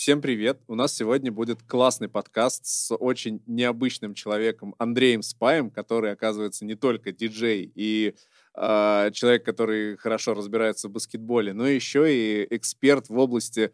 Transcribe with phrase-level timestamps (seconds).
[0.00, 0.62] Всем привет!
[0.66, 6.74] У нас сегодня будет классный подкаст с очень необычным человеком Андреем Спаем, который, оказывается, не
[6.74, 8.14] только диджей и
[8.54, 13.72] э, человек, который хорошо разбирается в баскетболе, но еще и эксперт в области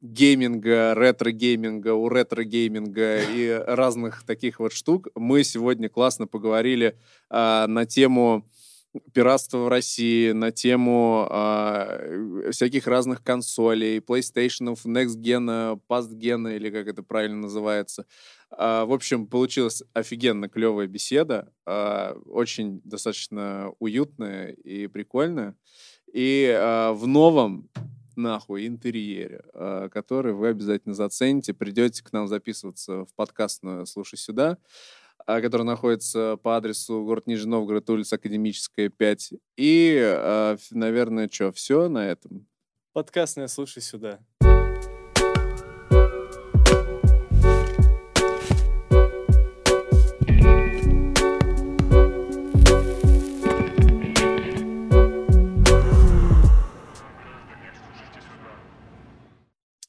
[0.00, 5.08] гейминга, ретро-гейминга, у ретро-гейминга и разных таких вот штук.
[5.14, 6.96] Мы сегодня классно поговорили
[7.28, 8.48] э, на тему
[9.12, 16.70] пиратства в России, на тему э, всяких разных консолей, PlayStation, Next Gen, Past Gen, или
[16.70, 18.06] как это правильно называется.
[18.50, 25.56] Э, в общем, получилась офигенно клевая беседа, э, очень достаточно уютная и прикольная.
[26.12, 27.68] И э, в новом
[28.16, 31.54] нахуй интерьере, э, который вы обязательно зацените.
[31.54, 34.56] Придете к нам записываться в подкастную «Слушай сюда».
[34.56, 34.56] А,
[35.26, 39.32] который находится по адресу город Нижний Новгород, улица Академическая, 5.
[39.56, 42.46] И, а, наверное, что, все на этом?
[42.92, 44.20] Подкастная «Слушай сюда».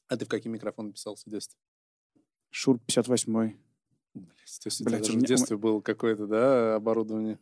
[0.10, 1.60] А ты в какие микрофоны писался в детстве?
[2.50, 2.80] Шур
[4.26, 7.40] 58 то есть Блядь, даже в детстве было какое-то, да, оборудование?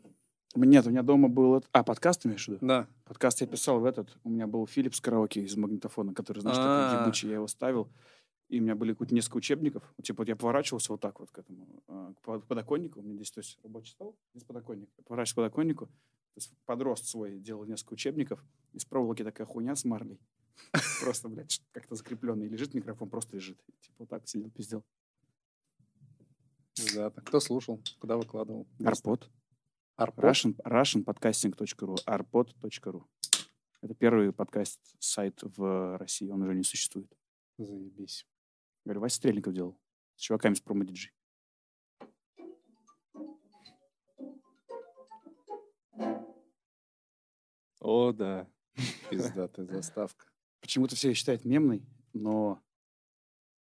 [0.56, 1.64] Нет, у меня дома был...
[1.72, 2.66] А, подкаст имеешь в виду?
[2.66, 2.88] Да.
[3.04, 4.18] Подкаст я писал в этот.
[4.24, 7.28] У меня был Philips караоке из магнитофона, который, знаешь, такой ебучий.
[7.28, 7.90] Я его ставил.
[8.48, 9.84] И у меня были несколько учебников.
[10.02, 13.00] Типа вот я поворачивался вот так вот к этому, а, к подоконнику.
[13.00, 14.90] У меня здесь, то есть, рабочий стол, здесь подоконник.
[14.98, 15.86] Я поворачиваюсь к подоконнику.
[15.88, 18.44] То есть подрост свой делал несколько учебников.
[18.74, 20.20] Из проволоки такая хуйня с марлей.
[21.02, 22.48] Просто, блядь, как-то закрепленный.
[22.48, 23.58] Лежит микрофон, просто лежит.
[23.82, 24.84] Типа вот так сидел, пиздел.
[26.76, 27.82] Да, Кто слушал?
[28.00, 28.68] Куда выкладывал?
[28.84, 29.30] Арпод.
[29.96, 30.26] Арпод?
[30.26, 33.04] Russian, russianpodcasting.ru arpod.ru
[33.82, 36.30] Это первый подкаст-сайт в России.
[36.30, 37.12] Он уже не существует.
[37.58, 38.28] Заебись.
[38.84, 39.80] Говорю, Вася Стрельников делал.
[40.18, 41.12] С чуваками с промо-диджи.
[47.80, 48.48] О, да.
[49.10, 50.26] Пиздатая заставка.
[50.60, 52.62] Почему-то все считают мемной, но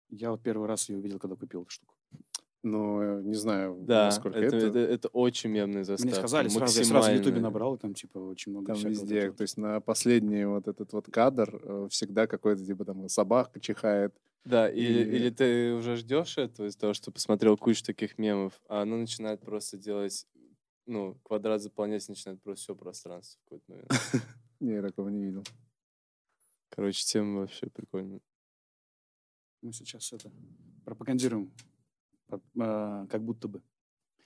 [0.08, 1.91] я вот первый раз ее увидел, когда купил эту штуку.
[2.62, 4.56] Ну, не знаю, да, насколько это...
[4.56, 6.06] Это, это, это очень мемный заставка.
[6.06, 9.36] Мне сказали, сразу, я сразу в Ютубе набрал, там, типа, очень много Там везде, вот
[9.38, 14.14] то есть на последний вот этот вот кадр э, всегда какой-то, типа, там, собака чихает.
[14.44, 14.80] Да, и...
[14.80, 18.96] или, или ты уже ждешь этого из-за того, что посмотрел кучу таких мемов, а оно
[18.96, 20.28] начинает просто делать,
[20.86, 23.92] ну, квадрат заполнять, начинает просто все пространство в какой-то момент.
[24.60, 25.42] Не, я такого не видел.
[26.68, 28.20] Короче, тема вообще прикольная.
[29.62, 30.30] Мы сейчас это
[30.84, 31.52] пропагандируем
[32.56, 33.62] как будто бы.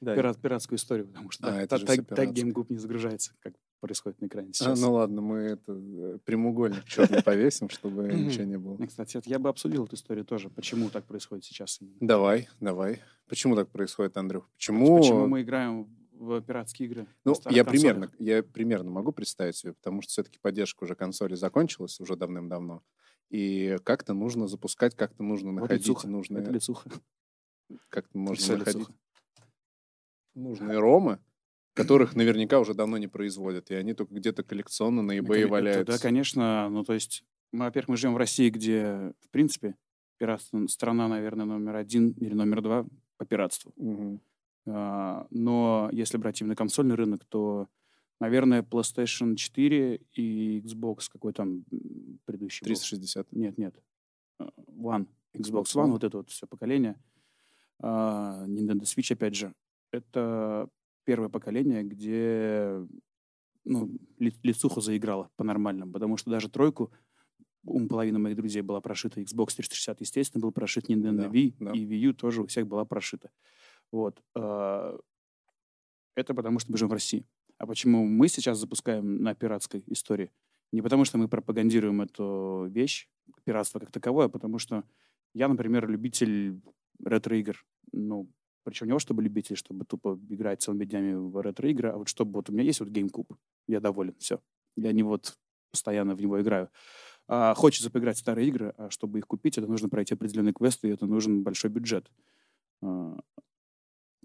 [0.00, 0.14] Да.
[0.14, 4.26] Пират, пиратскую историю, потому что а, так, так, так геймгуп не загружается, как происходит на
[4.26, 4.78] экране а, сейчас.
[4.78, 8.76] А, ну ладно, мы это э, прямоугольник черный повесим, чтобы ничего не было.
[8.86, 11.78] Кстати, я бы обсудил эту историю тоже, почему так происходит сейчас.
[12.00, 13.00] Давай, давай.
[13.26, 14.48] Почему так происходит, Андрюх?
[14.56, 14.98] Почему...
[14.98, 17.06] Почему мы играем в пиратские игры?
[17.24, 22.00] Ну, я примерно, я примерно могу представить себе, потому что все-таки поддержка уже консоли закончилась
[22.00, 22.82] уже давным-давно.
[23.30, 26.42] И как-то нужно запускать, как-то нужно находить нужные...
[26.42, 26.90] Это лицуха
[27.88, 28.88] как-то можно находить
[30.36, 31.18] нужные ромы,
[31.74, 35.92] которых наверняка уже давно не производят, и они только где-то коллекционно на eBay это, валяются.
[35.94, 36.68] Да, конечно.
[36.68, 39.74] Ну, то есть, мы, во-первых, мы живем в России, где, в принципе,
[40.18, 43.72] пиратство страна, наверное, номер один или номер два по пиратству.
[43.76, 44.20] Угу.
[44.68, 47.68] А, но если брать именно консольный рынок, то,
[48.20, 51.64] наверное, PlayStation 4 и Xbox какой там
[52.24, 53.26] предыдущий 360?
[53.30, 53.40] Был?
[53.40, 53.74] Нет, нет.
[54.38, 55.06] А, One.
[55.34, 56.96] Xbox One, вот это вот все поколение–
[57.80, 59.52] а, Nintendo Switch, опять же,
[59.92, 60.68] это
[61.04, 62.86] первое поколение, где
[63.64, 66.92] ну, ли, лицуха заиграла по-нормальному, потому что даже тройку
[67.64, 71.72] у половины моих друзей была прошита Xbox 360, естественно, был прошит Nintendo да, Wii, да.
[71.72, 73.30] и Wii U тоже у всех была прошита.
[73.90, 74.22] Вот.
[74.34, 74.96] А,
[76.14, 77.26] это потому, что мы живем в России.
[77.58, 80.30] А почему мы сейчас запускаем на пиратской истории?
[80.72, 83.08] Не потому, что мы пропагандируем эту вещь,
[83.44, 84.84] пиратство как таковое, а потому что
[85.34, 86.60] я, например, любитель
[87.04, 87.64] ретро-игр.
[87.92, 88.28] Ну,
[88.64, 92.32] причем не то, чтобы любитель, чтобы тупо играть целыми днями в ретро-игры, а вот чтобы
[92.32, 93.36] вот у меня есть вот GameCube,
[93.68, 94.40] я доволен, все.
[94.76, 95.36] Я не вот
[95.70, 96.70] постоянно в него играю.
[97.28, 100.88] А хочется поиграть в старые игры, а чтобы их купить, это нужно пройти определенные квесты,
[100.88, 102.10] и это нужен большой бюджет.
[102.82, 103.18] А,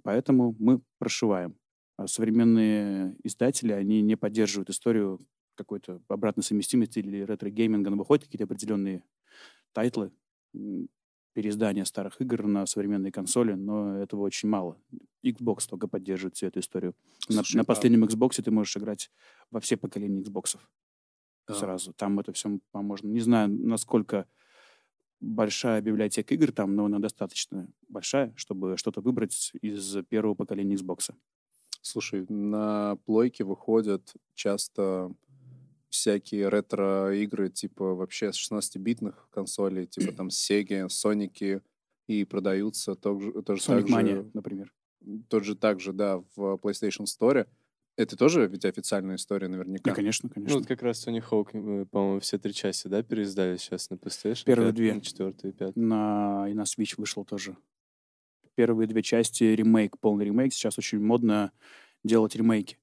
[0.04, 1.56] поэтому мы прошиваем.
[1.98, 5.20] А современные издатели, они не поддерживают историю
[5.56, 9.04] какой-то обратной совместимости или ретро-гейминга, но выходят какие-то определенные
[9.74, 10.12] тайтлы,
[11.34, 14.78] переиздания старых игр на современные консоли, но этого очень мало.
[15.24, 16.96] Xbox только поддерживает всю эту историю.
[17.20, 19.12] Слушай, на, на последнем Xbox ты можешь играть
[19.50, 20.58] во все поколения Xbox.
[21.48, 21.54] Да.
[21.54, 21.94] Сразу.
[21.94, 23.08] Там это все можно.
[23.08, 24.28] Не знаю, насколько
[25.20, 31.14] большая библиотека игр там, но она достаточно большая, чтобы что-то выбрать из первого поколения Xbox.
[31.82, 35.12] Слушай, на плойке выходят часто
[35.92, 41.62] всякие ретро-игры, типа вообще с 16-битных консолей, типа там Sega, Sonic,
[42.08, 44.74] и продаются тоже, тоже Sonic так же, Mania, например.
[45.30, 47.46] тот же так же, да, в PlayStation Store.
[47.98, 49.92] Это тоже ведь официальная история наверняка.
[49.92, 50.58] Да, конечно, Ну, конечно.
[50.60, 54.46] вот как раз Sony Hawk, э, по-моему, все три части, да, переиздали сейчас на PlayStation?
[54.46, 55.02] Первые пятую, две.
[55.02, 55.86] Четвертую и пятую.
[55.86, 57.58] на, и на Switch вышел тоже.
[58.56, 60.54] Первые две части ремейк, полный ремейк.
[60.54, 61.52] Сейчас очень модно
[62.04, 62.78] делать ремейки.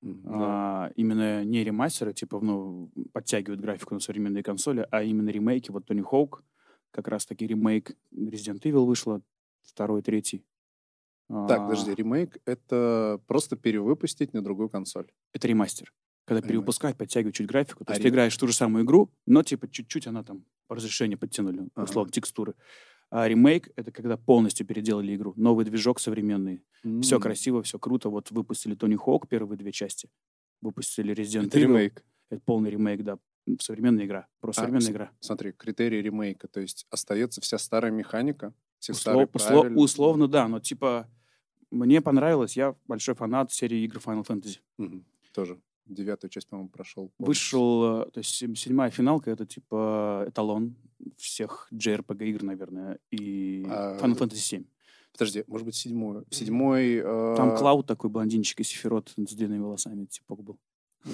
[0.00, 0.22] Мгм.
[0.26, 5.70] А, именно не ремастеры, типа, ну, подтягивают графику на современные консоли, а именно ремейки.
[5.72, 6.44] Вот Тони Хоук,
[6.92, 9.22] как раз таки ремейк Resident Evil вышла,
[9.62, 10.44] второй, третий.
[11.28, 15.10] Так, А, подожди, ремейк— это просто перевыпустить на другую консоль.
[15.34, 15.92] Это ремастер.
[16.24, 16.48] Когда Ремастер.
[16.48, 17.84] перевыпускают, подтягивают чуть графику.
[17.84, 20.22] То А есть ты ре- играешь в ту же самую игру, но типа чуть-чуть она
[20.22, 21.84] там по разрешению подтянули, Ага.
[21.84, 22.54] условно, текстуры.
[23.10, 25.32] А ремейк— это когда полностью переделали игру.
[25.36, 26.62] Новый движок современный.
[27.02, 27.22] Все М.
[27.22, 28.10] красиво, все круто.
[28.10, 30.10] Вот выпустили Тони Хоук первые две части.
[30.60, 31.62] Выпустили Resident Это Evil.
[31.62, 32.04] ремейк.
[32.30, 33.18] Это полный ремейк, да.
[33.60, 34.26] Современная игра.
[34.40, 35.10] Про А, современная игра.
[35.20, 40.46] Смотри, критерий ремейка, то есть остается вся старая механика, все Услов- старые услов- условно, да.
[40.48, 41.08] Но типа
[41.70, 42.56] мне понравилось.
[42.56, 44.58] Я большой фанат серии игр Final Fantasy.
[44.76, 45.04] Мгм.
[45.32, 45.58] Тоже.
[45.86, 47.10] Девятую часть, по-моему, прошел.
[47.18, 50.74] Вышел, э, то есть седьмая финалка, это типа эталон
[51.16, 54.64] всех JRPG игр, наверное, и А, Final Fantasy 7.
[55.12, 56.26] Подожди, может быть, седьмую.
[56.30, 57.00] Седьмой...
[57.36, 60.58] Там э, Клауд такой блондинчик из Сефирот с длинными волосами, типок был.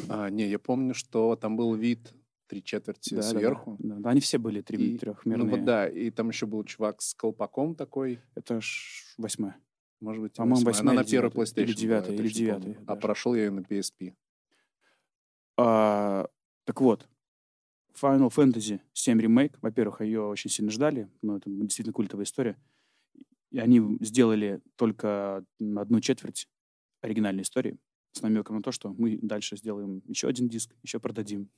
[0.08, 2.12] а, не, я помню, что там был вид
[2.46, 3.38] три четверти Да, да, да.
[3.38, 3.76] сверху.
[3.78, 5.44] Да, да, они все были три, И- трехмерные.
[5.46, 9.56] Ну вот да, и там еще был чувак с колпаком такой, Это ж восьмая.
[10.00, 10.92] может быть, и По-моему, восьмая.
[10.92, 11.30] Она на первой.
[11.30, 14.14] PlayStation Или девятая, или девятая А прошел я ее на PSP.
[15.56, 16.28] А,
[16.64, 17.08] так вот,
[18.00, 22.56] Final Fantasy 7 ремейк, во-первых, ее очень сильно ждали, но это действительно культовая история.
[23.50, 26.49] И они сделали только одну четверть
[27.02, 27.79] оригинальной истории
[28.12, 31.50] с намеком на то, что мы дальше сделаем еще один диск, еще продадим.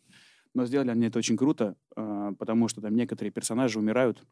[0.54, 4.22] Но сделали они это очень круто, а, потому что там некоторые персонажи умирают.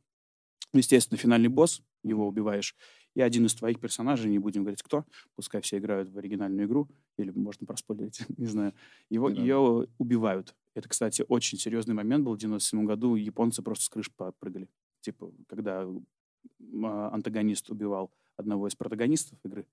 [0.73, 2.75] Естественно, финальный босс, его убиваешь,
[3.15, 5.05] и один из твоих персонажей, не будем говорить кто,
[5.37, 8.75] пускай все играют в оригинальную игру, или можно проспойлерить, не знаю,
[9.09, 9.47] его, Не надо.
[9.47, 10.55] ее убивают.
[10.75, 13.15] Это, кстати, очень серьезный момент был в 97 году.
[13.15, 14.69] Японцы просто с крыш попрыгали.
[15.01, 19.67] Типа, когда а, антагонист убивал одного из протагонистов игры,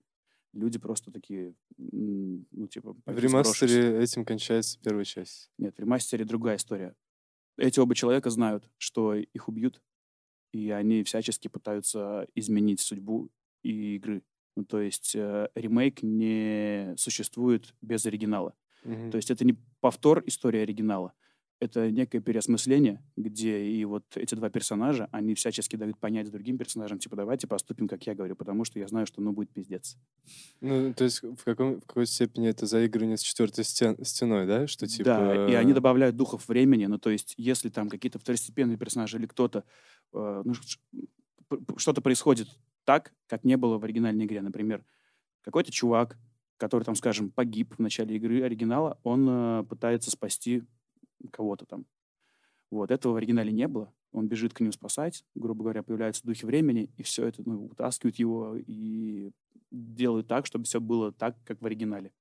[0.54, 2.96] люди просто такие, ну, типа...
[3.06, 5.50] В ремастере этим кончается первая часть.
[5.58, 6.96] Нет, в ремастере другая история.
[7.58, 9.82] Эти оба человека знают, что их убьют,
[10.52, 13.30] и они всячески пытаются изменить судьбу
[13.64, 14.24] и игры.
[14.56, 18.54] Ну, то есть э, ремейк не существует без оригинала.
[18.84, 21.14] То есть это не повтор истории оригинала.
[21.60, 26.98] Это некое переосмысление, где и вот эти два персонажа, они всячески дают понять другим персонажам,
[26.98, 29.96] типа, давайте поступим, как я говорю, потому что я знаю, что, ну, будет пиздец.
[30.60, 34.66] Ну, то есть в, каком, в какой степени это заигрывание с четвертой стен- стеной, да?
[34.66, 35.04] Что типа...
[35.06, 39.28] Да, и они добавляют духов времени, ну, то есть если там какие-то второстепенные персонажи или
[39.28, 39.64] кто-то,
[40.14, 40.54] э, ну,
[41.78, 42.48] что-то происходит
[42.86, 44.42] так, как не было в оригинальной игре.
[44.42, 44.84] Например,
[45.42, 46.18] какой-то чувак,
[46.62, 50.64] который там, скажем, погиб в начале игры оригинала, он э, пытается спасти
[51.32, 51.88] кого-то там.
[52.70, 53.92] Вот, этого в оригинале не было.
[54.12, 58.18] Он бежит к ним спасать, грубо говоря, появляются духи времени, и все это, ну, утаскивают
[58.18, 59.32] его и
[59.72, 62.12] делают так, чтобы все было так, как в оригинале.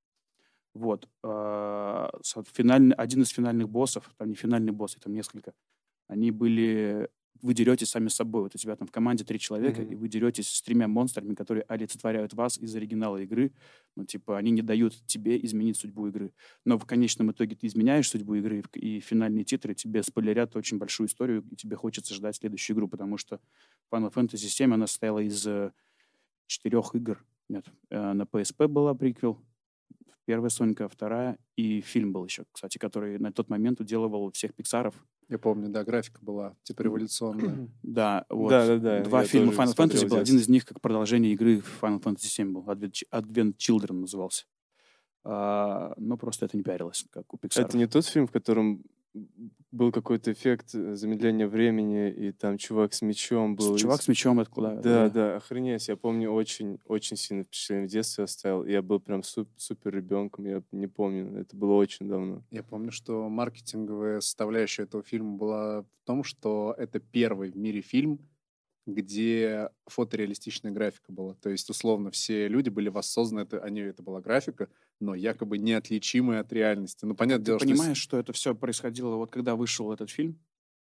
[0.72, 1.06] Вот.
[1.22, 2.10] а,
[2.50, 5.52] финальный, один из финальных боссов, там не финальный босс, их там несколько,
[6.08, 7.10] они были...
[7.42, 8.42] Вы деретесь сами с собой.
[8.42, 9.92] Вот у тебя там в команде три человека, Мгм.
[9.92, 13.52] и вы деретесь с тремя монстрами, которые олицетворяют вас из оригинала игры.
[13.96, 16.32] Ну, типа, они не дают тебе изменить судьбу игры.
[16.64, 21.06] Но в конечном итоге ты изменяешь судьбу игры, и финальные титры тебе спойлерят очень большую
[21.08, 23.40] историю, и тебе хочется ждать следующую игру, потому что
[23.92, 25.72] Final Fantasy VII, она состояла из э,
[26.46, 27.24] четырех игр.
[27.48, 29.40] Нет, э, на PSP была приквел,
[30.30, 34.94] первая Сонька, вторая, и фильм был еще, кстати, который на тот момент уделывал всех Пиксаров.
[35.28, 37.68] Я помню, да, графика была типа революционная.
[37.82, 38.50] Да, вот.
[38.50, 40.18] Да-да-да, Два я фильма тоже Final Fantasy был.
[40.18, 42.62] Один из них как продолжение игры Final Fantasy VII был.
[42.62, 44.44] Advent, Advent Children назывался.
[45.24, 47.62] А, но просто это не пиарилось, как у Pixar.
[47.62, 48.84] Это не тот фильм, в котором
[49.72, 53.76] был какой-то эффект э, замедления времени, и там чувак с мечом был.
[53.76, 54.74] Чувак с мечом, это куда?
[54.76, 55.88] Да, да, охренеть.
[55.88, 58.64] Я помню, очень, очень сильно впечатление в детстве оставил.
[58.64, 62.42] Я был прям суп- супер ребенком, я не помню, это было очень давно.
[62.50, 67.80] Я помню, что маркетинговая составляющая этого фильма была в том, что это первый в мире
[67.80, 68.18] фильм,
[68.94, 71.34] где фотореалистичная графика была.
[71.34, 74.68] То есть, условно, все люди были воссозданы, это, они, это была графика,
[75.00, 77.04] но якобы неотличимая от реальности.
[77.04, 77.68] Ну, понятное Ты дело, что...
[77.68, 80.38] понимаешь, что это все происходило вот когда вышел этот фильм?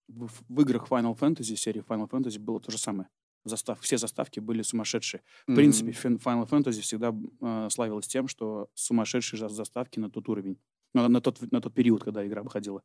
[0.08, 3.10] в, в играх Final Fantasy, серии Final Fantasy было то же самое.
[3.44, 5.22] Застав, все заставки были сумасшедшие.
[5.48, 5.98] В принципе, Мгм.
[5.98, 10.58] Фин- Final Fantasy всегда э, славилась тем, что сумасшедшие за- заставки на тот уровень,
[10.94, 12.84] на, на тот, на тот период, когда игра выходила.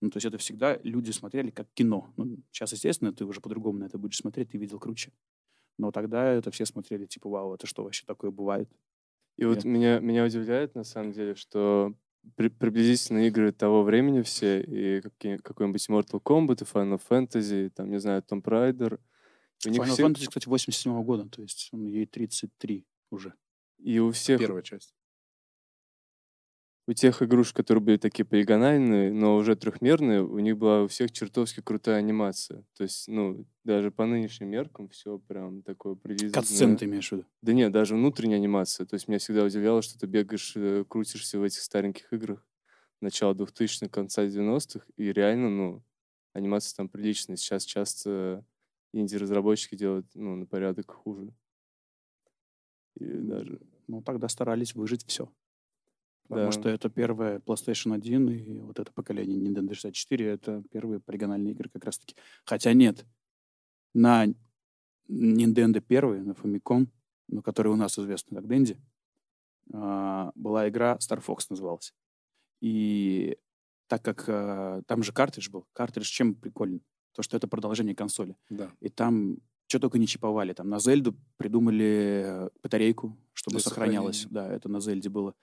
[0.00, 2.12] Ну, то есть это всегда люди смотрели как кино.
[2.16, 5.12] Ну, сейчас, естественно, ты уже по-другому на это будешь смотреть, ты видел круче.
[5.78, 8.70] Но тогда это все смотрели, типа, вау, это что вообще такое бывает?
[9.36, 11.94] И вот Я- меня, меня удивляет, на самом деле, что
[12.36, 17.90] при- приблизительно игры того времени все, и какие- какой-нибудь Mortal Kombat, и Final Fantasy, там,
[17.90, 18.98] не знаю, Tomb Raider,
[19.66, 23.34] них Final все- Fantasy, кстати, 87 года, то есть он, ей 33 уже.
[23.78, 24.94] и у всех, Первая часть.
[26.88, 31.10] У тех игрушек, которые были такие полигональные, но уже трехмерные, у них была у всех
[31.10, 32.64] чертовски крутая анимация.
[32.76, 36.76] То есть, ну, даже по нынешним меркам все прям такое Катсцены приблизительно.
[36.76, 37.24] ты имеешь в виду?
[37.42, 38.86] Да нет, даже внутренняя анимация.
[38.86, 42.46] То есть меня всегда удивляло, что ты бегаешь, э, крутишься в этих стареньких играх
[43.00, 45.84] начала 2000-х, конца 90-х, и реально, ну,
[46.32, 47.36] анимация там приличная.
[47.36, 48.44] Сейчас часто
[48.92, 51.32] инди-разработчики делают, ну, на порядок хуже.
[52.94, 53.60] И даже...
[53.88, 55.30] Ну, тогда старались выжить все.
[56.28, 56.52] Потому Да.
[56.52, 61.68] что это первая PlayStation 1 и вот это поколение Nintendo 64, это первые полигональные игры
[61.68, 62.16] как раз-таки.
[62.44, 63.04] Хотя нет,
[63.94, 64.26] на
[65.08, 66.88] Nintendo 1, на Famicom,
[67.28, 68.76] ну, который у нас известный как Dendy,
[69.72, 71.94] а, была игра Star Fox называлась.
[72.60, 73.36] И
[73.86, 76.82] так как а, там же картридж был, картридж чем прикольный?
[77.12, 78.36] То, что это продолжение консоли.
[78.50, 78.70] Да.
[78.80, 80.52] И там что только не чиповали.
[80.52, 84.20] Там на Зельду придумали э, батарейку, чтобы Для сохранялось.
[84.22, 84.48] сохранения.
[84.48, 85.34] Да, это на Зельде было.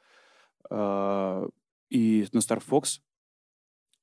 [0.70, 1.48] А,
[1.90, 3.00] И на Star Fox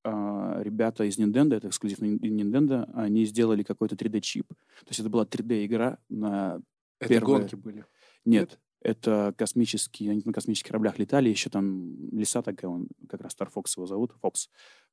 [0.02, 4.46] а, ребята из Nintendo, это эксклюзив Nintendo, они сделали какой-то 3D-чип.
[4.48, 6.60] То есть это была 3D-игра на...
[6.98, 7.40] Это Первая.
[7.40, 7.84] гонки были.
[8.24, 13.34] Нет, это космические, они на космических кораблях летали, еще там леса такая, он как раз
[13.34, 14.50] Star Fox его зовут, Фокс.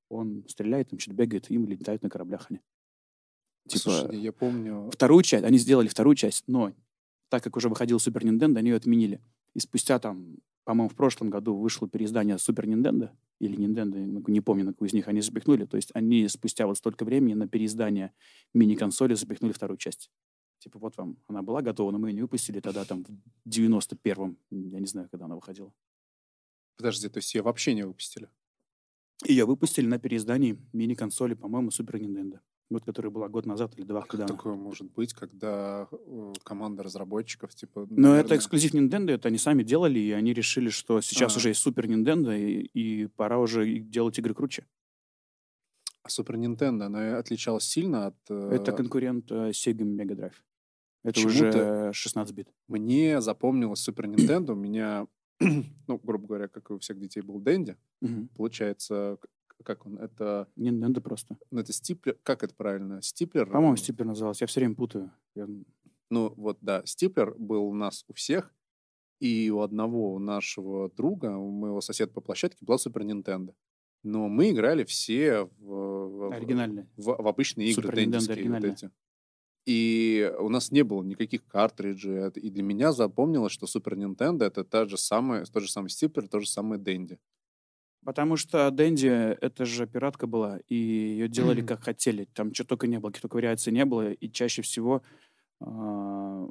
[0.09, 2.61] Он стреляет, там что-то бегает, им летают на кораблях они.
[3.67, 4.89] Типа, Слушай, я помню...
[4.91, 6.73] вторую часть, они сделали вторую часть, но
[7.29, 9.21] так как уже выходил Супер Nintendo, они ее отменили.
[9.53, 13.97] И спустя там, по-моему, в прошлом году вышло переиздание Супер Nintendo, или Nintendo,
[14.29, 15.63] не помню, на какую из них они запихнули.
[15.63, 18.11] То есть они спустя вот столько времени на переиздание
[18.53, 20.11] мини-консоли запихнули вторую часть.
[20.59, 24.37] Типа вот вам, она была готова, но мы ее не выпустили тогда там в 91-м,
[24.51, 25.73] я не знаю, когда она выходила.
[26.75, 28.27] Подожди, то есть ее вообще не выпустили?
[29.25, 32.41] Ее выпустили на переиздании мини-консоли, по-моему, Супер Nintendo.
[32.69, 36.33] Вот, которая была год назад или два, А когда как такое может быть, когда э,
[36.43, 37.87] команда разработчиков, типа...
[37.89, 41.37] Но это наверное, эксклюзив Nintendo, это они сами делали, и они решили, что сейчас А.
[41.37, 44.65] уже есть Супер Nintendo, и, и пора уже делать игры круче.
[46.03, 48.15] А Супер Nintendo, она отличалась сильно от...
[48.29, 50.35] э, Это конкурент э, Sega Mega Drive.
[51.03, 52.49] Это уже 16 бит.
[52.67, 55.07] Мне запомнилось Супер Nintendo, у меня,
[55.39, 57.77] ну, грубо говоря, как и у всех детей был Дэнди.
[58.01, 58.27] Мгм.
[58.35, 59.17] Получается,
[59.67, 61.37] как он, это, Nintendo просто.
[61.51, 63.45] ну, это стиплер, как это правильно, стиплер?
[63.51, 64.43] По-моему, Стиплер назывался.
[64.43, 65.11] Я все время путаю.
[65.35, 65.49] Я-
[66.09, 68.55] Ну, вот, да, стиплер был у нас у всех,
[69.19, 73.53] и у одного у нашего друга, у моего соседа по площадке, была Супер Nintendo.
[74.03, 76.85] Но мы играли все в, Оригинальный.
[76.95, 78.91] в, в обычные игры Супер дендиские вот эти.
[79.65, 82.29] И у нас не было никаких картриджей.
[82.29, 86.29] И для меня запомнилось, что Супер Nintendo это та же самая, тот же самый стиплер,
[86.29, 87.19] то же самое Дэнди.
[88.07, 89.07] Потому что Дэнди,
[89.41, 92.23] это же пиратка была, и ее делали как хотели.
[92.33, 94.13] Там что только не было, каких только вариаций не было.
[94.13, 95.01] И чаще всего,
[95.59, 96.47] а,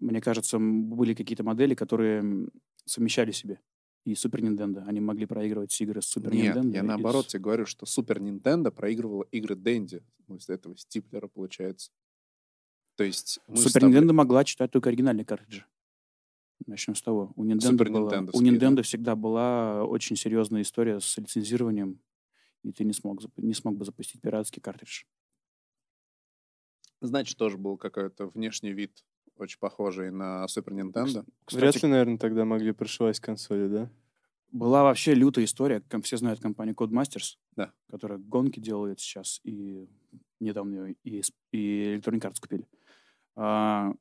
[0.00, 2.48] мне кажется, были какие-то модели, которые
[2.86, 3.60] совмещали себе
[4.06, 4.82] и Супер Nintendo.
[4.86, 6.72] Они могли проигрывать игры с Супер Нет, Nintendo.
[6.74, 10.02] я наоборот с- тебе говорю, что Супер Nintendo проигрывала игры Дэнди.
[10.26, 11.90] Ну, из этого стиплера получается.
[12.96, 15.66] То есть Супер Nintendo могла читать только оригинальные картриджи.
[16.66, 17.32] Начнем с того.
[17.36, 18.66] У Nintendo, была- у Нинтендовские, да?
[18.66, 22.00] Nintendo всегда была очень серьезная история с лицензированием,
[22.62, 25.04] и ты не смог, не смог бы запустить пиратский картридж.
[27.00, 29.04] Значит, тоже был какой-то внешний вид
[29.36, 31.26] очень похожий на Супер Nintendo.
[31.52, 33.90] Вряд ли, наверное, тогда могли прошивать консоли, да?
[34.52, 35.80] Была вообще лютая история.
[35.80, 37.72] ком- Все знают компанию Codemasters, Да.
[37.90, 39.88] которая гонки делает сейчас, и
[40.40, 42.66] недавно и, и Electronic Arts купили.
[43.34, 43.92] А,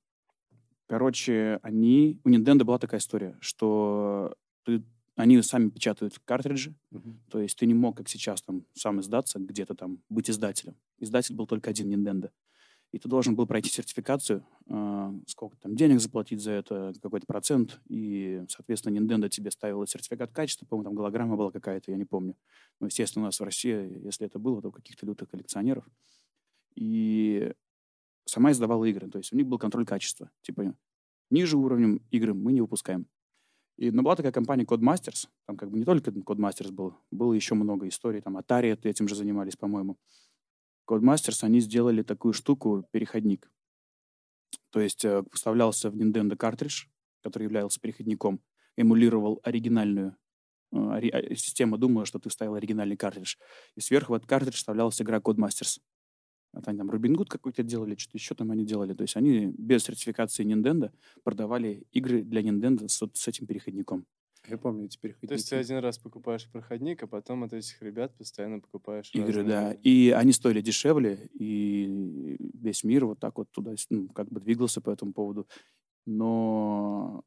[0.88, 2.20] короче, они...
[2.24, 4.84] У Nintendo была такая история, что ты-
[5.16, 6.74] они сами печатают картриджи,
[7.30, 10.75] То есть ты не мог, как сейчас, там, сам издаться, где-то там быть издателем.
[11.00, 12.32] Издатель был только один, Nintendo.
[12.92, 17.80] И ты должен был пройти сертификацию, а, сколько там денег заплатить за это, какой-то процент.
[17.90, 22.36] И, соответственно, Nintendo тебе ставила сертификат качества, по-моему, там голограмма была какая-то, я не помню.
[22.80, 25.86] Но, естественно, у нас в России, если это было, то у каких-то лютых коллекционеров.
[26.75, 27.54] И
[28.25, 29.10] сама издавала игры.
[29.10, 30.32] То есть у них был контроль качества.
[30.42, 30.75] Типа,
[31.30, 33.08] ниже уровнем игры мы не выпускаем.
[33.77, 37.56] И, но была такая компания Codemasters, там как бы не только Codemasters был, было еще
[37.56, 39.98] много историй, там Atari этим же занимались, по-моему.
[40.88, 43.51] Codemasters, они сделали такую штуку, переходник.
[44.70, 46.86] То есть э, вставлялся в Nintendo картридж,
[47.22, 48.42] который являлся переходником,
[48.75, 50.15] эмулировал оригинальную
[50.72, 53.36] э, а, система думала, что ты вставил оригинальный картридж.
[53.75, 55.80] И сверху в этот картридж вставлялась игра Codemasters.
[56.53, 58.93] Вот они там Робин Гуд какой-то делали, что-то еще там они делали.
[58.93, 60.91] То есть они без сертификации Nintendo
[61.24, 64.05] продавали игры для Nintendo с, вот с этим переходником.
[64.48, 65.55] Я помню эти То есть ты переходники.
[65.55, 69.69] один раз покупаешь проходник, а потом от этих ребят постоянно покупаешь Игры, да.
[69.69, 74.41] разные- И они стоили дешевле, и весь мир вот так вот туда ну, как бы
[74.41, 75.48] двигался по этому поводу.
[76.05, 77.24] Но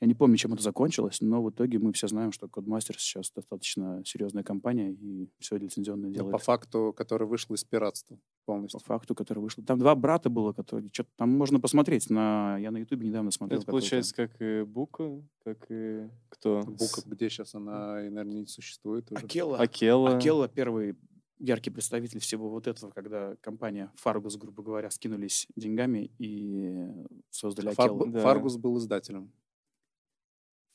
[0.00, 3.30] я не помню, чем это закончилось, но в итоге мы все знаем, что Codemasters сейчас
[3.34, 6.32] достаточно серьезная компания, и все лицензионное Ну, делает.
[6.32, 8.80] по факту, который вышел из пиратства по полностью.
[8.80, 9.62] факту, который вышел.
[9.64, 12.08] Там два брата было, которые что-то там можно посмотреть.
[12.10, 13.60] На я на Ютубе недавно смотрел.
[13.60, 16.62] Это получается как и Бука, как и кто?
[16.62, 19.24] Бука, где сейчас она, и, наверное, не существует уже.
[19.24, 19.58] Акела.
[19.58, 20.16] Акела.
[20.16, 20.96] Акела первый
[21.40, 26.86] яркий представитель всего вот этого, когда компания Фаргус, грубо говоря, скинулись деньгами и
[27.30, 28.06] создали Фар- Акелу.
[28.06, 28.20] Да.
[28.20, 29.30] Фаргус был издателем.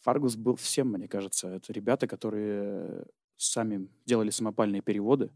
[0.03, 1.47] Фаргус был всем, мне кажется.
[1.47, 3.05] Это ребята, которые
[3.37, 5.31] сами делали самопальные переводы,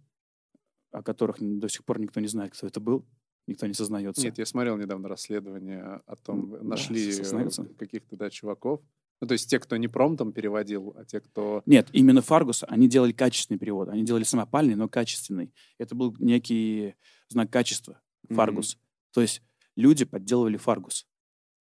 [0.92, 3.06] о которых до сих пор никто не знает, кто это был,
[3.48, 4.22] никто не сознается.
[4.22, 8.82] Нет, я смотрел недавно расследование о том, М, да, нашли э, каких-то, да, чуваков.
[9.22, 11.64] Ну, то есть те, кто не промтом переводил, а те, кто...
[11.66, 13.90] Нет, именно Фаргус, они делали качественный перевод.
[13.90, 15.54] Они делали самопальный, но качественный.
[15.80, 16.96] Это был некий
[17.30, 18.00] знак качества.
[18.30, 18.78] Фаргус.
[19.12, 19.42] То есть
[19.76, 21.08] люди подделывали Фаргус.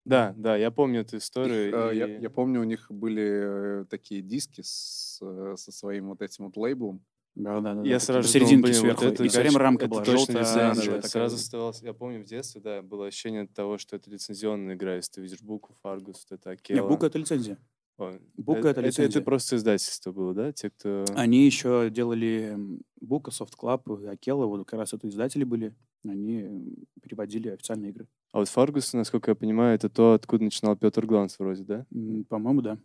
[0.05, 1.75] Да, да, я помню эту Их, историю.
[1.91, 6.09] э, я, и- я помню, у них были э, такие диски с, э, со своим
[6.09, 7.05] вот этим вот лейблом.
[7.35, 7.83] Да, да, да.
[7.89, 9.05] Я сразу думал, блин, вот сверху.
[9.05, 11.11] это и все время точно- рамка это была желтая, оранжевая да, такая.
[11.11, 15.13] Сразу оставалось, я помню в детстве, да, было ощущение того, что это лицензионная игра, если
[15.13, 16.77] ты видишь Буку, Фаргус, вот это Акела.
[16.83, 17.59] Не, Бука— это лицензия.
[17.99, 19.23] Ой, Бука э- это это, лицензия.
[19.23, 20.53] просто издательство было, да?
[20.53, 21.05] Те, кто...
[21.15, 22.57] Они еще делали
[23.01, 25.75] Бука, Club, и Акела, вот как раз это издатели были.
[26.05, 28.09] Они переводили официальные игры.
[28.33, 31.87] А вот Фаргус, насколько я понимаю, это то, откуда начинал Петр Гланс вроде, да?
[32.29, 32.79] По-моему, да.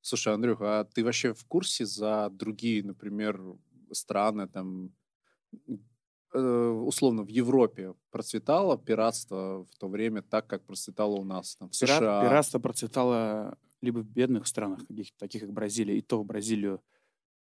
[0.00, 3.40] Слушай, Андрюх, а ты вообще в курсе за другие, например,
[3.92, 4.90] страны, там,
[6.34, 11.68] э, условно, в Европе процветало пиратство в то время так, как процветало у нас, там,
[11.68, 12.22] в Пират- США?
[12.22, 16.80] пиратство процветало либо в бедных странах, каких таких как Бразилия, и то в Бразилию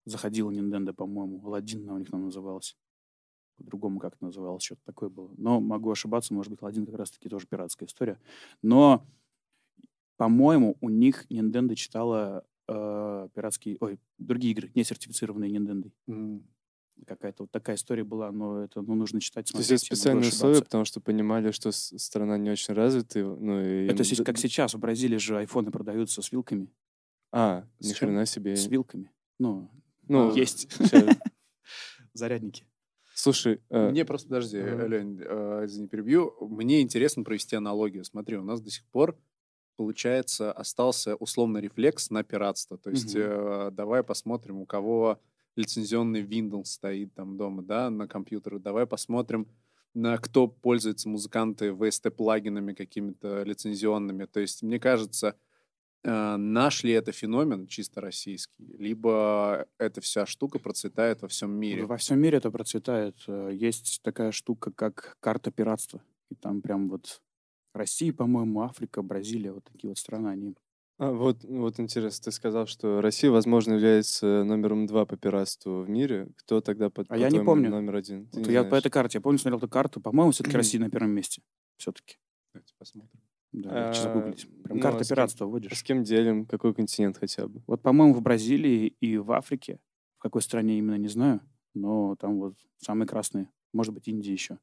[0.06, 1.46] заходил Nintendo, по-моему.
[1.46, 2.76] Аладдин у них там назывался.
[3.58, 5.32] По-другому как это называлось, что-то такое было.
[5.38, 8.20] Но могу ошибаться, может быть, Аладдин как раз-таки тоже пиратская история.
[8.62, 9.06] Но,
[10.18, 15.92] по-моему, у них Nintendo читала э, пиратские, ой, другие игры, не сертифицированные Nintendo.
[16.08, 16.44] М.
[17.08, 19.88] Какая-то вот такая история была, но это ну, нужно читать, То есть смотреть.
[19.88, 23.26] это специальные условия, потому что понимали, что страна не очень развитая.
[23.26, 26.70] Ну, и Это им как сейчас в Бразилии же айфоны продаются с вилками.
[27.32, 28.56] А, ни хрена себе.
[28.56, 29.12] С вилками.
[29.40, 29.70] Ну,
[30.08, 30.68] Ну, есть.
[32.14, 32.66] Зарядники.
[33.22, 34.88] Слушай, э, Мне просто, подожди, ага.
[34.88, 36.34] Лень, э, извини, перебью.
[36.42, 38.04] Мне интересно провести аналогию.
[38.04, 39.16] Смотри, у нас до сих пор,
[39.76, 42.80] получается, остался условно рефлекс на пиратство.
[42.80, 43.24] То есть Мгм.
[43.24, 45.20] э, давай посмотрим, у кого
[45.56, 48.58] лицензионный Windows стоит там дома, да, на компьютере.
[48.58, 49.48] Давай посмотрим,
[49.94, 54.26] на кто пользуются музыканты VST-плагинами какими-то лицензионными.
[54.26, 55.36] То есть, мне кажется,
[56.04, 61.86] наш ли это феномен чисто российский, либо эта вся штука процветает во всем мире.
[61.86, 63.18] Во всем мире это процветает.
[63.28, 66.02] Э, Есть такая штука, как карта пиратства.
[66.32, 67.22] И там прям вот
[67.74, 70.56] Россия, по-моему, Африка, Бразилия, вот такие вот страны, они...
[70.98, 75.90] а, вот, вот интересно, ты сказал, что Россия, возможно, является номером два по пиратству в
[75.90, 76.30] мире.
[76.38, 77.70] Кто тогда, по, А я не помню.
[77.70, 78.28] номер один?
[78.28, 78.82] Ты Вот не я по знаешь.
[78.82, 80.02] этой карте, я помню, смотрел эту карту.
[80.02, 81.42] По-моему, все-таки Россия на первом месте.
[81.78, 82.18] Все-таки.
[82.54, 83.20] Давайте посмотрим.
[83.54, 84.48] Да, сейчас А, загуглить.
[84.64, 85.78] Прям ну, карта а с кем- пиратства вводишь.
[85.78, 86.46] с кем делим?
[86.46, 87.62] Какой континент хотя бы?
[87.68, 89.80] Вот, по-моему, в Бразилии и в Африке,
[90.18, 91.42] в какой стране именно не знаю,
[91.74, 93.50] но там вот самые красные.
[93.74, 94.58] Может быть, Индия еще.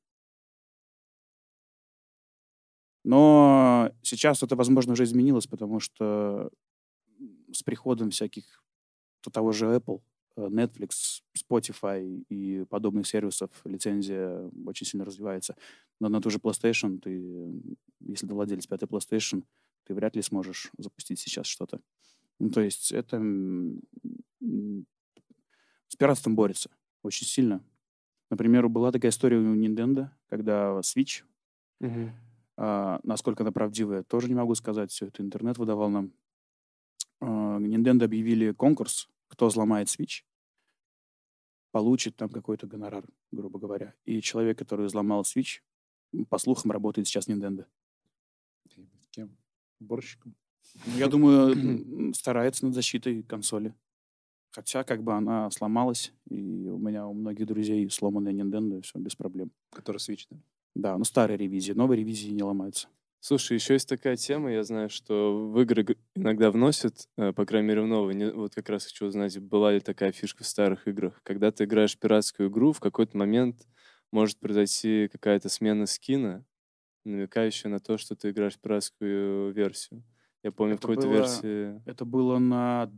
[3.05, 6.51] Но сейчас это, возможно, уже изменилось, потому что
[7.53, 8.63] с приходом всяких
[9.21, 10.03] то того же Apple,
[10.47, 15.57] Netflix, Spotify и подобных сервисов лицензия очень сильно развивается.
[16.01, 17.63] Но на ту же PlayStation ты,
[18.01, 19.45] если ты владелец пятой PlayStation,
[19.85, 21.81] ты вряд ли сможешь запустить сейчас что-то.
[22.39, 23.21] Ну, то есть это
[25.89, 26.71] с пиратством борется
[27.03, 27.65] очень сильно.
[28.31, 31.25] Например, была такая история у Nintendo, когда Switch,
[32.57, 36.13] а, насколько она правдивая, тоже не могу сказать, все это интернет выдавал нам.
[37.21, 40.25] А, Nintendo объявили конкурс, кто взломает Switch,
[41.71, 43.95] получит там какой-то гонорар, грубо говоря.
[44.05, 45.61] И человек, который взломал Switch,
[46.29, 47.67] по слухам, работает сейчас в Nintendo.
[49.11, 49.37] Кем?
[49.81, 50.35] Уборщиком?
[50.87, 53.75] Ну, Я думаю, старается над защитой консоли.
[54.51, 58.99] Хотя как бы она сломалась, и у меня у многих друзей сломанная Nintendo, и все
[58.99, 59.51] без проблем.
[59.71, 60.39] Который Switch, да?
[60.75, 62.89] Да, ну старые ревизии, новые ревизии не ломаются.
[63.21, 67.45] Слушай, еще есть такая тема, я знаю, что в игры г- иногда вносят, э, по
[67.45, 70.47] крайней мере в новые, не- вот как раз хочу узнать, была ли такая фишка в
[70.47, 71.21] старых играх.
[71.25, 73.67] Когда ты играешь в пиратскую игру, в какой-то момент
[74.13, 76.45] может произойти какая-то смена скина,
[77.05, 80.05] намекающая на то, что ты играешь в пиратскую версию.
[80.45, 81.83] Я помню, в Это какой-то было- версии...
[81.87, 82.93] Это было на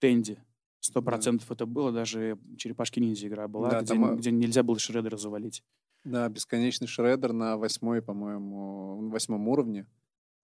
[0.00, 0.44] Тенде.
[0.80, 4.62] Сто процентов это было, даже черепашки ниндзя игра была, Да, где, там, э, где нельзя
[4.62, 5.64] было шредера завалить.
[6.06, 9.86] Да, бесконечный шредер на восьмой, по-моему, восьмом уровне.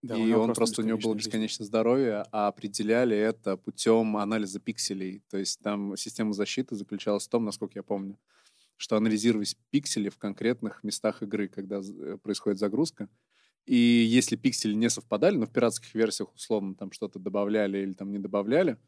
[0.03, 1.29] Да, и он просто, у него было жизнь.
[1.29, 5.23] бесконечное здоровье, а определяли это путем анализа пикселей.
[5.31, 8.19] То есть там система защиты заключалась в том, насколько я помню,
[8.77, 13.09] что анализировались пиксели в конкретных местах игры, когда э, происходит загрузка.
[13.65, 18.11] И если пиксели не совпадали, но в пиратских версиях условно там что-то добавляли или там
[18.11, 18.79] не добавляли,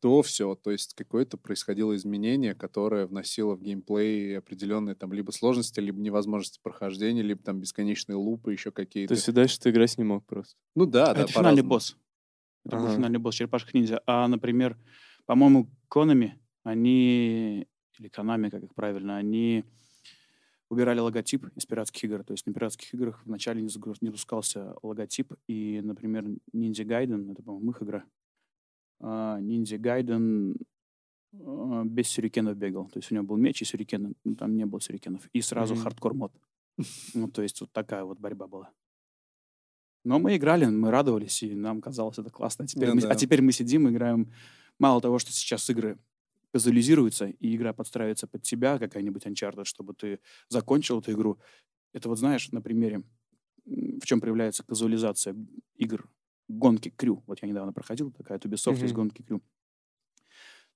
[0.00, 5.80] то все, то есть какое-то происходило изменение, которое вносило в геймплей определенные там либо сложности,
[5.80, 9.14] либо невозможности прохождения, либо там бесконечные лупы, еще То какие-то.
[9.14, 10.54] есть и дальше ты играть не мог просто.
[10.74, 11.68] Ну да, да, это финальный по-разному.
[11.68, 11.96] босс.
[12.64, 12.94] Это был Ага.
[12.96, 14.00] финальный босс черепашек ниндзя.
[14.06, 14.78] А, например,
[15.26, 17.66] по-моему, Конами, они,
[17.98, 19.64] или Конами, как их правильно, они
[20.68, 22.22] убирали логотип из пиратских игр.
[22.22, 25.32] То есть на пиратских играх вначале не запускался логотип.
[25.48, 26.24] И, например,
[26.54, 28.04] Ninja Gaiden, это, по-моему, их игра,
[29.00, 30.54] а, Ninja Gaiden
[31.34, 32.88] а, без сюрикенов бегал.
[32.88, 35.26] То есть у него был меч и сюрикены, ну, там не было сюрикенов.
[35.32, 35.82] И сразу Мгм.
[35.82, 36.32] хардкор мод.
[37.14, 38.70] Ну, то есть вот такая вот борьба была.
[40.04, 42.64] Но мы играли, мы радовались, и нам казалось это классно.
[42.64, 43.10] А теперь, Ну мы, да.
[43.10, 44.32] а теперь мы сидим, играем.
[44.78, 45.98] Мало того, что сейчас игры
[46.52, 51.38] казуализируются, и игра подстраивается под тебя, какая-нибудь Uncharted, чтобы ты закончил эту игру.
[51.92, 53.02] Это вот знаешь, на примере,
[53.66, 55.36] в чем проявляется казуализация
[55.76, 56.08] игр
[56.58, 57.22] гонки Крю.
[57.26, 59.42] Вот я недавно проходил, такая от Ubisoft из гонки Крю.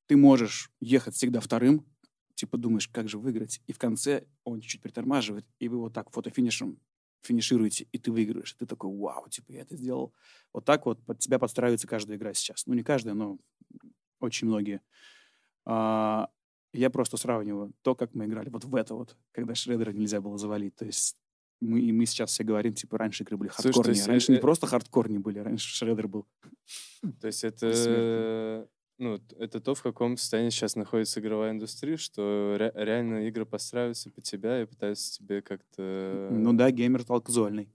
[0.07, 1.87] Ты можешь ехать всегда вторым,
[2.35, 6.11] типа думаешь, как же выиграть, и в конце он чуть-чуть притормаживает, и вы вот так
[6.11, 6.79] фотофинишем
[7.25, 8.53] финишируете, и ты выигрываешь.
[8.53, 10.15] И ты такой, вау, типа, я это сделал.
[10.53, 12.67] Вот так вот под тебя подстраивается каждая игра сейчас.
[12.67, 13.39] Ну, не каждая, но
[14.21, 14.81] очень многие.
[15.65, 16.29] А,
[16.73, 20.39] я просто сравниваю то, как мы играли вот в это вот, когда шредера нельзя было
[20.39, 20.77] завалить.
[20.77, 21.17] То есть
[21.64, 23.96] мы, и мы сейчас все говорим, типа, раньше игры были Слушай, то хардкорнее.
[23.96, 26.27] есть, раньше э, не э, просто хардкорнее были, раньше шредер был.
[27.20, 32.72] То есть это, ну, это то, в каком состоянии сейчас находится игровая индустрия, что ре-
[32.74, 36.29] реально игры подстраиваются под тебя и пытаются тебе как-то...
[36.31, 37.68] Ну да, геймер стал казуальный.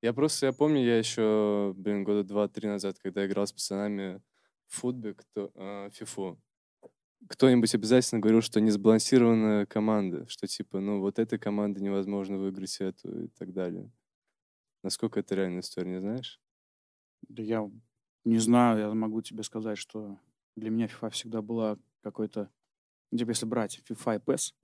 [0.00, 4.20] Я просто, я помню, я еще, блин, года два-три назад, когда играл с пацанами
[4.66, 6.40] в футбе, кто, э, фифу,
[7.28, 12.80] кто-нибудь обязательно говорил, что не сбалансированная команда, что типа, ну, вот этой команды невозможно выиграть
[12.80, 13.90] эту и так далее.
[14.82, 16.40] Насколько это реальная история, не знаешь?
[17.28, 17.70] Да я
[18.24, 20.18] не знаю, я могу тебе сказать, что
[20.56, 22.50] для меня FIFA всегда была какой-то...
[23.16, 24.54] Типа, если брать FIFA и PES,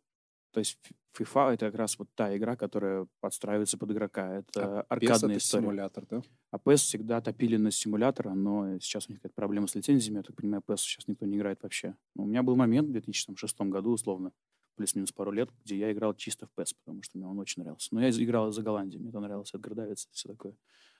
[0.50, 0.78] то есть
[1.18, 4.36] FIFA— это как раз вот та игра, которая подстраивается под игрока.
[4.36, 5.62] Это PES аркадная это история.
[5.62, 6.22] симулятор, да?
[6.50, 10.18] А PES всегда топили на симулятора, но сейчас у них какая-то проблема с лицензиями.
[10.18, 11.96] Я так понимаю, PES сейчас никто не играет вообще.
[12.14, 14.32] Но у меня был момент в 2006 году, условно,
[14.76, 17.88] плюс-минус пару лет, где я играл чисто в PES, потому что мне он очень нравился.
[17.92, 20.54] Но я играл за Голландию, мне это нравилось, Эдгар Давидс, все такое.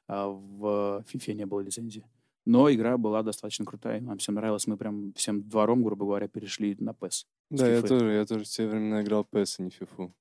[0.09, 2.05] А в FIFA не было лицензии.
[2.49, 4.67] Но игра была достаточно крутая, нам всем нравилось.
[4.67, 7.27] Мы прям всем двором, грубо говоря, перешли на PES.
[7.51, 7.89] Да, я FIFA.
[7.89, 10.15] тоже, я тоже в те времена играл PS, а не фифу.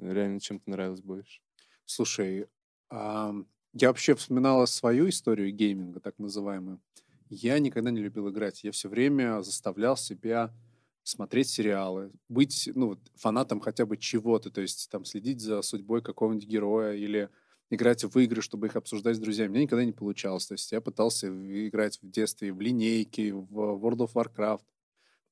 [0.00, 1.42] Реально чем-то нравилось больше.
[1.84, 2.46] Слушай,
[2.88, 6.80] ам, я вообще вспоминала свою историю гейминга, так называемую.
[7.28, 8.64] Я никогда не любил играть.
[8.64, 10.54] Я все время заставлял себя
[11.02, 16.48] смотреть сериалы, быть ну, фанатом хотя бы чего-то, то есть там следить за судьбой какого-нибудь
[16.48, 17.28] героя или
[17.74, 19.50] играть в игры, чтобы их обсуждать с друзьями.
[19.50, 20.46] Мне никогда не получалось.
[20.46, 24.62] То есть я пытался играть в детстве в линейки, в World of Warcraft.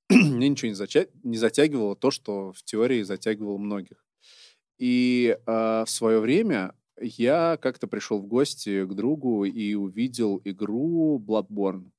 [0.11, 4.05] Мне ничего не, зача- не затягивало то, что в теории затягивало многих.
[4.79, 11.23] И а, в свое время я как-то пришел в гости к другу и увидел игру
[11.25, 11.91] Bloodborne.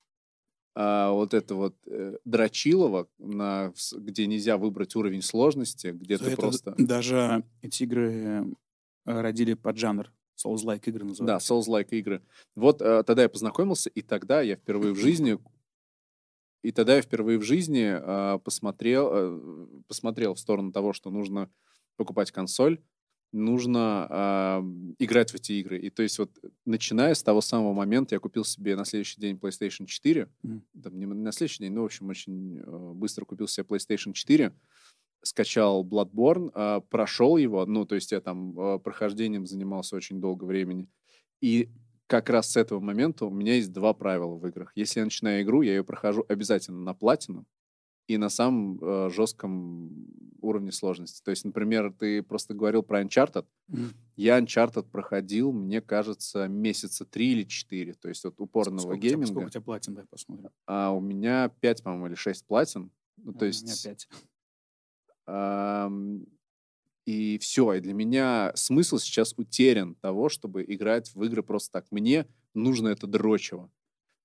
[0.76, 6.32] А, вот это вот э, Драчилова, на, где нельзя выбрать уровень сложности, где За ты
[6.32, 6.76] это просто...
[6.78, 8.46] Даже эти игры э,
[9.06, 10.12] родили под жанр.
[10.36, 11.54] Souls-like игры Да, называются.
[11.54, 12.22] Souls-like игры.
[12.56, 15.38] Вот э, тогда я познакомился, и тогда я впервые в жизни...
[16.64, 21.50] И тогда я впервые в жизни э, посмотрел, э, посмотрел в сторону того, что нужно
[21.98, 22.80] покупать консоль,
[23.34, 24.62] нужно э,
[25.00, 25.80] играть в эти игры.
[25.80, 26.32] И то есть вот
[26.66, 30.30] начиная с того самого момента я купил себе на следующий день PlayStation 4.
[30.44, 30.64] Мгм.
[30.82, 34.54] Там, не на следующий день, но, в общем, очень э, быстро купил себе PlayStation 4
[35.24, 40.44] скачал Bloodborne, э, прошел его, ну, то есть я там э, прохождением занимался очень долго
[40.46, 40.88] времени.
[41.42, 41.70] И
[42.08, 44.72] как раз с этого момента у меня есть два правила в играх.
[44.76, 47.46] Если я начинаю игру, я ее прохожу обязательно на платину.
[48.06, 49.90] и на самом э, жестком
[50.42, 51.22] уровне сложности.
[51.24, 53.46] То есть, например, ты просто говорил про Uncharted.
[53.70, 53.94] Мгм.
[54.18, 57.94] Я Uncharted проходил, мне кажется, месяца три или четыре.
[57.94, 59.28] То есть от упорного Сколько у тебя- гейминга.
[59.32, 60.50] Сколько у тебя платин, дай посмотрим.
[60.68, 62.92] А у меня 5, по-моему, или 6 платин.
[63.16, 63.64] Ну, А, то у есть...
[63.64, 64.10] меня пять.
[67.06, 67.74] И все.
[67.74, 71.92] И для меня смысл сейчас утерян того, чтобы играть в игры просто так.
[71.92, 73.70] Мне нужно это дрочево.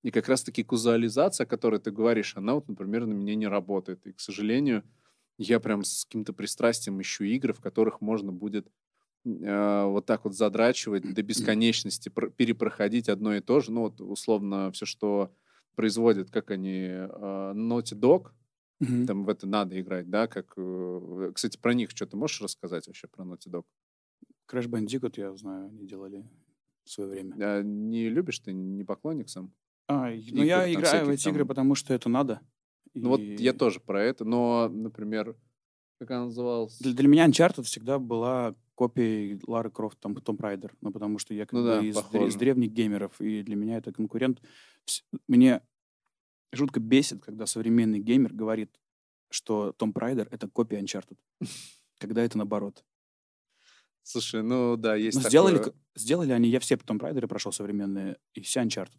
[0.01, 4.05] И как раз-таки кузуализация, о которой ты говоришь, она вот, например, на меня не работает.
[4.07, 4.83] И, к сожалению,
[5.37, 8.67] я прям с каким-то пристрастием ищу игры, в которых можно будет
[9.25, 13.71] э, вот так вот задрачивать до бесконечности, пр- перепроходить одно и то же.
[13.71, 15.33] Ну, вот условно все, что
[15.75, 18.31] производят, как они, э, Naughty Dog,
[18.79, 19.05] Мгм.
[19.07, 20.53] там в это надо играть, да, как...
[20.57, 23.65] э, Кстати, про них что ты можешь рассказать вообще про Naughty Dog?
[24.49, 26.25] Crash Bandicoot, я знаю, они делали
[26.85, 27.35] в свое время.
[27.39, 29.53] А не любишь ты, не поклонник сам?
[29.87, 31.47] А, и- ну я играю в эти игры, там.
[31.49, 32.41] потому что это надо.
[32.93, 35.35] Ну вот я И тоже про это, но, например,
[35.99, 36.79] как она называлась?
[36.79, 40.73] Для, для меня Uncharted всегда была копией Лары Крофт, там, Том Райдер.
[40.81, 43.77] Ну, потому что я как Ну бы да, из, из древних геймеров, и для меня
[43.77, 44.41] это конкурент.
[45.27, 45.61] Мне
[46.51, 48.79] жутко бесит, когда современный геймер говорит,
[49.29, 51.17] что Том Райдер— это копия Uncharted.
[51.99, 52.83] Когда это наоборот.
[54.03, 55.73] Слушай, ну да, есть Но сделали, такое.
[55.73, 58.97] к- сделали они, я все Том Райдеры прошел современные, и все Uncharted.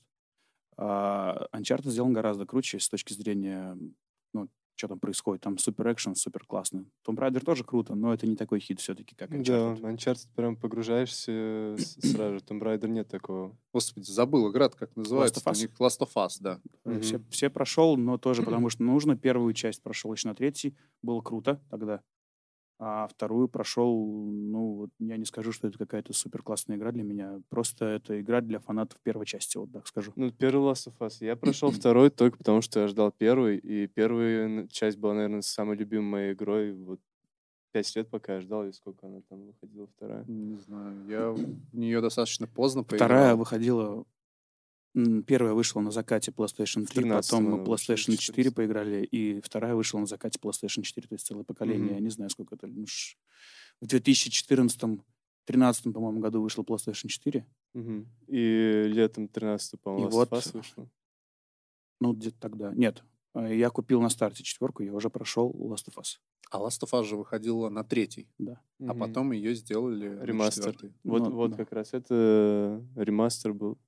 [0.76, 3.94] А Uncharted сделан гораздо круче с точки зрения, ну,
[4.76, 5.42] что там происходит.
[5.42, 6.87] Там супер экшен, супер классно.
[7.02, 9.80] Том Райдер тоже круто, но это не такой хит все-таки, как Да, Uncharted.
[9.83, 12.35] Uncharted прям погружаешься с- сразу.
[12.38, 12.40] же.
[12.44, 13.56] Tomb Raider нет такого.
[13.72, 15.40] Господи, забыл игра как называется.
[15.44, 15.59] У Us?
[15.59, 16.61] них Last of Us, да.
[16.85, 17.00] Э, Мгм.
[17.02, 19.16] Все, все прошел, но тоже потому что нужно.
[19.16, 20.76] Первую часть прошел еще на третий.
[21.02, 22.00] Было круто тогда.
[22.82, 27.02] А вторую прошел, ну, вот я не скажу, что это какая-то супер классная игра для
[27.02, 27.42] меня.
[27.50, 30.12] Просто это игра для фанатов первой части, вот так скажу.
[30.16, 31.16] Ну, первый Last of Us.
[31.20, 33.58] Я прошел второй только потому, что я ждал первый.
[33.58, 36.72] И первая часть была, наверное, самой любимой моей игрой.
[36.72, 37.00] Вот
[37.72, 40.24] пять лет, пока я ждал, и сколько она там выходила, вторая.
[40.26, 43.08] Не знаю, я в нее достаточно поздно поиграл.
[43.08, 44.06] Вторая выходила...
[45.26, 48.55] Первая вышла на закате PlayStation 3, 13-го потом мы вышла, PlayStation 4 14.
[48.55, 51.85] поиграли, и вторая вышла на закате PlayStation 4, то есть целое поколение.
[51.87, 51.94] Мгм.
[51.94, 52.66] Я не знаю, сколько это.
[52.66, 53.16] ну, ш-
[53.81, 57.46] В 2014-2013, по-моему, году вышел PlayStation 4.
[57.74, 58.09] Мгм.
[58.26, 60.88] И летом 13 по-моему, И Last вот- of Us вышло.
[62.00, 62.72] Ну, где-то тогда.
[62.74, 66.18] Нет, э, я купил на старте четверку, я уже прошел Last of Us.
[66.50, 68.61] А Last of Us же выходила на третий, Да.
[68.81, 68.98] а Мгм.
[68.98, 70.76] потом ее сделали Ремастер.
[71.05, 71.57] Вот, Ну, вот да.
[71.59, 73.79] как раз это ремастер был.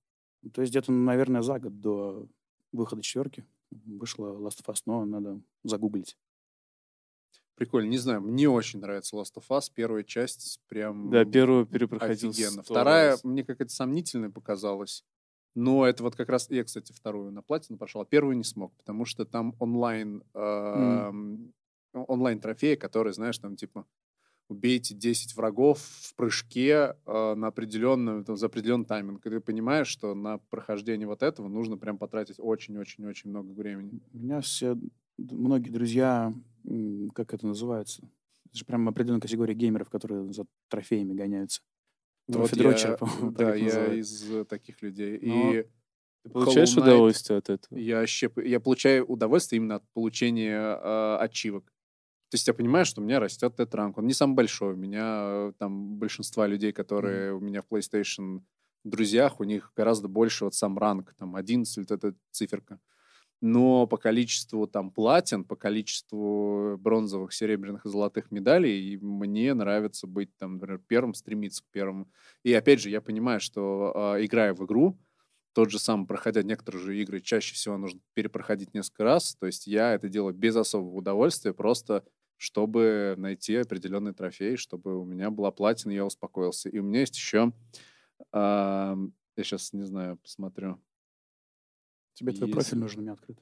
[0.52, 2.26] То есть где-то, наверное, за год до
[2.72, 6.16] выхода четверки вышла Last of Us, но надо загуглить.
[7.54, 9.70] Прикольно, не знаю, мне очень нравится Last of Us.
[9.72, 12.62] Первая часть прям Да, первую перепроходил офигенно.
[12.62, 13.24] Вторая раз.
[13.24, 15.04] мне какая-то сомнительная показалась.
[15.54, 16.48] Но это вот как раз...
[16.50, 20.24] Я, кстати, вторую на платину прошел, а первую не смог, потому что там онлайн...
[20.34, 21.52] эм,
[21.92, 23.86] онлайн трофеи, которые, знаешь, там типа
[24.48, 29.24] убейте 10 врагов в прыжке э, на определенную, там, за определенный тайминг.
[29.26, 34.00] И ты понимаешь, что на прохождение вот этого нужно прям потратить очень-очень-очень много времени.
[34.12, 34.76] У меня все,
[35.16, 36.34] многие друзья,
[37.14, 38.02] как это называется,
[38.46, 41.62] это же прям определенная категория геймеров, которые за трофеями гоняются.
[42.28, 42.98] Ну Вот я-
[43.32, 43.94] Да, я называют.
[43.94, 45.18] из э, таких людей.
[45.22, 45.66] Но И
[46.24, 47.78] Ты получаешь Hollow Knight удовольствие от этого?
[47.78, 51.71] я, вообще, я получаю удовольствие именно от получения э, ачивок.
[52.32, 53.98] То есть я понимаю, что у меня растет этот ранг.
[53.98, 54.72] Он не самый большой.
[54.72, 58.40] У меня э, там большинство людей, которые у меня в PlayStation
[58.84, 62.80] друзьях, у них гораздо больше вот сам ранг, там 11 вот эта циферка.
[63.42, 70.34] Но по количеству там платин, по количеству бронзовых, серебряных и золотых медалей, мне нравится быть
[70.38, 72.10] там, например, первым, стремиться к первому.
[72.44, 74.98] И опять же, я понимаю, что э, играя в игру,
[75.52, 79.36] тот же самый, проходя некоторые же игры, чаще всего нужно перепроходить несколько раз.
[79.38, 82.04] То есть я это делаю без особого удовольствия, просто
[82.42, 86.68] чтобы найти определенный трофей, чтобы у меня была платина, я успокоился.
[86.68, 87.52] И у меня есть еще,
[88.32, 88.96] я
[89.36, 90.82] сейчас не знаю, посмотрю.
[92.14, 92.54] Тебе твой Есть.
[92.56, 93.38] профиль нужен, у меня открыт.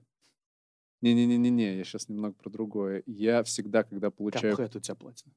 [1.00, 3.02] Не-не-не-не, я сейчас немного про другое.
[3.06, 5.32] Я всегда, когда получаю Cuphead у тебя платина.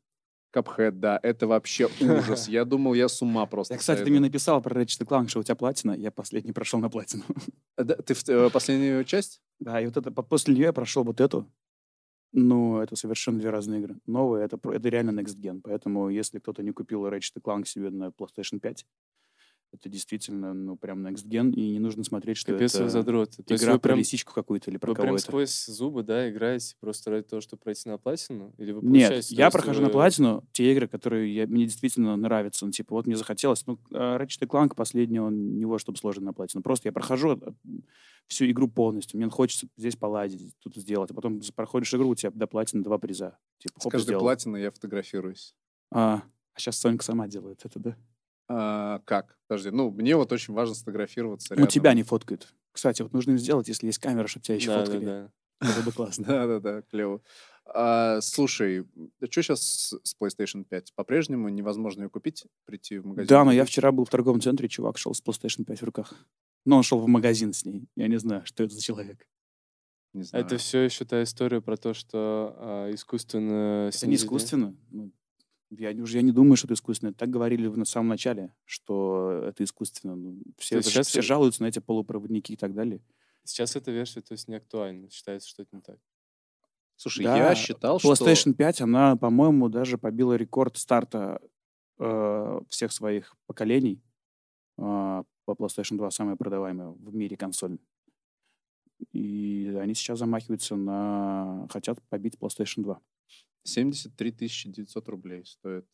[0.52, 2.50] капхэт, да, это вообще ужас.
[2.50, 5.40] Я думал, я с ума просто Я, кстати, ты мне написал про Ratchet Clank, что
[5.40, 7.24] у тебя платина, я последний прошел на платину.
[7.78, 9.42] Да, Ты в- э, последнюю часть?
[9.60, 11.50] Да, и вот это, по- после нее я прошел вот эту.
[12.36, 14.00] Ну, это совершенно две разные игры.
[14.08, 15.62] Новая, это, это реально Next Gen.
[15.64, 18.86] Поэтому, если кто-то не купил Ratchet Clank себе на PlayStation 5,
[19.74, 23.42] Это действительно, ну, прям next gen, и не нужно смотреть, что Капец вы это задроты.
[23.42, 26.30] То есть игра вы про прям, лисичку какую-то или про вы прям сквозь зубы, да,
[26.30, 28.54] играете просто ради того, чтобы пройти на платину?
[28.60, 32.16] Или вы Нет, я есть прохожу на вы- платину те игры, которые я- мне действительно
[32.16, 32.68] нравятся.
[32.68, 33.66] Ну, типа, вот мне захотелось.
[33.66, 36.62] Ну, а, Ratchet Clank последний, он не вот чтобы сложен на платину.
[36.62, 37.42] Просто я прохожу
[38.28, 39.20] всю игру полностью.
[39.20, 41.10] Мне хочется здесь поладить, тут сделать.
[41.10, 43.40] А потом проходишь игру, у тебя до платины два приза.
[43.58, 45.56] Типа, С каждой платиной я фотографируюсь.
[45.92, 46.22] А,
[46.54, 47.98] а сейчас Сонька сама делает это, да?
[48.50, 49.38] А, как?
[49.48, 51.70] Подожди, ну, мне вот очень важно сфотографироваться Ну, рядом.
[51.70, 52.54] тебя не фоткают.
[52.72, 55.06] Кстати, вот нужно сделать, если есть камера, чтобы тебя еще Да, да, фоткали.
[55.06, 55.32] да.
[55.62, 56.26] Было бы классно.
[56.26, 57.22] Да-да-да, клево.
[57.66, 58.86] А, слушай,
[59.30, 60.94] что сейчас с, PlayStation 5?
[60.96, 63.28] По-прежнему невозможно ее купить, прийти в магазин?
[63.28, 66.14] Да, но я вчера был в торговом центре, чувак шел с PlayStation 5 в руках.
[66.66, 67.88] Но он шел в магазин с ней.
[67.96, 69.26] Я не знаю, что это за человек.
[70.14, 70.46] Не знаю.
[70.46, 73.88] Это все еще та история про то, что а, искусственно...
[73.94, 74.76] Это не снизили- искусственно.
[74.92, 75.12] Ну,
[75.80, 77.14] я, не- уже я не думаю, что это искусственно.
[77.14, 80.16] Так говорили в- на самом начале, что это искусственно.
[80.16, 83.02] Ну, все, это щас все это- жалуются на эти полупроводники и так далее.
[83.44, 85.10] Сейчас эта версия, то есть, не актуальна.
[85.10, 85.98] Считается, что это не так.
[86.96, 91.42] Слушай, Да, я считал, PlayStation 5, она, по-моему, даже побила рекорд старта
[92.00, 94.02] э, всех своих поколений.
[94.78, 97.78] Э, по PlayStation 2 самая продаваемая в мире консоль.
[99.12, 101.68] И они сейчас замахиваются на...
[101.70, 103.00] Хотят побить PlayStation 2.
[103.64, 105.86] Что 73 900 рублей стоит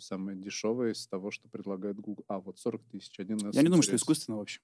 [0.00, 2.24] самое дешевое из того, что предлагает Google.
[2.28, 3.18] А, вот 40 тысяч.
[3.18, 4.60] Один Я не думаю, что искусственно вообще.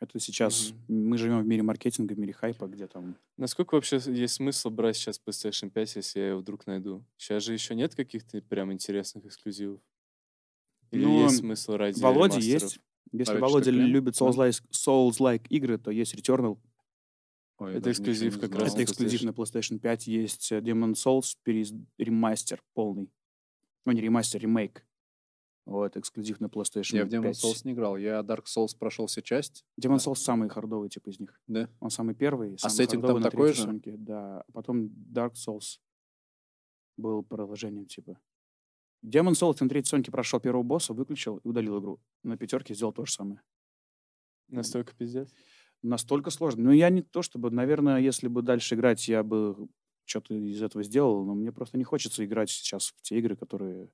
[0.00, 0.72] Это сейчас...
[0.86, 3.16] Мы живем в мире маркетинга, в мире хайпа, где там...
[3.36, 7.04] Насколько вообще есть смысл брать сейчас PlayStation 5, если я его вдруг найду?
[7.16, 9.80] Сейчас же еще нет каких-то прям интересных эксклюзивов?
[10.92, 12.62] Или Ну, есть смысл ради Володя ремастеров?
[12.62, 12.80] есть.
[13.10, 14.14] Если Володя любит.
[14.14, 16.58] Souls-like, Souls-like игры, то есть Returnal.
[17.58, 20.06] Ой, Это эксклюзив как раз Это эксклюзив на PlayStation 5.
[20.06, 23.12] Есть э, Demon Souls, переиз- ремастер полный.
[23.84, 24.84] Ну, не ремастер, ремейк.
[25.66, 27.44] Вот, эксклюзив на PlayStation Я в Demon 5.
[27.44, 27.96] Souls не играл.
[27.96, 29.64] Я Dark Souls прошел все части.
[29.80, 31.38] Demon Souls самый хардовый тип из них.
[31.46, 31.68] Да?
[31.80, 33.62] Он самый первый, А самый сеттинг хардовый там такой же?
[33.62, 35.78] Соньке, Да, а потом Dark Souls
[36.96, 38.18] был продолжением типа.
[39.04, 42.00] Demon Souls на третьей Соньке прошел первого босса, выключил и удалил игру.
[42.22, 43.42] На пятерке сделал то же самое.
[44.48, 45.32] Настолько пиздец?
[45.82, 46.64] Настолько сложно.
[46.64, 49.68] Ну, я не то чтобы, наверное, если бы дальше играть, я бы
[50.04, 53.90] что-то из этого сделал, но мне просто не хочется играть сейчас в те игры, которые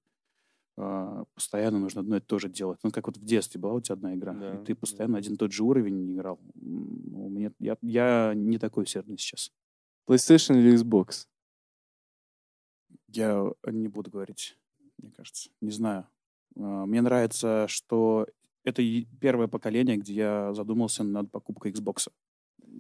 [0.76, 2.78] а, постоянно нужно одно и то же делать.
[2.82, 4.80] Ну, как вот в детстве была у тебя одна игра, Да, и ты да.
[4.80, 6.40] постоянно один и тот же уровень играл.
[6.56, 9.52] М, У меня, я, я не такой усердный сейчас.
[10.08, 11.26] PlayStation или Xbox?
[13.08, 14.58] Я не буду говорить,
[14.98, 15.50] мне кажется.
[15.60, 16.06] Не знаю.
[16.56, 18.26] А, Мне нравится, что
[18.64, 18.82] это
[19.20, 22.08] первое поколение, где я задумался над покупкой Xbox.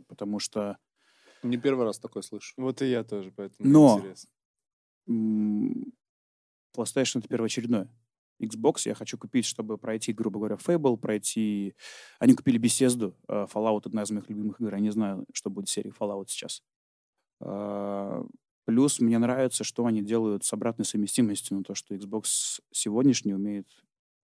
[0.08, 0.78] Потому что
[1.42, 2.54] Не первый раз такое слышу.
[2.56, 4.30] Вот и я тоже, поэтому Но- интересно.
[6.76, 7.88] PlayStation это первоочередное.
[8.42, 11.74] Xbox я хочу купить, чтобы пройти, грубо говоря, Fable, пройти...
[12.18, 14.74] Они купили Bethesda, э, Fallout одна из моих любимых игр.
[14.74, 16.62] Я не знаю, что будет в серии Fallout сейчас.
[17.40, 18.24] А,
[18.64, 23.68] Плюс мне нравится, что они делают с обратной совместимостью, на то, что Xbox сегодняшний умеет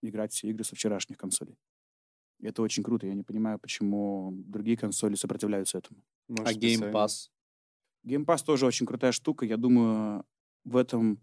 [0.02, 1.56] играть все игры со вчерашних консолей.
[2.40, 3.06] И Это очень круто.
[3.06, 6.00] Я не понимаю, почему другие консоли сопротивляются этому.
[6.28, 6.92] Может, А Game.
[6.92, 7.28] Pass?
[8.06, 9.44] Game Pass тоже очень крутая штука.
[9.44, 10.24] Я думаю,
[10.64, 11.20] в этом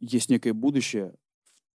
[0.00, 1.14] есть некое будущее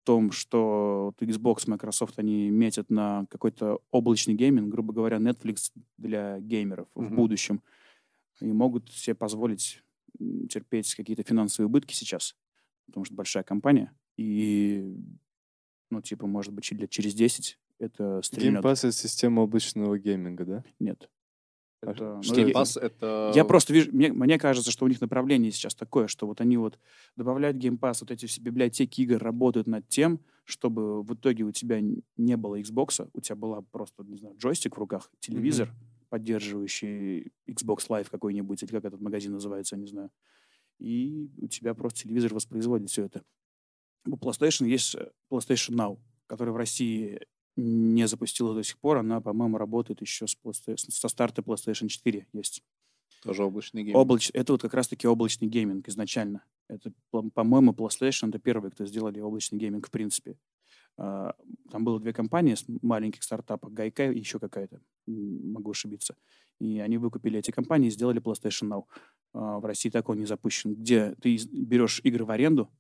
[0.02, 5.72] в том, что вот Xbox, Microsoft, они метят на какой-то облачный гейминг, грубо говоря, Netflix
[5.96, 7.16] для геймеров в Мгм.
[7.16, 7.62] будущем.
[8.40, 9.82] И могут себе позволить
[10.50, 12.36] терпеть какие-то финансовые убытки сейчас,
[12.86, 13.94] потому что большая компания.
[14.18, 14.96] И,
[15.90, 18.64] ну, типа, может быть, лет через 10 это Game стрельнет.
[18.64, 20.64] Pass— это система облачного гейминга, да?
[20.78, 21.10] Нет.
[21.82, 22.52] А Это, ну, что Game?
[22.52, 23.32] Pass это...
[23.34, 26.58] Я просто вижу, мне, мне кажется, что у них направление сейчас такое, что вот они
[26.58, 26.78] вот
[27.16, 31.52] добавляют Game Pass, вот эти все библиотеки игр работают над тем, чтобы в итоге у
[31.52, 35.72] тебя не было Xbox, у тебя была просто, не знаю, джойстик в руках, телевизор,
[36.10, 40.10] поддерживающий Xbox Live какой-нибудь, или как этот магазин называется, я не знаю.
[40.78, 43.22] И у тебя просто телевизор воспроизводит все это.
[44.06, 47.20] У PlayStation есть э, PlayStation Now, который в России
[47.56, 48.98] не запустила до сих пор.
[48.98, 52.62] Она, по-моему, работает еще с PlayStation, со старта PlayStation 4 есть.
[53.22, 53.96] Тоже облачный гейм.
[53.96, 54.30] Облач...
[54.32, 56.44] Это вот как раз-таки облачный гейминг изначально.
[56.68, 60.38] Это, по- по-моему, PlayStation это первые, кто сделали облачный гейминг в принципе.
[60.96, 61.34] А,
[61.70, 66.16] Там было две компании с маленьких стартапов, Гайка и еще какая-то, могу ошибиться.
[66.60, 68.84] И они выкупили эти компании и сделали PlayStation Now.
[69.34, 72.70] А, В России такой не запущен, где ты берешь игры в аренду,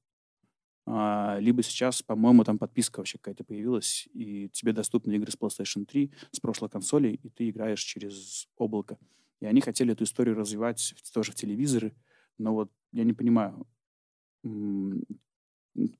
[1.38, 6.10] либо сейчас, по-моему, там подписка вообще какая-то появилась, и тебе доступны игры с PlayStation 3,
[6.32, 8.98] с прошлой консоли, и ты играешь через облако.
[9.40, 11.94] И они хотели эту историю развивать тоже в телевизоры,
[12.38, 13.66] но вот я не понимаю,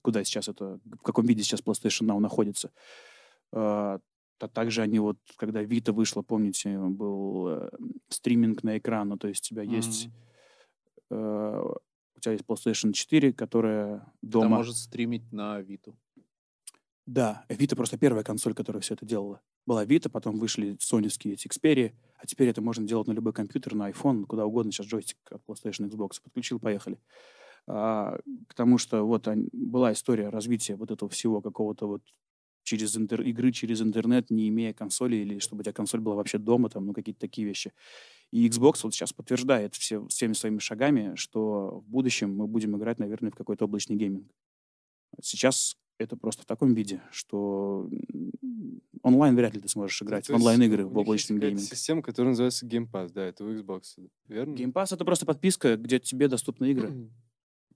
[0.02, 2.72] куда сейчас это, в каком виде сейчас PlayStation Now находится.
[3.52, 4.00] А,
[4.38, 7.70] то также они вот, когда Vita вышла, помните, был э,
[8.08, 10.08] стриминг на экран, ну, то есть у тебя есть...
[12.20, 14.56] у тебя есть PlayStation 4, которая Там дома...
[14.58, 15.96] может стримить на Виту.
[17.06, 19.40] Да, Vita просто первая консоль, которая все это делала.
[19.66, 23.74] Была Vita, потом вышли соневские эти Xperia, а теперь это можно делать на любой компьютер,
[23.74, 24.70] на iPhone, куда угодно.
[24.70, 27.00] Сейчас джойстик от PlayStation, Xbox подключил, поехали.
[27.66, 28.18] А,
[28.48, 32.02] к тому, что вот была история развития вот этого всего какого-то вот
[32.62, 36.38] через интер- игры через интернет, не имея консоли, или чтобы у тебя консоль была вообще
[36.38, 37.72] дома, там, ну, какие-то такие вещи.
[38.30, 42.98] И Xbox вот сейчас подтверждает все, всеми своими шагами, что в будущем мы будем играть,
[42.98, 44.30] наверное, в какой-то облачный гейминг.
[45.20, 47.90] Сейчас это просто в таком виде, что
[49.02, 51.62] онлайн вряд ли ты сможешь играть То в онлайн-игры в облачном гейминге.
[51.62, 53.82] система, которая называется Game Pass, да, это у Xbox,
[54.28, 54.54] верно?
[54.54, 57.10] Game Pass— это просто подписка, где тебе доступны игры.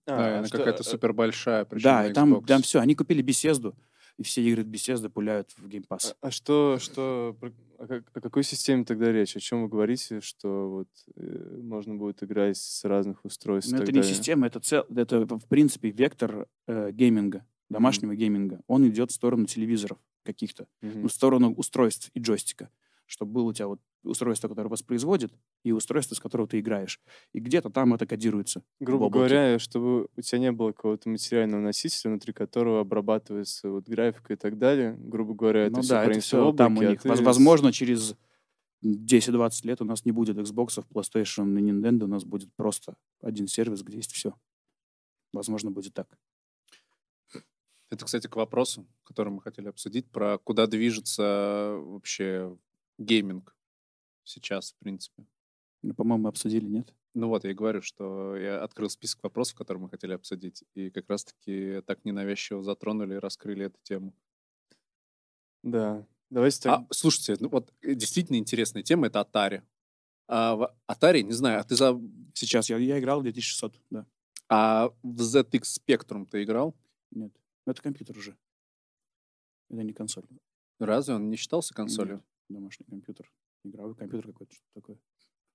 [0.06, 2.80] Да, А, она что, какая-то э, супер большая, причем Да, и там, там все.
[2.80, 3.74] Они купили беседу,
[4.18, 6.14] и все игры беседы пуляют в Game Pass.
[6.20, 9.36] А, а что, что, про- о, как- о какой системе тогда речь?
[9.36, 13.72] О чем вы говорите, что вот э, можно будет играть с разных устройств?
[13.72, 14.14] И это так не далее?
[14.14, 18.60] система, это, цел, это в принципе вектор э, гейминга, домашнего гейминга.
[18.68, 21.02] Он идет в сторону телевизоров каких-то, Мгм.
[21.02, 22.70] ну, в сторону устройств и джойстика.
[23.14, 27.00] Чтобы было у тебя вот устройство, которое воспроизводит, и устройство, с которого ты играешь.
[27.32, 28.64] И где-то там это кодируется.
[28.80, 29.18] Грубо облаке.
[29.34, 34.36] говоря, чтобы у тебя не было какого-то материального носителя, внутри которого обрабатывается вот графика и
[34.36, 34.96] так далее.
[34.98, 37.02] Грубо говоря, это ну все да, это все там у облаке, а них.
[37.02, 38.16] ты Воз- с- Возможно, через
[38.84, 43.46] 10-20 лет у нас не будет Xbox, PlayStation и Nintendo, у нас будет просто один
[43.46, 44.34] сервис, где есть все.
[45.32, 46.18] Возможно, будет так.
[47.90, 52.56] Это, кстати, к вопросу, который мы хотели обсудить, про куда движется вообще
[52.98, 53.56] гейминг
[54.24, 55.26] сейчас, в принципе.
[55.82, 56.94] Ну, по-моему, мы обсудили, нет?
[57.14, 60.90] Ну вот, я и говорю, что я открыл список вопросов, которые мы хотели обсудить, и
[60.90, 64.14] как раз-таки так ненавязчиво затронули и раскрыли эту тему.
[65.62, 66.06] Да.
[66.30, 66.80] Давайте так.
[66.80, 69.62] А, слушайте, ну вот э, действительно интересная тема— это Atari.
[70.26, 72.00] А в Atari, не знаю, а ты за...
[72.34, 74.06] Сейчас я, я играл в 2600, да.
[74.48, 76.74] А в ZX Spectrum ты играл?
[77.10, 77.32] Нет.
[77.66, 78.36] Ну, Это компьютер уже.
[79.70, 80.24] Это не консоль.
[80.78, 82.16] Разве он не считался консолью?
[82.16, 83.30] Нет, домашний компьютер.
[83.64, 84.98] Игровой компьютер какой-то, что такое.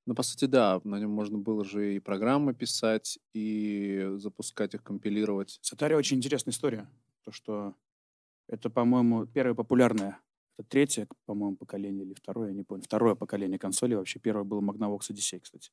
[0.06, 4.84] Ну, по сути, да, на нем можно было же и программы писать, и запускать их,
[4.84, 5.60] компилировать.
[5.62, 6.90] С Atari очень интересная история.
[7.24, 7.76] То, что
[8.48, 10.20] это, по-моему, первое популярное,
[10.58, 12.84] это третье, по-моему, поколение или второе, я не помню.
[12.84, 14.20] Второе поколение консолей вообще.
[14.20, 15.72] Первое было Magnavox Odyssey, кстати.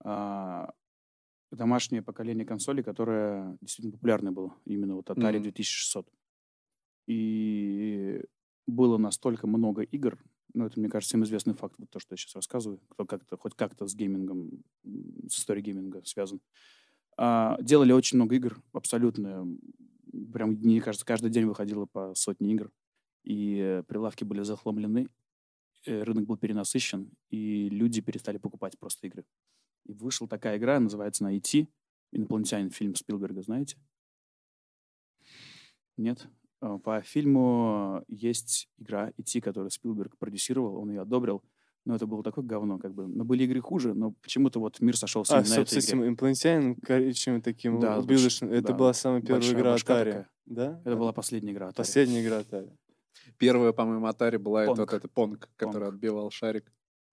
[0.00, 0.74] А,
[1.50, 4.54] домашнее поколение консолей, которое действительно популярное было.
[4.66, 5.42] Именно вот Atari Мгм.
[5.44, 6.12] 2600.
[7.06, 8.22] И
[8.70, 10.18] было настолько много игр,
[10.54, 13.36] ну, это, мне кажется, всем известный факт, вот то, что я сейчас рассказываю, кто как-то,
[13.36, 14.62] хоть как-то с геймингом,
[15.28, 16.40] с историей гейминга связан.
[17.16, 19.46] А, делали очень много игр, абсолютно.
[20.32, 22.72] Прям, мне кажется, каждый день выходило по сотне игр.
[23.22, 25.08] И э, прилавки были захламлены,
[25.84, 29.24] э, рынок был перенасыщен, и люди перестали покупать просто игры.
[29.84, 31.68] И вышла такая игра, называется она «Идти»,
[32.12, 33.76] «Инопланетянин», фильм Спилберга, знаете?
[35.96, 36.26] Нет?
[36.60, 41.42] А, По фильму есть игра «Идти», которую Спилберг продюсировал, он ее одобрил.
[41.86, 43.06] Но это было такое говно, как бы.
[43.06, 45.78] Но были игры хуже, но почему-то вот мир сошелся А, именно на с, с этой
[45.80, 45.88] игре.
[45.88, 49.74] этим инопланетянином коричневым таким Да, да, с больш- Это да, была самая первая большая игра
[49.74, 49.78] Atari.
[50.04, 50.30] такая.
[50.44, 50.80] Да?
[50.84, 51.74] Это была последняя игра Atari.
[51.76, 52.70] Последняя игра Atari.
[53.38, 55.94] Первая, по-моему, Atari была это вот это Понг, который Понг.
[55.94, 56.70] отбивал шарик.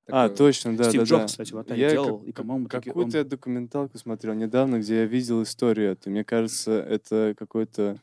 [0.10, 1.28] А, Такое- точно, да, Стив да, Джобс, да.
[1.28, 4.80] кстати, в Atari Я делал, как- и, по-моему, таки он- Какую-то я документалку смотрел недавно,
[4.80, 6.10] где я видел историю эту.
[6.10, 8.02] Мне кажется, это какой-то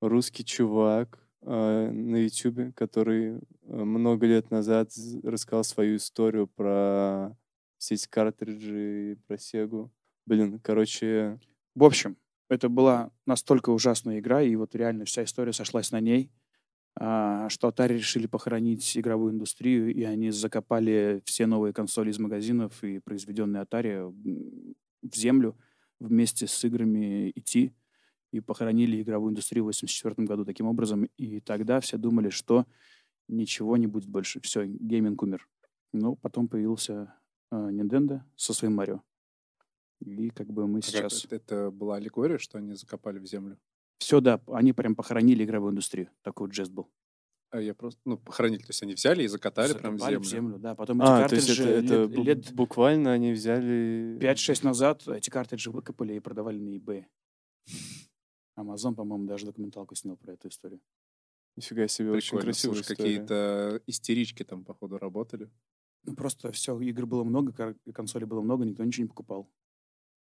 [0.00, 4.90] русский чувак э, на Ютубе, который э, много лет назад
[5.22, 7.36] рассказал свою историю про
[7.78, 9.92] все эти картриджи, про Сегу.
[10.26, 11.40] Блин, короче,
[11.74, 12.16] В общем,
[12.48, 16.30] это была настолько ужасная игра, и вот реально вся история сошлась на ней,
[16.96, 22.82] а, что Atari решили похоронить игровую индустрию, и они закопали все новые консоли из магазинов
[22.82, 24.12] и произведенные Atari
[25.02, 25.56] в землю
[26.00, 27.72] вместе с играми идти
[28.32, 31.04] и похоронили игровую индустрию в 1984 году таким образом.
[31.16, 32.66] И тогда все думали, что
[33.28, 34.40] ничего не будет больше.
[34.40, 35.48] Все, гейминг умер.
[35.92, 37.14] Но потом появился
[37.50, 39.02] э, Nintendo со своим Марио.
[40.00, 41.24] И как бы мы А сейчас...
[41.24, 43.58] это, это была аллегория, что они закопали в землю?
[43.98, 46.10] Все, да, они прям похоронили игровую индустрию.
[46.22, 46.88] Такой вот жест был.
[47.50, 50.58] А я просто, ну, похоронили, то есть они взяли и закатали прям в Закопали землю.
[50.58, 50.74] да.
[50.74, 54.18] Потом эти а, то есть картриджи это, это лет, лет буквально они взяли...
[54.20, 57.06] 5-6 назад эти картриджи выкопали и продавали на eBay.
[58.58, 60.80] Амазон, по-моему, даже документалку снял про эту историю.
[61.56, 62.44] Нифига себе, очень Прикольно.
[62.44, 65.48] красивая Слушай, какие-то истерички там, походу, работали.
[66.04, 69.48] Ну, просто все, игр было много, консолей было много, никто ничего не покупал.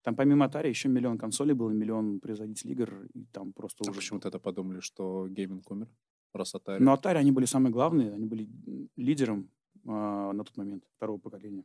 [0.03, 3.97] Там помимо Atari еще миллион консолей было, миллион производителей игр, и там просто А ужас
[3.97, 5.89] почему тогда подумали, что гейминг умер?
[6.33, 6.81] Раз Atari.
[6.81, 8.49] Но Atari, они были самые главные, они были
[8.97, 9.49] лидером
[9.87, 11.65] а, на тот момент второго поколения.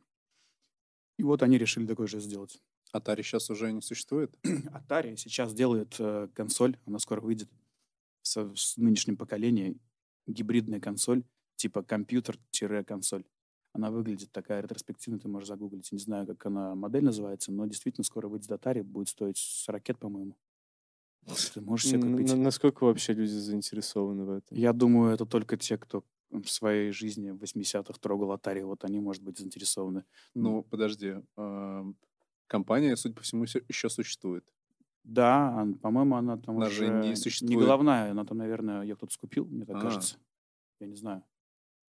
[1.17, 2.61] И вот они решили такое же сделать.
[2.93, 4.33] Atari сейчас уже не существует?
[4.43, 7.49] Atari сейчас делает э, консоль, она скоро выйдет
[8.21, 9.79] со- с нынешним поколением,
[10.27, 11.23] гибридная консоль,
[11.55, 13.25] типа компьютер-консоль.
[13.73, 15.91] Она выглядит такая ретроспективная, ты можешь загуглить.
[15.91, 20.35] Не знаю, как она модель называется, но действительно скоро выйдет Atari, будет стоить 40 по-моему.
[21.53, 22.33] Ты можешь себе купить.
[22.33, 24.57] Насколько вообще люди заинтересованы в этом?
[24.57, 28.99] Я думаю, это только те, кто в своей жизни в 80-х трогал Atari, вот они,
[28.99, 30.03] может быть, заинтересованы.
[30.33, 31.15] Ну, подожди.
[32.50, 34.43] Компания, судя по всему, еще существует.
[35.06, 37.60] Да, по-моему, она там Она уже же не не существует.
[37.60, 39.82] головная, она там, наверное, ее кто-то скупил, мне так А.
[39.82, 40.18] кажется.
[40.80, 41.24] Я не знаю.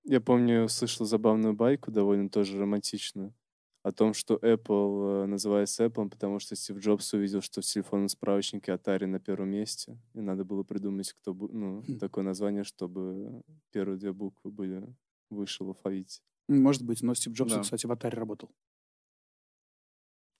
[0.04, 3.34] Я помню, слышал забавную байку, довольно тоже романтичную,
[3.82, 8.08] о том, что Apple э, называется Apple, потому что Стив Джобс увидел, что в телефонном
[8.08, 11.98] справочнике Atari на первом месте, и надо было придумать, кто ну, Хм.
[11.98, 13.42] такое название, чтобы
[13.72, 14.94] первые две буквы были
[15.30, 16.20] выше в алфавите.
[16.48, 17.60] Может быть, но Стив Джобс, Да.
[17.60, 18.50] кстати, в Atari работал.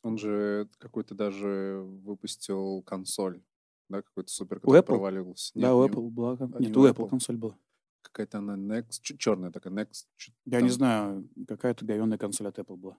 [0.03, 3.43] Он же какой-то даже выпустил консоль,
[3.89, 4.85] да, какой-то супер, У который Apple?
[4.87, 5.53] провалился.
[5.55, 6.33] да, Нет, у не Apple была...
[6.39, 7.09] а, не Нет, у Apple Apple.
[7.09, 7.59] консоль была.
[8.03, 10.07] Какая-то она Next, черная такая, Next.
[10.45, 12.97] Я не знаю, какая-то говенная консоль от Apple была.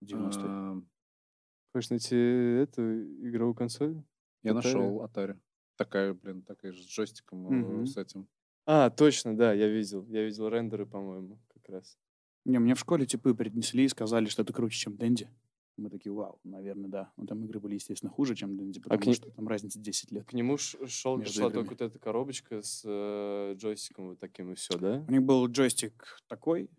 [0.00, 0.42] В 90-е.
[0.46, 0.82] а,
[1.72, 2.82] Хочешь найти эту
[3.28, 4.02] игровую консоль?
[4.42, 4.54] Я Atari?
[4.54, 5.38] нашел Atari.
[5.76, 7.86] Такая, блин, такая же с джойстиком, Мгм.
[7.86, 8.26] с этим.
[8.64, 10.06] А, точно, да, я видел.
[10.06, 11.98] Я видел рендеры, по-моему, как раз.
[12.46, 15.28] Не, мне в школе типы принесли и сказали, что это круче, чем Дэнди.
[15.76, 17.12] Мы такие, вау, наверное, да.
[17.16, 20.12] Но там игры были, естественно, хуже, чем Дэнди, потому к ней- что там разница 10
[20.12, 20.24] лет.
[20.26, 24.78] К нему шел, шла только вот эта коробочка с э, джойстиком вот таким и все,
[24.78, 25.04] да?
[25.08, 26.70] У них был джойстик такой,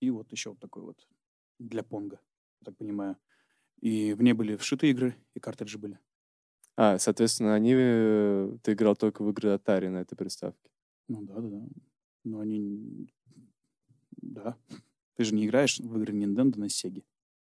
[0.00, 1.06] и вот еще вот такой вот
[1.58, 2.20] для понга,
[2.64, 3.16] так понимаю.
[3.80, 5.98] И в ней были вшиты игры, и картриджи были.
[6.76, 7.72] А, соответственно, они...
[7.74, 10.68] э, Ты играл только в игры Atari на этой приставке.
[11.08, 11.66] Ну да, да, да.
[12.24, 13.08] Но они...
[14.20, 14.56] Да.
[15.16, 17.02] Ты же не играешь в игры Nintendo на Сеге.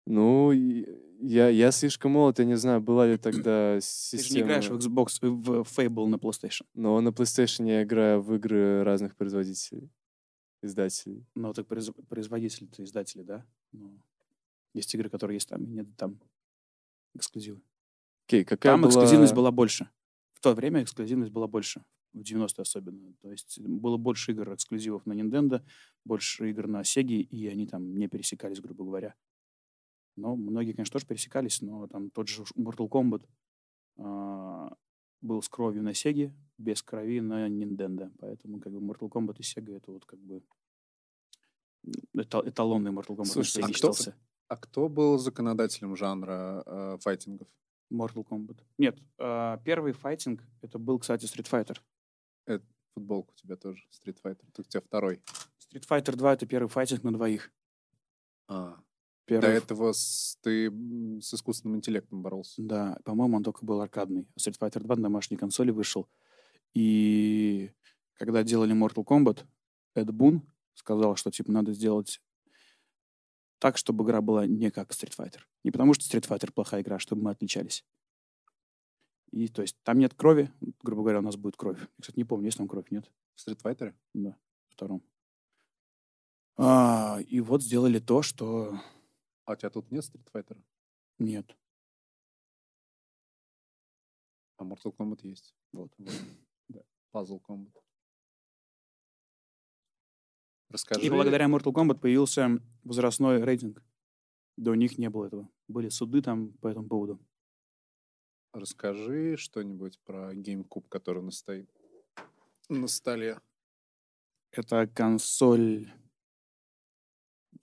[0.06, 4.24] Ну, я, я слишком молод, я не знаю, была ли тогда Ты система...
[4.24, 6.66] же не играешь в Xbox, в Fable на PlayStation.
[6.74, 9.90] Но на PlayStation я играю в игры разных производителей,
[10.62, 11.26] издателей.
[11.36, 13.46] Ну, так произ- производители-то, издатели, да?
[13.72, 13.98] Ну,
[14.74, 16.20] есть игры, которые есть там, и нет там
[17.16, 17.62] эксклюзивы.
[18.28, 18.90] Окей, какая Там была...
[18.90, 19.90] эксклюзивность была больше.
[20.34, 21.86] В то время эксклюзивность была больше.
[22.14, 23.14] В 90-е особенно.
[23.22, 25.64] То есть было больше игр эксклюзивов на Nintendo,
[26.06, 29.16] больше игр на Sega, и они там не пересекались, грубо говоря.
[30.16, 33.26] Но многие, конечно, тоже пересекались, но там тот же Mortal Kombat
[33.98, 34.76] а,
[35.22, 38.12] был с кровью на Sega, без крови на Nintendo.
[38.20, 40.44] Поэтому как бы Mortal Kombat и Sega это вот как бы
[42.14, 44.16] эталонный Mortal Kombat Слушай, на а Sega кто- считался.
[44.50, 47.48] А кто был законодателем жанра э, файтингов?
[47.92, 48.60] Mortal Kombat.
[48.78, 51.80] Нет, а, первый файтинг, это был, кстати, Street Fighter.
[52.94, 54.46] Футболка у тебя тоже, Street Fighter.
[54.54, 55.22] Тут у тебя второй.
[55.60, 57.52] Street Fighter 2 это первый файтинг на двоих.
[58.48, 58.84] А, до
[59.26, 60.70] Первый, ф- этого с- ты
[61.22, 62.62] с искусственным интеллектом боролся.
[62.62, 64.28] Да, по-моему, он только был аркадный.
[64.38, 66.08] Street Fighter 2 на домашней консоли вышел.
[66.74, 67.72] И
[68.16, 69.46] когда делали Mortal Kombat,
[69.96, 70.42] Эд Бун
[70.76, 72.22] сказал, что типа надо сделать
[73.60, 75.40] так, чтобы игра была не как Street Fighter.
[75.64, 77.86] Не потому что Street Fighter плохая игра, а чтобы мы отличались.
[79.34, 80.52] И то есть там нет крови,
[80.84, 81.80] грубо говоря, у нас будет кровь.
[81.80, 83.12] Я, кстати, не помню, есть там кровь, нет?
[83.36, 83.96] В Fighter?
[84.14, 84.38] Да,
[84.70, 85.02] втором.
[86.56, 88.80] А, и вот сделали то, что
[89.46, 90.62] А у тебя тут нет Fighter?
[91.18, 91.58] нет.
[94.58, 95.56] А Mortal Kombat есть.
[95.72, 95.92] Вот.
[95.98, 96.84] Да.
[97.12, 97.76] Puzzle Kombat.
[100.70, 101.02] Расскажи.
[101.02, 103.84] И благодаря Mortal Kombat появился возрастной рейтинг.
[104.58, 105.50] До них не было этого.
[105.68, 107.20] Были суды там по этому поводу.
[108.54, 111.68] Расскажи что-нибудь про GameCube, который на стоит
[112.70, 113.40] на столе.
[114.52, 115.92] Это консоль...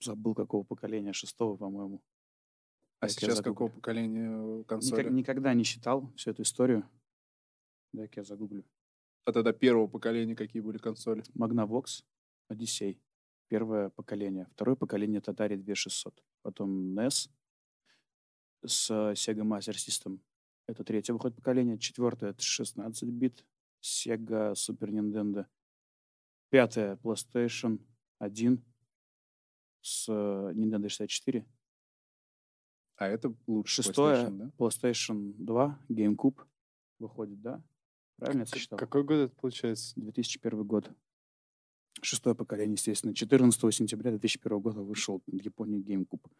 [0.01, 2.01] Забыл, какого поколения, шестого, по-моему.
[2.99, 5.09] А я сейчас какого поколения Никак- консоли?
[5.09, 6.89] никогда не считал всю эту историю.
[7.93, 8.65] Дай-ка я загуглю.
[9.25, 11.23] А тогда первого поколения какие были консоли?
[11.37, 12.03] Magnavox,
[12.51, 12.99] Odyssey.
[13.47, 14.47] Первое поколение.
[14.51, 16.23] Второе поколение Atari 2600.
[16.41, 17.29] Потом NES
[18.65, 20.19] с э, Sega Master System.
[20.71, 21.77] Это третье выходит поколение.
[21.77, 23.45] Четвертое это 16 бит.
[23.81, 25.45] Sega Super Nintendo.
[26.49, 27.85] Пятое PlayStation
[28.19, 28.63] 1
[29.81, 31.45] с э, Nintendo 64.
[32.95, 34.51] А это лучше Шестое PlayStation, да?
[34.57, 36.41] PlayStation 2 GameCube
[36.99, 37.61] выходит, да?
[38.15, 38.79] Правильно я сочетал?
[38.79, 39.99] Какой год это получается?
[39.99, 40.89] 2001 год.
[42.01, 43.13] Шестое поколение, естественно.
[43.13, 46.31] 14 сентября 2001 года вышел в Японии GameCube.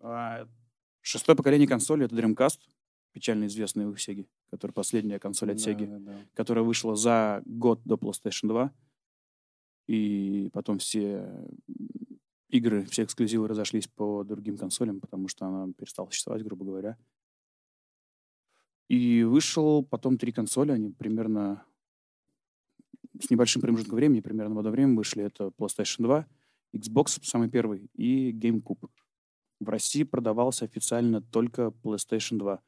[0.00, 0.46] А,
[1.00, 2.58] Шестое поколение консоли— это Dreamcast.
[3.12, 6.18] Печально известная у Sega, которая последняя консоль от Да, Sega, да, да.
[6.34, 8.72] которая вышла за год до PlayStation 2.
[9.88, 11.28] И потом все
[12.48, 16.96] игры, все эксклюзивы разошлись по другим консолям, потому что она перестала существовать, грубо говоря.
[18.88, 21.64] И вышел потом три консоли, они примерно
[23.20, 25.22] с небольшим промежутком времени, примерно в одно время вышли.
[25.22, 26.26] Это PlayStation 2,
[26.74, 28.88] Xbox самый первый и GameCube.
[29.60, 32.60] В России продавался официально только PlayStation 2,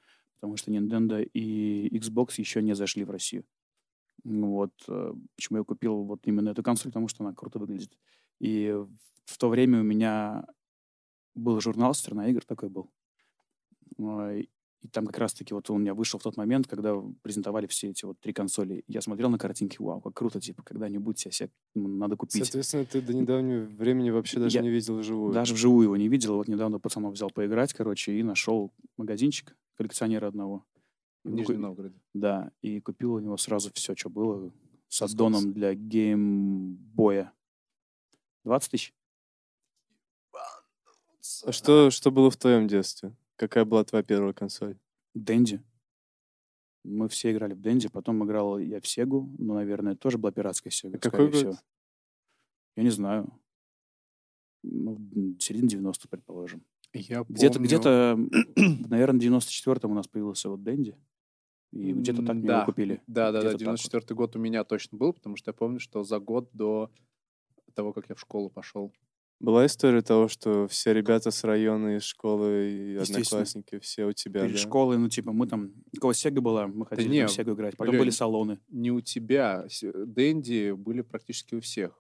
[0.43, 3.45] потому что Nintendo и Xbox еще не зашли в Россию.
[4.25, 7.97] Вот э, почему я купил вот именно эту консоль, потому что она круто выглядит.
[8.41, 8.75] И
[9.25, 10.45] в- то время у меня
[11.37, 12.91] был журнал «Страна игр», такой был.
[13.99, 17.91] И там как раз-таки вот он у меня вышел в тот момент, когда презентовали все
[17.91, 18.83] эти вот три консоли.
[18.89, 22.45] Я смотрел на картинки, вау, как круто, типа, когда-нибудь я себе ну, надо купить.
[22.45, 25.33] Соответственно, ты до недавнего времени вообще даже Я не видел вживую.
[25.33, 26.35] Даже вживую его не видел.
[26.35, 30.65] Вот недавно пацанов взял поиграть, короче, и нашел магазинчик коллекционера одного.
[31.25, 32.01] И В ну, Нижнем Новгороде.
[32.15, 34.53] Да, и купил у него сразу все, что было,
[34.89, 37.33] с аддоном для геймбоя.
[38.45, 38.95] 20 тысяч?
[41.45, 43.15] А что, что было в твоем детстве?
[43.37, 44.77] Какая была твоя первая консоль?
[45.15, 45.63] Дэнди.
[46.85, 50.73] Мы все играли в Дэнди, потом играл я в Сегу, но, наверное, тоже была пиратская
[50.73, 51.35] Сега, А какой год?
[51.37, 51.55] всего.
[52.77, 53.33] Я не знаю.
[54.65, 54.97] Ну,
[55.39, 56.65] середина 90 предположим.
[56.93, 58.19] Я Где-то, помню- где-то,
[58.89, 60.97] наверное, в 94-м у нас появился вот Дэнди.
[61.73, 62.57] И где-то так да.
[62.57, 63.03] его купили.
[63.07, 63.61] Да, да, да, Где-то так вот.
[63.61, 66.91] 94 год у меня точно был, потому что я помню, что за год до
[67.75, 68.93] того, как я в школу пошел.
[69.41, 74.43] Была история того, что все ребята с района, из школы и одноклассники, все у тебя,
[74.43, 74.59] Перед да?
[74.59, 75.73] школой, ну, типа, мы там...
[75.97, 77.77] У кого Сега была, мы ходили не, на Сегу играть.
[77.77, 78.61] Потом Лёнь, были салоны.
[78.69, 79.67] Не у тебя.
[79.83, 81.99] Дэнди были практически у всех.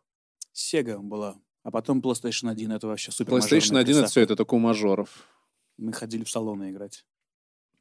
[0.52, 1.40] Сега была.
[1.62, 5.28] А потом PlayStation 1, это вообще супер PlayStation 1 это все, это только у мажоров.
[5.78, 7.04] Мы ходили в салоны играть.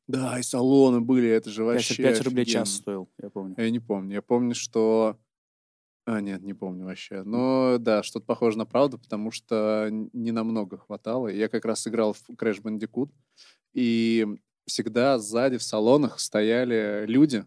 [0.07, 2.65] Да, и салоны были, это же 5, вообще 5 рублей офигенно.
[2.65, 3.55] час стоил, я помню.
[3.57, 4.13] Я не помню.
[4.15, 5.17] Я помню, что...
[6.05, 7.23] А, нет, не помню вообще.
[7.23, 11.27] Но да, что-то похоже на правду, потому что не намного хватало.
[11.27, 13.11] Я как раз играл в Crash Bandicoot,
[13.73, 14.27] и
[14.65, 17.45] всегда сзади в салонах стояли люди,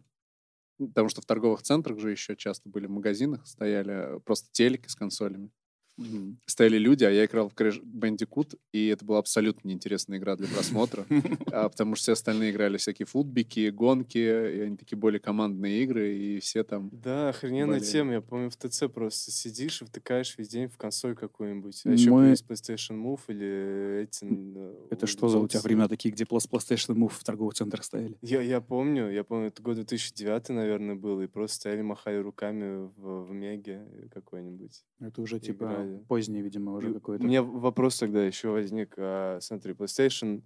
[0.79, 4.95] потому что в торговых центрах же еще часто были, в магазинах стояли просто телеки с
[4.95, 5.51] консолями.
[5.97, 6.39] Мгм.
[6.47, 10.49] Стояли люди, а я играл в Crash Bandicoot, и это была абсолютно неинтересная игра для
[10.49, 11.07] просмотра.
[11.53, 16.17] А, потому что все остальные играли всякие футбики, гонки, и они такие более командные игры,
[16.17, 16.91] и все там...
[16.93, 18.13] Да, охрененная тема.
[18.15, 21.81] Я помню, в ТЦ просто сидишь и втыкаешь весь день в консоль какую-нибудь.
[21.85, 24.25] А еще есть PlayStation Move или эти...
[24.25, 28.17] э, Это что за у тебя времена такие, где PlayStation Move в торговых центрах стояли?
[28.21, 32.91] Я, я помню, я помню, это год 2009, наверное, был, и просто стояли, махали руками
[32.97, 34.85] в, в Меге какой-нибудь.
[35.01, 37.25] Это уже типа Позднее, видимо, уже какой-то.
[37.25, 38.95] У меня вопрос тогда еще возник.
[38.97, 40.43] А, смотри, PlayStation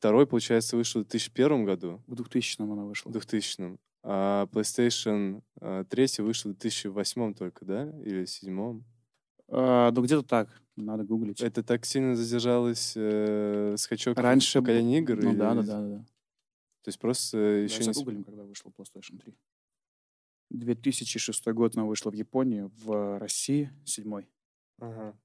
[0.00, 3.10] 2, получается, вышел в 2001 году, В 2000 она вышла.
[3.10, 7.82] в 2000 а PlayStation 3 вышел в 2008 только, да?
[8.00, 8.82] Или 2007?
[9.48, 10.48] А, ну, где-то так.
[10.76, 11.42] Надо гуглить.
[11.42, 14.60] Это так сильно задержалось э, скачок Раньше...
[14.60, 15.16] поколении игр?
[15.22, 15.98] Ну или- да, да, да, да.
[16.82, 17.92] То есть просто Давай еще не...
[17.92, 19.34] загуглим, когда вышла PlayStation 3.
[20.50, 24.24] 2006 год она вышла в Японии, в России 7
[24.80, 25.16] Ага.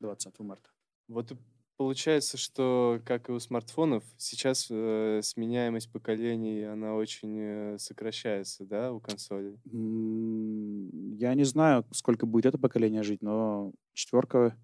[0.00, 0.70] 20 марта.
[1.08, 1.36] Вот и
[1.76, 8.92] получается, что, как и у смартфонов, сейчас э, сменяемость поколений, она очень э, сокращается, да,
[8.92, 9.58] у консолей?
[9.64, 14.56] Я не знаю, сколько будет это поколение жить, но четверка,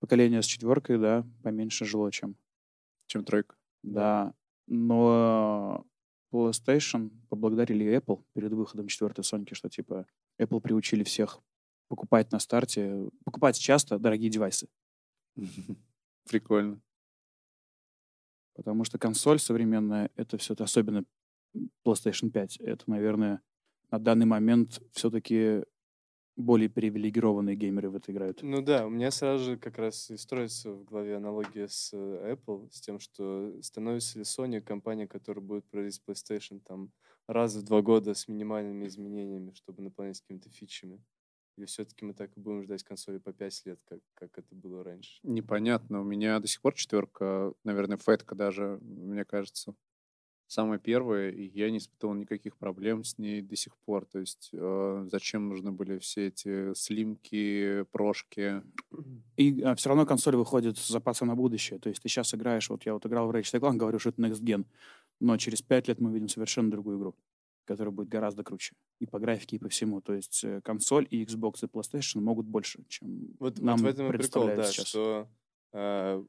[0.00, 2.36] поколение с четверкой, да, поменьше жило, чем.
[3.06, 3.56] Чем тройка?
[3.82, 4.34] Да.
[4.66, 5.86] Но
[6.32, 10.06] PlayStation поблагодарили Apple перед выходом четвертой Соньки, что типа
[10.38, 11.40] Apple приучили всех
[11.88, 14.68] покупать на старте, покупать часто дорогие девайсы.
[16.28, 16.80] Прикольно.
[18.54, 21.04] Потому что консоль современная, это все особенно
[21.86, 23.40] PlayStation 5, это, наверное,
[23.90, 25.64] на данный момент все-таки
[26.38, 28.42] более привилегированные геймеры в это играют.
[28.42, 32.32] Ну да, у меня сразу же как раз и строится в голове аналогия с э,
[32.34, 36.92] Apple, с тем, что становится ли Sony компания, которая будет производить PlayStation там
[37.26, 41.02] раз в два года с минимальными изменениями, чтобы наполнять какими-то фичами.
[41.58, 44.84] Или все-таки мы так и будем ждать консоли по 5 лет, как, как это было
[44.84, 45.18] раньше?
[45.24, 46.00] Непонятно.
[46.00, 49.74] У меня до сих пор четверка, наверное, фетка даже, мне кажется,
[50.46, 54.06] самая первая, и я не испытывал никаких проблем с ней до сих пор.
[54.06, 58.62] То есть э, зачем нужны были все эти слимки, прошки?
[59.36, 61.80] И все равно консоль выходит с запасом на будущее.
[61.80, 64.22] То есть ты сейчас играешь, вот я вот играл в Ratchet Clank, говорю, что это
[64.22, 64.64] Next Gen,
[65.18, 67.16] но через пять лет мы видим совершенно другую игру,
[67.68, 68.74] которая будет гораздо круче.
[68.98, 70.00] И по графике, и по всему.
[70.00, 73.86] То есть э, консоль и Xbox и PlayStation могут больше, чем Вот, нам вот в
[73.88, 74.86] этом и прикол, да, сейчас.
[74.86, 75.28] что
[75.74, 76.24] э,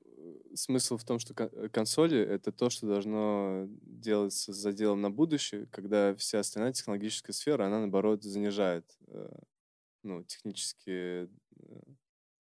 [0.54, 5.68] смысл в том, что э, консоли— это то, что должно делаться за делом на будущее,
[5.68, 9.30] когда вся остальная технологическая сфера, она, наоборот, занижает э,
[10.04, 11.80] ну, технические, э,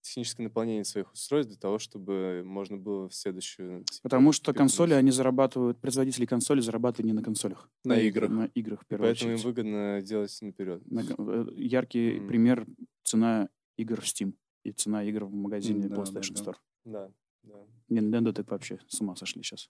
[0.05, 3.83] техническое наполнение своих устройств для того, чтобы можно было в следующую...
[3.85, 7.69] типа, Потому что консоли, они зарабатывают, производители консолей зарабатывают не на консолях.
[7.83, 8.29] На играх.
[8.29, 9.45] На играх, в первую поэтому им очередь.
[9.45, 10.81] выгодно делать наперед.
[10.91, 12.27] На э, яркий Мгм.
[12.27, 12.67] пример—
[13.03, 14.33] цена игр в Steam
[14.63, 16.43] и цена игр в магазине да, PlayStation да.
[16.43, 16.55] Store.
[16.85, 17.11] Да,
[17.43, 17.65] да.
[17.89, 19.69] Nintendo так вообще с ума сошли сейчас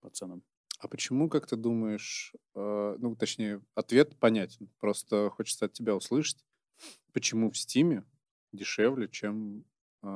[0.00, 0.42] по ценам.
[0.78, 4.68] А почему, как ты думаешь, э, ну, точнее, ответ понятен.
[4.80, 6.44] Просто хочется от тебя услышать,
[7.12, 8.04] почему в Стиме
[8.52, 9.64] дешевле, чем
[10.02, 10.06] э,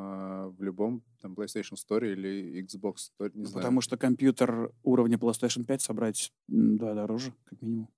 [0.56, 3.62] в любом там PlayStation Store или Xbox Store, не Ну, знаю.
[3.62, 7.88] Потому что компьютер уровня PlayStation 5 собрать да, дороже, как минимум.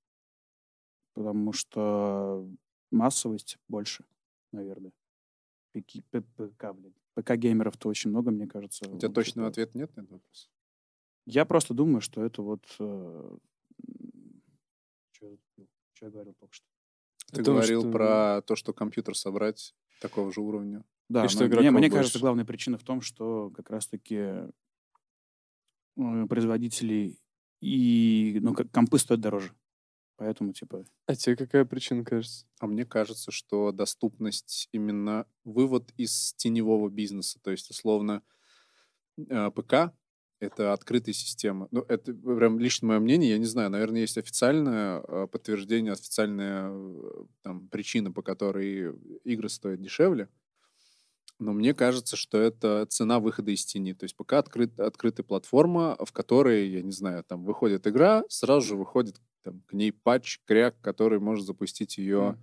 [1.15, 2.49] Потому что
[2.91, 4.05] массовость больше,
[4.53, 4.93] наверное.
[5.73, 6.95] ПК, блин.
[7.15, 8.89] ПК-геймеров-то очень много, мне кажется.
[8.91, 10.51] У тебя точного это- ответа нет на этот вопрос?
[11.27, 12.65] Я просто думаю, что это вот...
[12.79, 13.37] э,
[15.13, 16.67] Что я говорил только что?
[17.33, 20.85] Ты О том, говорил что- про то, что компьютер собрать такого же уровня.
[21.09, 21.97] Да, что но игроков мне, мне больше.
[21.97, 24.17] кажется, главная причина в том, что как раз-таки
[25.97, 27.19] э, производители
[27.61, 29.55] и ну, как компы стоят дороже.
[30.17, 32.47] Поэтому, типа, А тебе какая причина кажется?
[32.59, 38.23] А мне кажется, что доступность именно вывод из теневого бизнеса, то есть условно
[39.19, 39.93] э, ПК
[40.41, 41.69] это открытая система.
[41.71, 46.71] Ну, это прям лично мое мнение, я не знаю, наверное, есть официальное э, подтверждение, официальная
[46.71, 50.29] э, там, причина, по которой игры стоят дешевле.
[51.39, 53.93] Но мне кажется, что это цена выхода из тени.
[53.93, 58.67] То есть пока открыт, открытая платформа, в которой, я не знаю, там выходит игра, сразу
[58.67, 62.39] же выходит там, к ней патч, кряк, который может запустить ее а,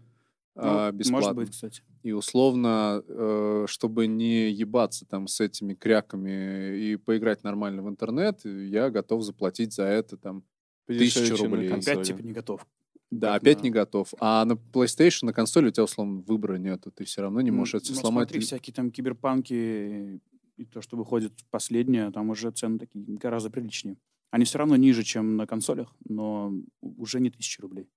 [0.56, 1.12] ну, бесплатно.
[1.12, 1.82] может быть, кстати.
[2.04, 8.44] И условно, э, чтобы не ебаться там с этими кряками и поиграть нормально в интернет,
[8.46, 10.44] я готов заплатить за это там
[10.86, 11.72] Тысячу рублей.
[11.72, 12.68] Опять, типа, не готов.
[13.10, 14.14] да, опять на- не готов.
[14.20, 16.92] А на PlayStation, на консоли у тебя, условно, выбора нету.
[16.92, 18.30] Ты все равно не можешь это всё ну, сломать.
[18.30, 20.22] смотри, всякие там киберпанки
[20.58, 23.98] и то, что выходит последнее, там уже цены такие гораздо приличнее.
[24.30, 27.90] Они все равно ниже, чем на консолях, но уже не тысячи рублей.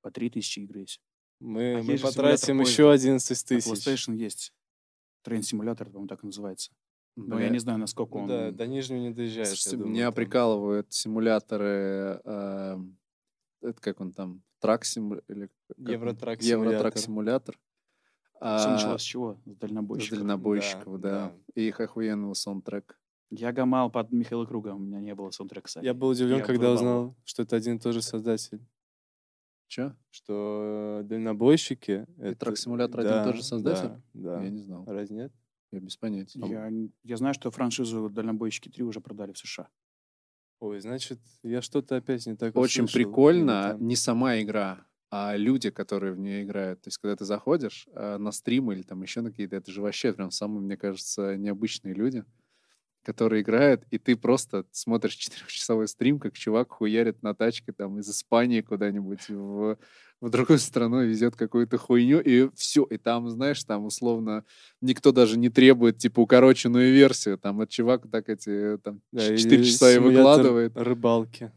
[0.00, 1.00] По три тысячи игр есть.
[1.42, 3.08] Мы, А мы потратим симулятор еще поезда.
[3.08, 3.70] 11 На тысяч.
[3.72, 4.52] PlayStation есть.
[5.26, 6.70] Simulator, по-моему, так и называется.
[7.16, 8.26] Но Бля, я не знаю, насколько он...
[8.28, 10.14] да, до нижнего не доезжаешь, слушайте, думаю, меня там.
[10.14, 12.20] прикалывают симуляторы...
[12.24, 12.78] э,
[13.62, 14.42] это как он там?
[14.60, 15.50] Трак симу- или?
[15.76, 17.54] Евротрак Евротрак симулятор.
[17.54, 17.58] симулятор.
[18.34, 19.34] Всё А, началось с чего?
[19.44, 20.18] С с дальнобойщиков.
[20.18, 21.10] дальнобойщиков, да.
[21.10, 21.32] да.
[21.60, 22.98] И их охуенного саундтрек.
[23.30, 25.84] Я гамал под Михаила Круга, у меня не было саундтрека сами.
[25.84, 28.60] Я был удивлен, Я когда узнал, что это один и тот же создатель.
[29.72, 29.96] Че?
[30.10, 32.04] Что э, дальнобойщики...
[32.18, 33.88] это- Track Simulator один и тот да, же создатель?
[34.12, 34.42] Да, да.
[34.42, 34.84] Я не знал.
[34.84, 35.32] Разве нет?
[35.70, 36.40] Я без понятия.
[36.46, 36.70] Я,
[37.04, 39.68] я знаю, что франшизу «Дальнобойщики 3» уже продали в США.
[40.60, 43.10] Ой, значит, я что-то опять не так Очень услышал.
[43.10, 46.82] Прикольно там- не сама игра, а люди, которые в нее играют.
[46.82, 49.80] То есть, когда ты заходишь э, на стримы или там еще на какие-то, это же
[49.80, 52.26] вообще прям самые, мне кажется, необычные люди,
[53.02, 58.08] которые играют, и ты просто смотришь четырехчасовой стрим, как чувак хуярит на тачке там из
[58.08, 59.78] Испании куда-нибудь в,
[60.20, 62.84] в другую страну, везет какую-то хуйню, и все.
[62.84, 64.44] И там, знаешь, там условно
[64.80, 67.38] никто даже не требует, типа, укороченную версию.
[67.38, 70.76] Там этот чувак так эти там Да, ч- или 4 часа и выкладывает.
[70.76, 71.52] Рыбалки.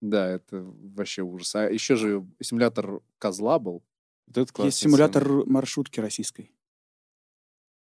[0.00, 1.54] Да, это вообще ужас.
[1.56, 3.82] А еще же симулятор козла был.
[4.26, 6.52] Вот это классная Есть симулятор маршрутки российской.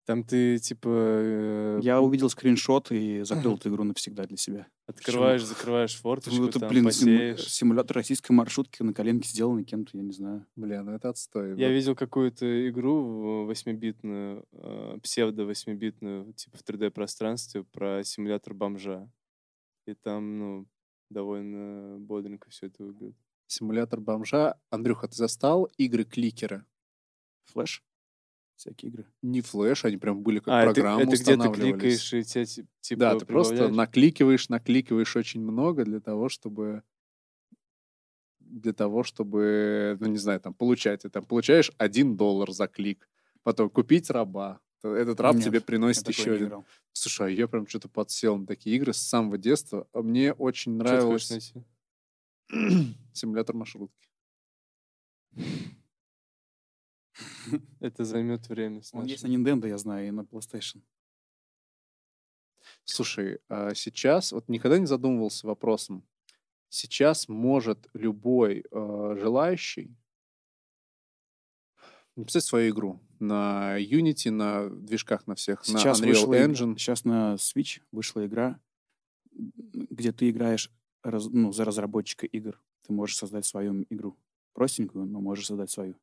[0.07, 4.69] Там ты, типа, э, Я увидел скриншот и закрыл эту игру навсегда для себя.
[4.87, 7.45] открываешь, закрываешь форточку, Ну, это, там блин, потеешь.
[7.53, 10.47] симулятор российской маршрутки на коленке сделанный кем-то, я не знаю.
[10.55, 11.59] Бля, ну это отстой.
[11.59, 11.75] Я Вот.
[11.75, 14.45] видел какую-то игру восьмибитную,
[15.03, 19.11] псевдо-восьмибитную, типа в 3D-пространстве, про симулятор бомжа.
[19.87, 20.67] И там, ну,
[21.11, 23.17] довольно бодренько все это выглядит.
[23.49, 24.57] Симулятор бомжа.
[24.71, 26.65] Андрюха, ты застал игры-кликеры?
[27.47, 27.83] Флэш?
[28.57, 29.07] Всякие игры.
[29.23, 32.45] Не флеш, они прям были как а, это, программы это где ты кликаешь и тебя,
[32.45, 36.83] ти- типа, да, ты просто накликиваешь, накликиваешь очень много для того, чтобы
[38.41, 41.03] для того, чтобы, ну, не знаю, там, получать.
[41.03, 43.09] Ты там получаешь один доллар за клик.
[43.43, 44.61] Потом купить раба.
[44.81, 46.47] То Этот раб Нет, тебе приносит еще один.
[46.47, 46.65] играл.
[46.93, 49.89] Слушай, а я прям что-то подсел на такие игры с самого детства.
[49.93, 51.53] А Мне очень нравилось
[53.13, 54.09] симулятор маршрутки.
[57.81, 58.83] Это займет время.
[58.93, 59.29] Он есть на.
[59.29, 60.83] Nintendo, я знаю, и на PlayStation.
[62.85, 66.07] Слушай, а сейчас, вот никогда не задумывался вопросом,
[66.69, 69.97] сейчас может любой э, желающий
[72.17, 76.79] Написать свою игру на Unity, на движках на всех, Сейчас на Unreal вышла, Engine.
[76.79, 78.59] сейчас на Switch вышла игра,
[79.33, 80.71] где ты играешь
[81.03, 82.59] раз- ну, за разработчика игр.
[82.87, 84.17] Ты можешь создать свою игру.
[84.55, 85.95] Простенькую, но можешь создать свою.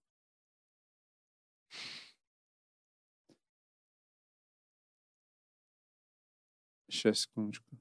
[7.03, 7.77] Сейчас, секундочку.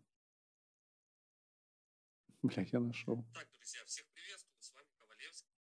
[2.43, 3.25] Бля, я нашел.
[3.33, 5.55] Так, друзья, всех приветствую, с вами Ковалевский.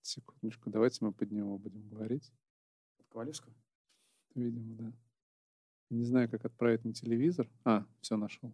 [0.00, 2.32] Секундочку, давайте мы под него будем говорить.
[3.10, 3.54] Ковалевского?
[4.34, 4.92] Видимо, да.
[5.90, 7.48] Не знаю, как отправить на телевизор.
[7.62, 8.52] А, все нашел.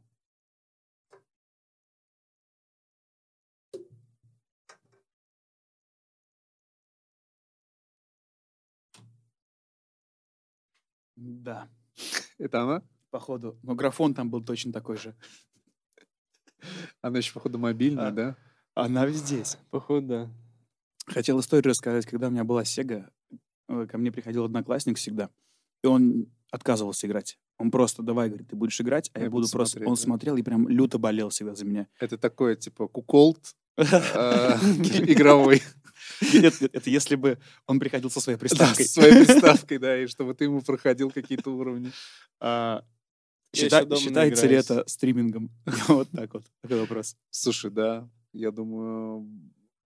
[11.17, 11.71] Да,
[12.37, 12.98] Это она?
[13.11, 13.59] Походу.
[13.63, 15.15] Но графон там был точно такой же.
[17.03, 18.13] Она еще, походу, мобильная, А.
[18.13, 18.37] да?
[18.75, 19.59] Она ведь здесь.
[19.71, 20.31] Походу, да.
[21.07, 22.07] Хотел историю рассказать.
[22.07, 23.11] Когда у меня была Сега,
[23.69, 25.31] э, ко мне приходил одноклассник всегда,
[25.83, 27.39] и он отказывался играть.
[27.59, 29.73] Он просто, давай, говорит, ты будешь играть, а я, Я буду буду просто...
[29.73, 30.01] смотреть, Он да?
[30.01, 31.89] смотрел и прям люто болел всегда за меня.
[31.99, 35.63] Это такое, типа, куколд э, игровой.
[36.33, 38.85] Нет, нет, это если бы он приходил со своей Да, приставкой.
[38.85, 41.91] С своей приставкой, да, и чтобы ты ему проходил какие-то уровни.
[42.41, 42.85] А,
[43.55, 45.51] счита- Считается ли это стримингом?
[45.89, 46.45] Вот так вот.
[46.63, 47.17] Такой вопрос.
[47.31, 49.27] Слушай, да, я думаю,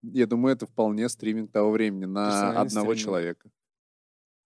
[0.03, 2.99] я думаю, это вполне стриминг того времени на одного стриминг.
[2.99, 3.51] человека.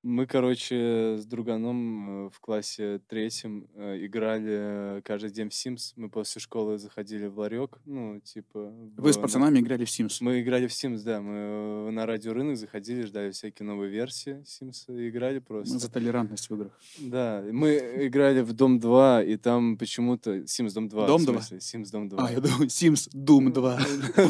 [0.09, 5.95] Мы, короче, с друганом э, в классе третьем э, играли каждый день в Sims.
[5.97, 8.73] Мы после школы заходили в ларек, ну, типа...
[8.97, 10.19] Вы с в- на- пацанами играли в Sims?
[10.21, 11.21] Мы играли в Sims, да.
[11.21, 15.77] Мы э, на радиорынок заходили, ждали всякие новые версии Sims и играли просто.
[15.77, 16.81] За толерантность в играх.
[17.01, 17.75] Да, мы
[18.07, 20.37] играли в Дом 2, и там почему-то...
[20.37, 21.43] Sims Дом 2, Дом в 2?
[21.43, 22.25] смысле, Sims Дом 2.
[22.29, 23.81] А, я думаю, Sims Doom 2.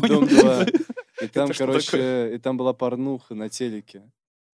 [0.08, 0.66] Дом 2.
[1.22, 4.02] И там, Это что короче, и там была порнуха на телеке.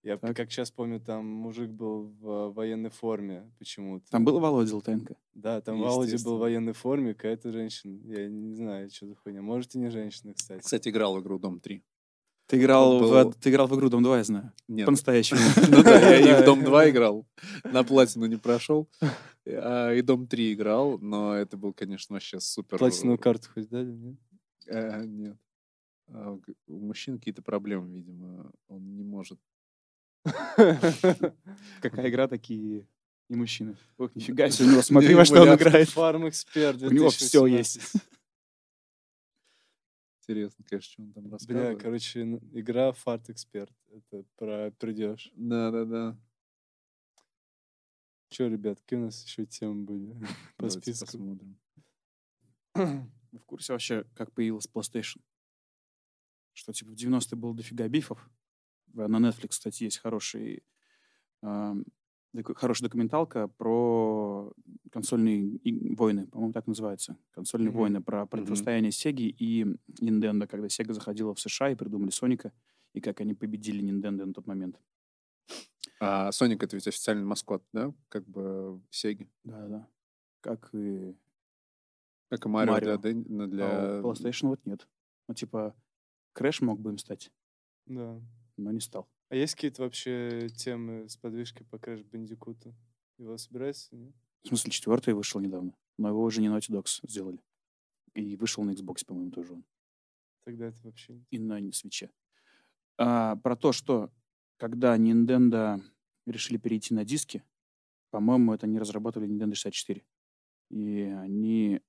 [0.02, 0.36] Я Так.
[0.36, 4.04] как сейчас помню, там мужик был в военной форме почему-то.
[4.10, 5.16] Там был Володя Лутенко?
[5.34, 8.00] Да, там Володя был в военной форме, какая-то женщина.
[8.04, 9.42] Я не знаю, что за хуйня.
[9.42, 10.60] Может, и не женщина, кстати.
[10.60, 11.84] Кстати, играл в игру Дом 3.
[12.46, 14.52] Ты играл, был- в, ты играл в игру Дом 2, я знаю.
[14.66, 14.86] Нет.
[14.86, 15.38] По-настоящему.
[15.70, 16.44] Ну да, я и в.
[16.46, 17.24] Дом 2 играл.
[17.64, 18.88] На платину не прошел.
[19.46, 22.78] а, И Дом 3 играл, но это был, конечно, вообще супер.
[22.78, 24.16] Платиновую карту хоть дали, нет?
[24.66, 25.36] Э, Нет.
[26.08, 26.36] А,
[26.66, 28.50] У мужчин какие-то проблемы, видимо.
[28.68, 29.38] Он не может.
[31.80, 32.86] Какая игра, такие
[33.28, 33.76] и мужчины.
[33.98, 35.88] Ох, нифига себе, у него смотри, во что он играет.
[35.90, 37.80] Фарм Эксперт У него все есть.
[40.20, 41.82] Интересно, конечно, что он там Бля, рассказывает.
[41.82, 43.72] короче, н- игра Фарт Эксперт.
[43.90, 45.32] Это про придешь.
[45.34, 46.16] Да-да-да.
[48.30, 50.14] Че, ребят, какие у нас еще темы были
[50.56, 51.06] по списку?
[51.06, 51.58] посмотрим.
[52.74, 53.08] Вы
[53.40, 55.20] в курсе вообще, как появилась PlayStation?
[56.54, 58.30] Что, типа, в 90-е было дофига бифов.
[58.92, 60.62] В- На Netflix, кстати, есть хороший,
[61.42, 64.52] доку- хорошая документалка про
[64.90, 65.58] консольные
[65.96, 67.16] войны, по-моему, так называется.
[67.32, 67.78] Консольные Мгм.
[67.78, 69.64] войны про противостояние Sega и
[70.00, 72.52] Nintendo, когда Sega заходила в США и придумали Соника,
[72.92, 74.78] и как они победили Nintendo на тот момент.
[76.00, 77.92] А Соник это ведь официальный маскот, да?
[78.08, 79.30] Как бы Сеги.
[79.44, 79.86] Да-да.
[80.40, 81.14] Как и
[82.28, 82.98] Как и Марио Марио.
[82.98, 84.00] для, Дэн- ну, а для...
[84.00, 84.88] у PlayStation вот нет.
[85.28, 85.76] Ну, типа,
[86.32, 87.30] Крэш мог бы им стать,
[87.86, 88.20] Да.
[88.56, 89.08] Но не стал.
[89.28, 92.72] А есть какие-то вообще темы с подвижкой по Crash Bandicoot?
[93.18, 93.94] Его собирается?
[93.96, 94.14] нет?
[94.42, 95.74] В смысле, четвертый вышел недавно.
[95.98, 97.40] Но его уже не Naughty Dogs сделали.
[98.14, 99.64] И вышел на Xbox, по-моему, тоже он.
[100.44, 101.14] Тогда это вообще...
[101.14, 102.10] не- И на свече.
[102.98, 104.10] А, про то, что
[104.56, 105.80] когда Nintendo
[106.26, 107.42] решили перейти на диски,
[108.10, 110.04] по-моему, это они разрабатывали Nintendo 64.
[110.70, 111.80] И они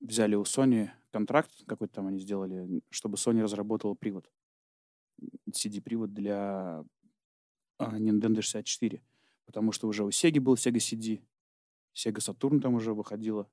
[0.00, 4.30] взяли у Sony контракт, какой-то там они сделали, чтобы Sony разработала привод.
[5.50, 6.84] CD-привод для
[7.78, 9.02] а, Nintendo 64.
[9.46, 11.22] Потому что уже у Sega был Sega CD,
[11.94, 13.48] Sega Saturn там уже выходила.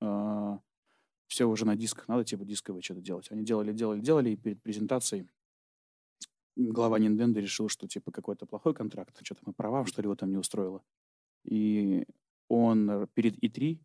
[0.00, 3.30] все уже на дисках, надо типа дисковое что-то делать.
[3.30, 5.28] Они делали, делали, делали, и перед презентацией
[6.56, 10.30] глава Nintendo решил, что типа какой-то плохой контракт, что-то мы права, что ли, его там
[10.30, 10.82] не устроило.
[11.44, 12.06] И
[12.48, 13.80] он р- перед E3,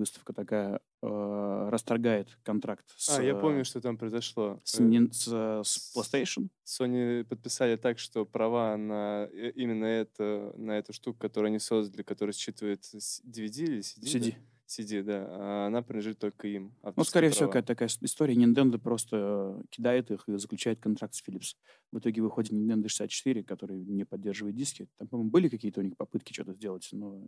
[0.00, 4.58] выставка такая, э, расторгает контракт с, А, я помню, э, что там произошло.
[4.64, 6.48] с, Э, с, э, с PlayStation.
[6.66, 9.24] Sony подписали так, что права на
[9.54, 14.00] именно это, на эту штуку, которую они создали, которая считывает с- DVD или CD?
[14.02, 14.08] да?
[14.08, 14.34] CD.
[14.66, 15.26] CD, да.
[15.30, 16.72] а она принадлежит только им.
[16.96, 17.52] Ну, скорее всего, права.
[17.54, 18.34] какая-то такая с- история.
[18.36, 21.56] Nintendo просто кидает их и заключает контракт с Philips.
[21.90, 24.86] В итоге выходит Nintendo 64, который не поддерживает диски.
[24.96, 27.20] Там, по-моему, были какие-то у них попытки что-то сделать, но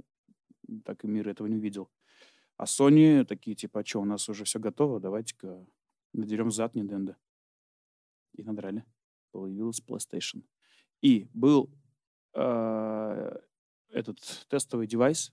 [0.84, 1.88] так и мир этого не увидел.
[2.56, 5.66] А Sony такие, типа, а что, у нас уже все готово, давайте-ка
[6.12, 7.16] надерем зад Nintendo.
[8.34, 8.84] И надрали.
[9.32, 10.44] Появилась PlayStation.
[11.00, 11.70] И был
[12.34, 13.38] э,
[13.90, 15.32] этот тестовый девайс,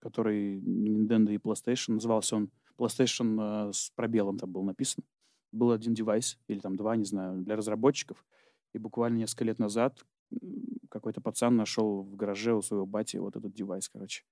[0.00, 5.04] который Nintendo и PlayStation, назывался он PlayStation э, с пробелом там был написан.
[5.52, 8.24] Был один девайс, или там два, не знаю, для разработчиков.
[8.72, 10.04] И буквально несколько лет назад
[10.88, 14.24] какой-то пацан нашел в гараже у своего бати вот этот девайс, короче.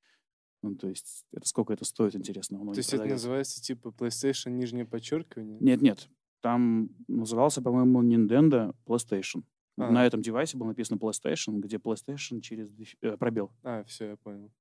[0.63, 2.61] Ну, то есть, это сколько это стоит, интересно?
[2.61, 3.27] Он То есть это продается.
[3.27, 5.59] называется типа PlayStation нижнее подчеркивание?
[5.61, 6.09] Нет, нет.
[6.41, 9.43] Там назывался, по-моему, Nintendo PlayStation.
[9.79, 9.91] А.
[9.91, 12.69] На этом девайсе было написано PlayStation, где PlayStation через
[13.01, 13.53] э, пробел.
[13.63, 14.53] А, все, я понял.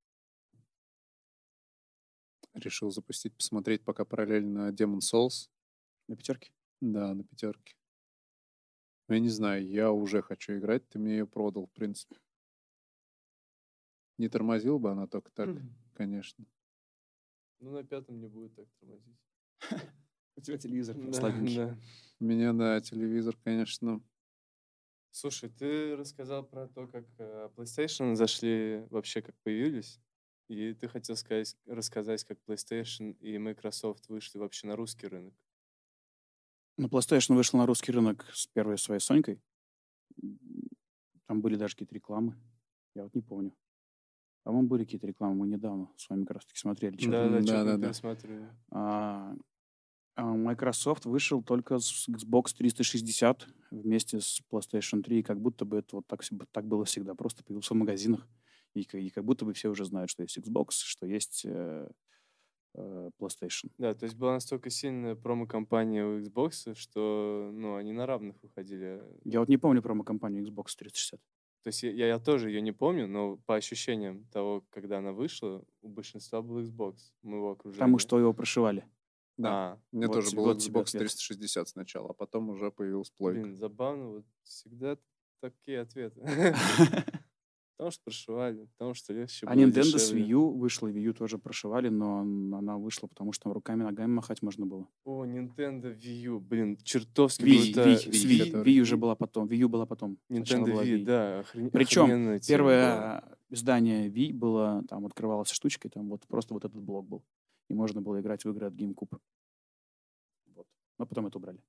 [2.53, 5.49] Решил запустить, посмотреть пока параллельно Demon Souls.
[6.07, 6.51] На пятерке.
[6.81, 7.75] Да, на пятерке.
[9.09, 12.15] Ну, я не знаю, я уже хочу играть, ты мне ее продал, в принципе.
[14.17, 15.49] Не тормозил бы она только так,
[15.99, 16.45] конечно.
[17.59, 19.19] Ну, на пятом не будет так тормозить.
[20.37, 21.77] У тебя телевизор да.
[22.21, 24.01] У меня, да, телевизор, конечно.
[25.11, 29.99] Слушай, ты рассказал про то, как э, PlayStation зашли, вообще как появились.
[30.47, 35.33] И ты хотел сказать, рассказать, как PlayStation и Microsoft вышли вообще на русский рынок.
[36.77, 39.41] Ну, PlayStation вышел на русский рынок с первой своей Сонькой.
[41.25, 42.37] Там были даже какие-то рекламы.
[42.95, 43.53] Я вот не помню.
[44.43, 45.35] По-моему, были какие-то рекламы.
[45.35, 46.95] Мы недавно с вами как раз таки смотрели.
[47.07, 47.91] Да, да, Да, да, да.
[48.71, 49.35] А,
[50.23, 55.97] Microsoft вышел только с Xbox 360 вместе с PlayStation 3, и как будто бы это
[55.97, 56.21] вот так,
[56.51, 57.15] так было всегда.
[57.15, 58.27] Просто появился в магазинах,
[58.73, 61.89] и, и как будто бы все уже знают, что есть Xbox, что есть э,
[62.75, 63.71] э, PlayStation.
[63.77, 69.01] Да, то есть была настолько сильная промо-компания у Xbox, что ну, они на равных выходили.
[69.23, 71.19] Я вот не помню промо-компанию Xbox 360.
[71.63, 75.63] То есть я, я тоже ее не помню, но по ощущениям того, когда она вышла,
[75.81, 76.95] у большинства был Xbox.
[77.21, 77.79] Мы его окружали.
[77.79, 78.85] Потому что его прошивали.
[79.37, 81.03] Да, А, у меня вот тоже был Xbox ответ.
[81.03, 83.41] 360 сначала, а потом уже появилась плойка.
[83.41, 84.97] блин, забавно, вот всегда
[85.41, 86.21] такие ответы.
[87.79, 90.23] Потому что прошивали, потому что легче А было, Nintendo с дешевле.
[90.25, 92.19] Wii U вышла, Wii U тоже прошивали, но
[92.57, 94.85] она вышла, потому что там руками-ногами махать можно было.
[95.05, 97.89] О, Nintendo Wii U, блин, чертовски Wii, круто.
[97.89, 99.47] Wii, с Wii, Wii, который- Wii уже была потом.
[99.47, 100.17] Wii U была потом.
[100.29, 102.57] Nintendo была Wii, да, охрен- Причем охрененная тема.
[102.57, 107.23] Первое издание Wii было, там открывалось штучкой, там вот просто вот этот блок был.
[107.69, 109.17] И можно было играть в игры от GameCube.
[110.53, 110.67] Вот.
[110.97, 111.59] Но потом это убрали.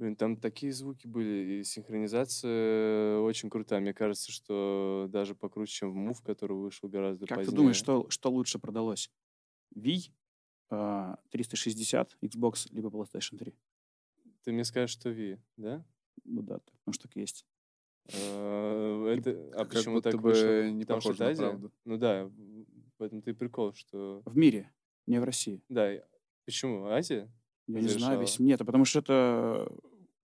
[0.00, 3.80] Блин, там такие звуки были, и синхронизация очень крутая.
[3.80, 7.50] Мне кажется, что даже покруче, чем в Move, который вышел гораздо Как позднее.
[7.50, 9.10] ты думаешь, что, что лучше продалось?
[9.76, 10.10] Wii,
[10.70, 13.54] а, 360, Xbox, либо PlayStation 3?
[14.42, 15.84] Ты мне скажешь, что Wii, да?
[16.24, 17.44] Ну да, так, потому что так и есть.
[18.14, 21.72] Э, Это, а Как почему так бы не Потому похоже на правду.
[21.84, 22.32] Ну да, в
[22.98, 24.22] в этом ты прикол, что...
[24.24, 24.72] В мире,
[25.06, 25.62] не в России.
[25.68, 26.02] Да, и-
[26.46, 26.86] почему?
[26.86, 27.30] Азия?
[27.74, 28.38] Я не знаю, весь...
[28.38, 29.70] Нет, потому что это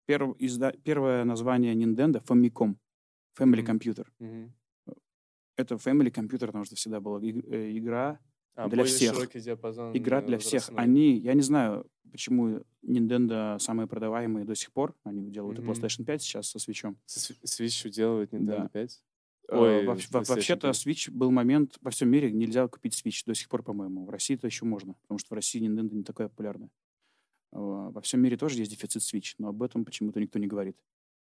[0.08, 2.76] перв- изда- первое название Nintendo Famicom.
[3.39, 3.66] Family.
[3.66, 4.08] Computer.
[4.20, 4.54] Мгм.
[5.58, 8.20] Это Family Computer, потому что всегда была э, игра,
[8.56, 9.16] А, Для всех.
[9.34, 10.70] диапазон игра э, для всех.
[10.76, 14.94] Они, я не знаю, почему Nintendo самые продаваемые до сих пор.
[15.06, 15.72] Они делают и Мгм.
[15.72, 16.98] PlayStation 5 сейчас со свечом.
[17.06, 18.68] Со Switch делает Nintendo Да.
[18.74, 19.02] 5?
[19.48, 20.76] Э, Ой, во- Вообще-то 5.
[20.86, 24.06] Switch был момент, во всем мире нельзя купить Switch до сих пор, по-моему.
[24.06, 26.70] В России это еще можно, потому что в России Nintendo не такая популярная.
[27.54, 27.58] Э,
[27.91, 30.78] Во всем мире тоже есть дефицит Switch, но об этом почему-то никто не говорит.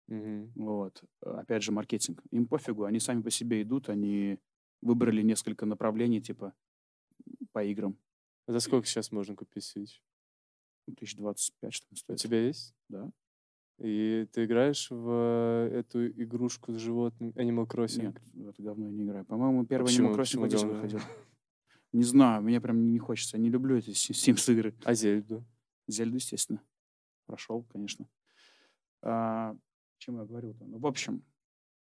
[0.08, 0.52] Мгм.
[0.56, 1.04] Вот.
[1.22, 2.22] Опять же, маркетинг.
[2.32, 4.38] Им пофигу, они сами по себе идут, они
[4.82, 6.54] выбрали несколько направлений, типа,
[7.52, 7.96] по играм.
[8.48, 10.02] А За сколько сейчас можно купить Switch?
[10.88, 12.20] 1025, что ли, У стоит.
[12.20, 12.74] тебя есть?
[12.90, 13.12] Да.
[13.80, 18.04] И ты играешь в эту игрушку с животными Animal Crossing?
[18.08, 19.26] Нет, в это говно я не играю.
[19.26, 21.00] По-моему, первый почему- Animal Crossing здесь выходил.
[21.94, 23.38] Не знаю, мне прям не хочется.
[23.38, 24.74] Я не люблю эти Sims игры.
[24.84, 25.44] А Зельду?
[25.92, 26.62] Зельду, естественно.
[27.26, 28.08] Прошел, конечно.
[29.02, 29.56] А,
[29.98, 30.66] чем я говорил-то?
[30.66, 31.24] Ну, в общем,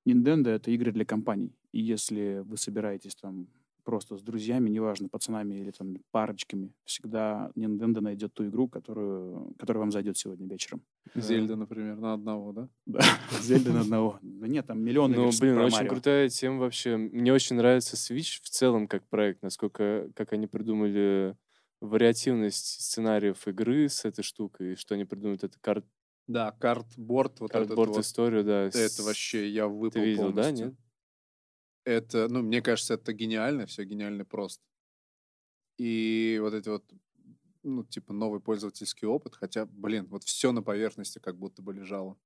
[0.08, 1.56] Nintendo— это игры для компаний.
[1.72, 3.48] И если вы собираетесь там
[3.86, 9.82] просто с друзьями, неважно, пацанами или там парочками, всегда Nintendo найдет ту игру, которую, которая
[9.82, 10.82] вам зайдет сегодня вечером.
[11.14, 12.70] Зельда, например, на одного, да?
[12.86, 13.02] Да,
[13.42, 14.20] Зельда на одного.
[14.22, 16.98] Да нет, там миллион игр Ну, блин, про очень крутая тема вообще.
[16.98, 21.38] Мне очень нравится Switch в целом как проект, насколько как они придумали
[21.82, 25.86] вариативность сценариев игры с этой штукой, что они придумают это карт
[26.28, 28.08] Да, картборд, вот этот картборд вот.
[28.08, 28.70] историю, да.
[28.74, 30.52] Это вообще я выпал Ты видел, да, полностью.
[30.52, 30.76] нет?
[31.84, 34.64] Это, ну, мне кажется, это гениально, все гениально просто.
[35.78, 36.86] И вот эти вот,
[37.64, 42.18] ну, типа, новый пользовательский опыт, хотя, блин, вот все на поверхности как будто бы лежало.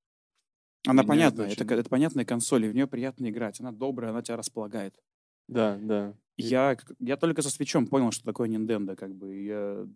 [0.86, 3.60] Она Меня понятная, это это, очень- ка- это понятная консоль, и в нее приятно играть.
[3.60, 4.98] Она добрая, она тебя располагает.
[5.50, 6.14] Да, да.
[6.36, 9.36] Я, я только со свечом понял, что такое Nintendo, как бы.
[9.42, 9.86] Я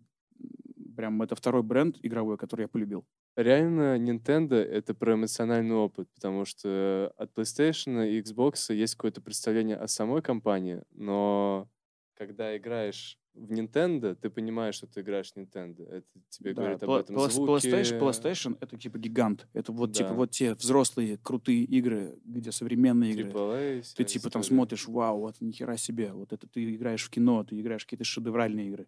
[0.95, 3.05] прям это второй бренд игровой, который я полюбил.
[3.35, 9.77] Реально, Nintendo— это про эмоциональный опыт, потому что от PlayStation и Xbox есть какое-то представление
[9.77, 11.69] о самой компании, но
[12.15, 15.87] когда играешь в Nintendo, ты понимаешь, что ты играешь в Nintendo.
[15.89, 17.67] Это тебе Да, говорит об этом Pla- звуки.
[17.67, 19.47] PlayStation, PlayStation это типа гигант.
[19.53, 20.15] Это вот типа Да.
[20.15, 23.29] вот те взрослые крутые игры, где современные игры.
[23.29, 24.55] AAA, вся Ты типа там история.
[24.57, 28.05] смотришь, вау, вот нихера себе, вот это ты играешь в кино, ты играешь в какие-то
[28.05, 28.87] шедевральные игры.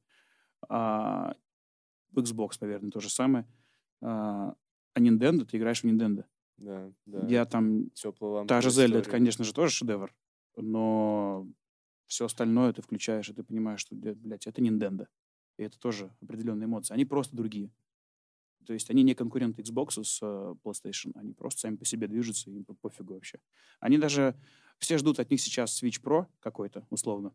[0.70, 1.36] А
[2.16, 3.46] Xbox, наверное, то же самое.
[4.02, 4.56] А,
[4.94, 6.24] а Nintendo, ты играешь в Nintendo.
[6.58, 7.28] Да, да.
[7.28, 10.16] Я там, Теплая та же Zelda, это, конечно же, тоже шедевр,
[10.56, 11.48] но
[12.08, 15.08] все остальное ты включаешь, и ты понимаешь, что, блядь, это Nintendo.
[15.58, 16.94] И это тоже определенные эмоции.
[16.94, 17.72] Они просто другие.
[18.66, 22.52] То есть они не конкуренты Xbox с э, PlayStation, они просто сами по себе движутся,
[22.52, 23.40] им по- пофигу вообще.
[23.80, 24.36] Они даже,
[24.78, 27.34] все ждут от них сейчас Switch Pro какой-то, условно.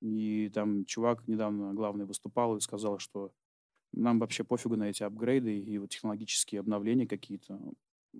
[0.00, 3.32] И там чувак недавно главный выступал и сказал, что
[3.92, 7.58] нам вообще пофигу на эти апгрейды и вот технологические обновления какие-то.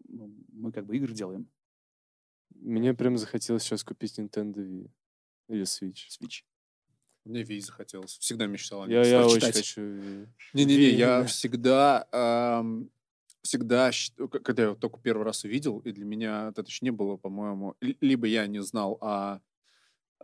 [0.08, 1.48] Ну, мы как бы игры делаем.
[2.54, 4.90] Мне прям захотелось сейчас купить Nintendo Wii
[5.48, 6.08] или Switch.
[6.08, 6.44] Switch.
[7.24, 8.16] Мне Вий захотелось.
[8.18, 9.02] Всегда мечтал о нем.
[9.02, 10.28] Я, я очень хочу Wii.
[10.54, 11.26] Не-не-не, Wii, я да.
[11.26, 12.90] всегда, ам,
[13.42, 13.90] всегда,
[14.42, 17.76] когда я его только первый раз увидел, и для меня это еще не было, по-моему,
[17.80, 19.40] ли- либо я не знал, а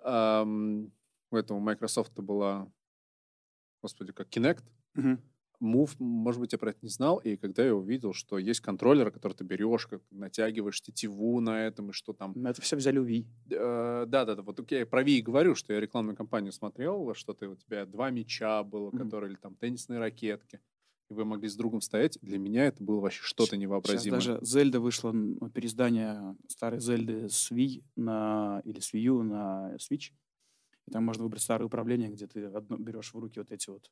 [0.02, 0.90] ам,
[1.30, 2.70] у этого Microsoft была,
[3.82, 4.62] господи, как Kinect,
[4.94, 5.20] Мгм.
[5.64, 9.10] Move, может быть, я про это не знал, и когда я увидел, что есть контроллер,
[9.10, 13.06] который ты берешь, как натягиваешь тетиву на этом, и что там это все взяли у
[13.06, 13.24] Wii.
[13.50, 17.56] Э, Да-да-да, вот я про Wii говорю, что я рекламную кампанию смотрел, что ты, у
[17.56, 18.98] тебя два мяча было, Мгм.
[19.04, 20.60] которые, или там теннисные ракетки,
[21.10, 22.18] и вы могли с другом стоять.
[22.22, 24.20] Для меня это было вообще что-то Сейчас невообразимое.
[24.20, 25.12] даже Зельда вышла,
[25.52, 30.12] переиздание старой Зельды с Wii на, или с Wii U на Switch.
[30.86, 33.90] И там можно выбрать старое управление, где ты одно, берешь в руки вот эти вот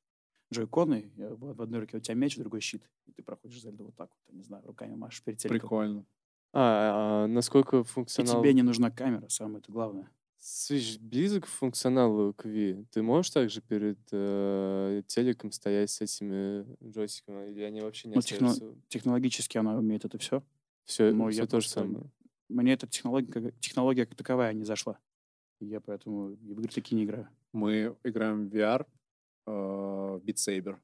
[0.52, 3.84] джойконы, э, в одной руке у тебя меч, в другой щит, и ты проходишь Зельду
[3.86, 5.60] вот так вот, я не знаю, руками машешь перед телеком.
[5.60, 6.06] Прикольно.
[6.52, 8.40] А, а насколько И функционал...
[8.40, 10.10] тебе не нужна камера, самое это главное.
[10.42, 12.86] Switch близок к функционалу к Wii?
[12.90, 17.50] Ты можешь также перед э, телеком стоять с этими джойстиками?
[17.52, 18.52] Или они вообще не Ну, техно-?
[18.88, 20.42] Технологически она умеет это все.
[20.84, 22.10] Все, но я то же самое.
[22.48, 24.98] Мне эта технология, технология как таковая не зашла.
[25.60, 27.28] И я поэтому и в игры такие не играю.
[27.52, 28.84] Мы играем в VR, э,
[29.46, 30.78] Beat Saber.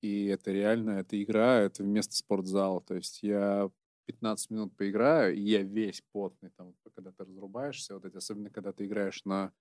[0.00, 2.80] И это реально, это игра, это вместо спортзала.
[2.80, 3.70] То есть я
[4.06, 8.72] 15 минут поиграю, и я весь потный, там, когда ты разрубаешься, вот эти, особенно когда
[8.72, 9.52] ты играешь на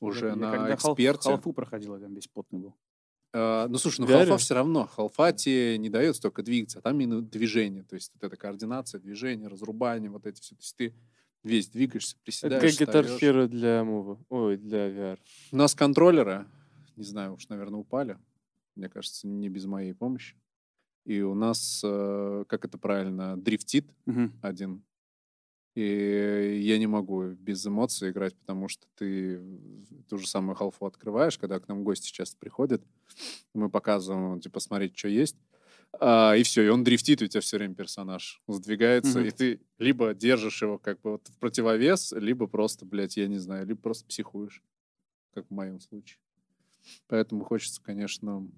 [0.00, 1.28] уже я, на когда эксперте.
[1.28, 2.74] халфу проходил, я там весь потный был.
[3.32, 4.26] А, ну, слушай, ну VR?
[4.26, 4.86] халфа все равно.
[4.86, 7.82] Халфа тебе не дает столько двигаться, а там именно движение.
[7.82, 10.54] То есть вот эта координация, движение, разрубание, вот эти все.
[10.54, 10.94] То есть ты
[11.42, 13.22] весь двигаешься, Это приседаешь, как Guitar встаёшь.
[13.22, 14.18] Hero для Move.
[14.28, 15.18] Ой, для VR.
[15.50, 16.46] У нас контроллеры,
[16.96, 18.18] не знаю, уж, наверное, упали.
[18.76, 20.36] Мне кажется, не без моей помощи.
[21.04, 24.32] И у нас, э, как это правильно, дрифтит Мгм.
[24.42, 24.82] один.
[25.74, 29.40] И я не могу без эмоций играть, потому что ты
[30.08, 32.82] ту же самую халфу открываешь, когда к нам гости часто приходят.
[33.54, 35.36] Мы показываем, типа, смотреть, что есть.
[36.00, 39.28] А, и все, и он дрифтит, у тебя все время персонаж сдвигается, Мгм.
[39.28, 43.38] и ты либо держишь его как бы вот в противовес, либо просто, блядь, я не
[43.38, 44.62] знаю, либо просто психуешь,
[45.32, 46.18] как в моем случае.
[47.08, 48.48] Поэтому хочется, конечно...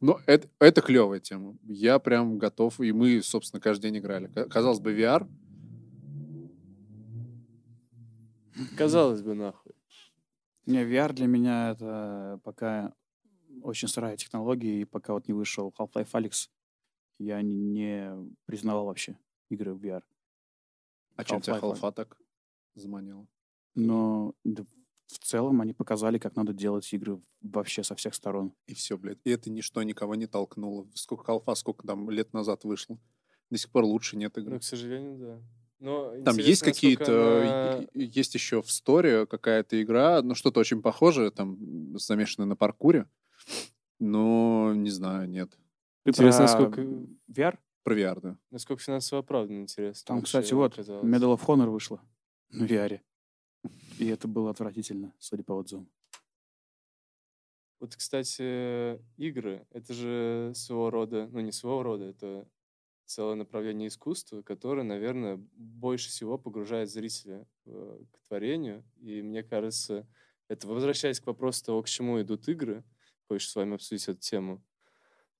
[0.00, 1.56] Ну, это, это клевая тема.
[1.62, 4.26] Я прям готов, и мы, собственно, каждый день играли.
[4.26, 5.28] Ка- Казалось бы, VR,
[8.76, 9.72] Казалось бы, нахуй.
[10.66, 12.94] Не, VR для меня это пока
[13.62, 16.48] очень сырая технология, и пока вот не вышел Half-Life Alyx,
[17.18, 19.16] я не, не признавал вообще
[19.48, 20.02] игры в VR.
[21.16, 22.16] а чем тебя Half-Life, так
[22.74, 23.26] заманила?
[23.74, 24.64] Но да,
[25.06, 28.54] в целом они показали, как надо делать игры вообще со всех сторон.
[28.66, 29.18] И все, блядь.
[29.24, 30.86] И это ничто никого не толкнуло.
[30.94, 32.98] Сколько халфа, сколько там лет назад вышло.
[33.50, 34.54] До сих пор лучше нет игры.
[34.54, 35.42] Ну, к сожалению, да.
[35.80, 40.60] Но Там есть какие-то, она- и- и- есть еще в сторе какая-то игра, ну что-то
[40.60, 41.58] очень похожее, там
[41.98, 43.06] замешанное на паркуре,
[43.98, 45.50] но не знаю, нет.
[46.04, 46.80] Ты Интересно, про насколько-
[47.28, 47.58] VR?
[47.84, 48.38] Про VR, да.
[48.50, 50.02] Насколько финансово оправданно, интересно.
[50.06, 51.04] Там, вообще кстати, вот оказалось.
[51.04, 52.00] Medal of Honor вышла
[52.50, 53.00] на VR.
[53.98, 55.88] И это было отвратительно, судя по отзывам.
[57.80, 62.48] Вот, кстати, игры— это же своего рода, ну, не своего рода, это
[63.06, 68.84] целое направление искусства, которое, наверное, больше всего погружает зрителя э, к творению.
[69.00, 70.06] И мне кажется,
[70.48, 72.84] это возвращаясь к вопросу того, к чему идут игры,
[73.26, 74.62] хочешь с вами обсудить эту тему,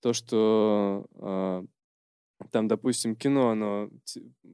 [0.01, 1.65] то, что а,
[2.51, 3.91] там, допустим, кино, оно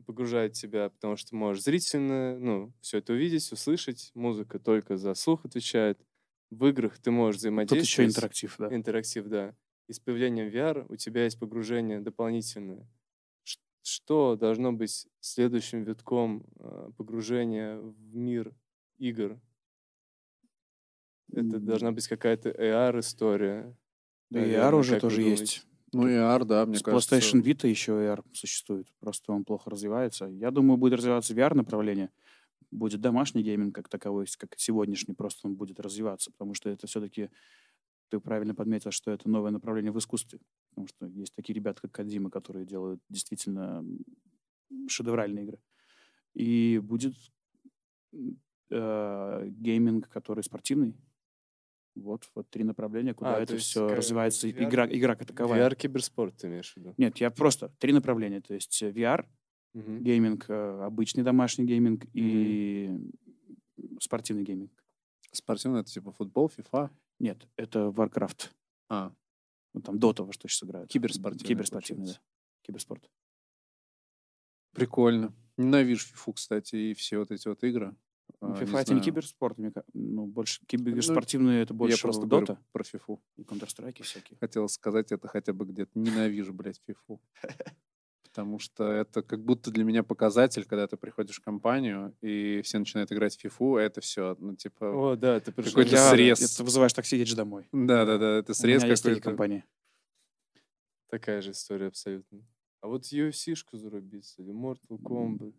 [0.06, 4.10] погружает тебя, потому что можешь зрительно, ну, все это увидеть, услышать.
[4.14, 6.00] Музыка только за слух отвечает.
[6.50, 8.10] В играх ты можешь Тут еще взаимодействовать.
[8.10, 8.74] интерактив, да.
[8.74, 9.54] Интерактив, да.
[9.86, 12.88] и с появлением VR у тебя есть погружение дополнительное.
[13.82, 18.54] Что должно быть следующим витком э, погружения в мир
[18.98, 19.40] игр?
[21.32, 23.74] Это должна быть какая-то AR-история.
[24.30, 25.42] Да AR уже тоже думаете?
[25.42, 25.67] есть.
[25.92, 27.16] Ну, AR, да, мне С кажется.
[27.16, 28.88] PlayStation Vita еще AR существует.
[29.00, 30.26] Просто он плохо развивается.
[30.26, 32.10] Я думаю, будет развиваться VR направление.
[32.70, 37.30] Будет домашний гейминг как таковой, как сегодняшний, просто он будет развиваться, потому что это все-таки,
[38.10, 40.40] ты правильно подметил, что это новое направление в искусстве.
[40.70, 43.82] Потому что есть такие ребята, как Кадима, которые делают действительно
[44.88, 45.60] шедевральные игры.
[46.34, 47.14] И будет
[48.70, 50.94] э, гейминг, который спортивный.
[52.00, 54.48] Вот, вот три направления, куда А, то это все как развивается.
[54.48, 55.68] VR Игра, игра как таковая.
[55.68, 56.94] VR-киберспорт ты имеешь в виду?
[56.96, 58.40] Нет, я просто три направления.
[58.40, 59.26] То есть э, VR,
[59.74, 60.02] Мгм.
[60.02, 62.90] гейминг, э, обычный домашний гейминг и
[64.00, 64.72] спортивный гейминг.
[65.32, 66.90] Спортивный это типа футбол, FIFA.
[67.18, 68.50] Нет, это Warcraft.
[68.88, 69.12] А,
[69.74, 70.90] Ну, там Dota во что сейчас играют.
[70.90, 72.12] Киберспортивный, Киберспортивный, да.
[72.12, 72.22] получается.
[72.62, 73.10] Киберспорт.
[74.72, 75.32] прикольно.
[75.56, 77.94] Ненавижу FIFA, кстати, и все вот эти вот игры.
[78.40, 82.58] Ну, А, FIFA это не киберспорт, мне ну, больше киберспортивные это больше Я просто Dota
[82.72, 83.18] про FIFA.
[83.36, 84.38] и Counter-Strike всякие.
[84.38, 85.90] Хотел сказать это хотя бы где-то.
[85.98, 87.18] Ненавижу, блядь, FIFA.
[88.22, 92.78] Потому что это как будто для меня показатель, когда ты приходишь в компанию, и все
[92.78, 94.84] начинают играть в FIFA, это все, ну, типа...
[95.12, 95.72] О, да, ты пришел.
[95.72, 96.56] Какой-то Я- срез.
[96.56, 97.68] Ты вызываешь такси, едешь домой.
[97.72, 99.20] Да-да-да, это У срез какой-то.
[99.20, 99.64] компании.
[101.08, 102.46] Такая же история абсолютно.
[102.80, 105.54] А вот UFC-шку зарубиться, или Mortal Kombat,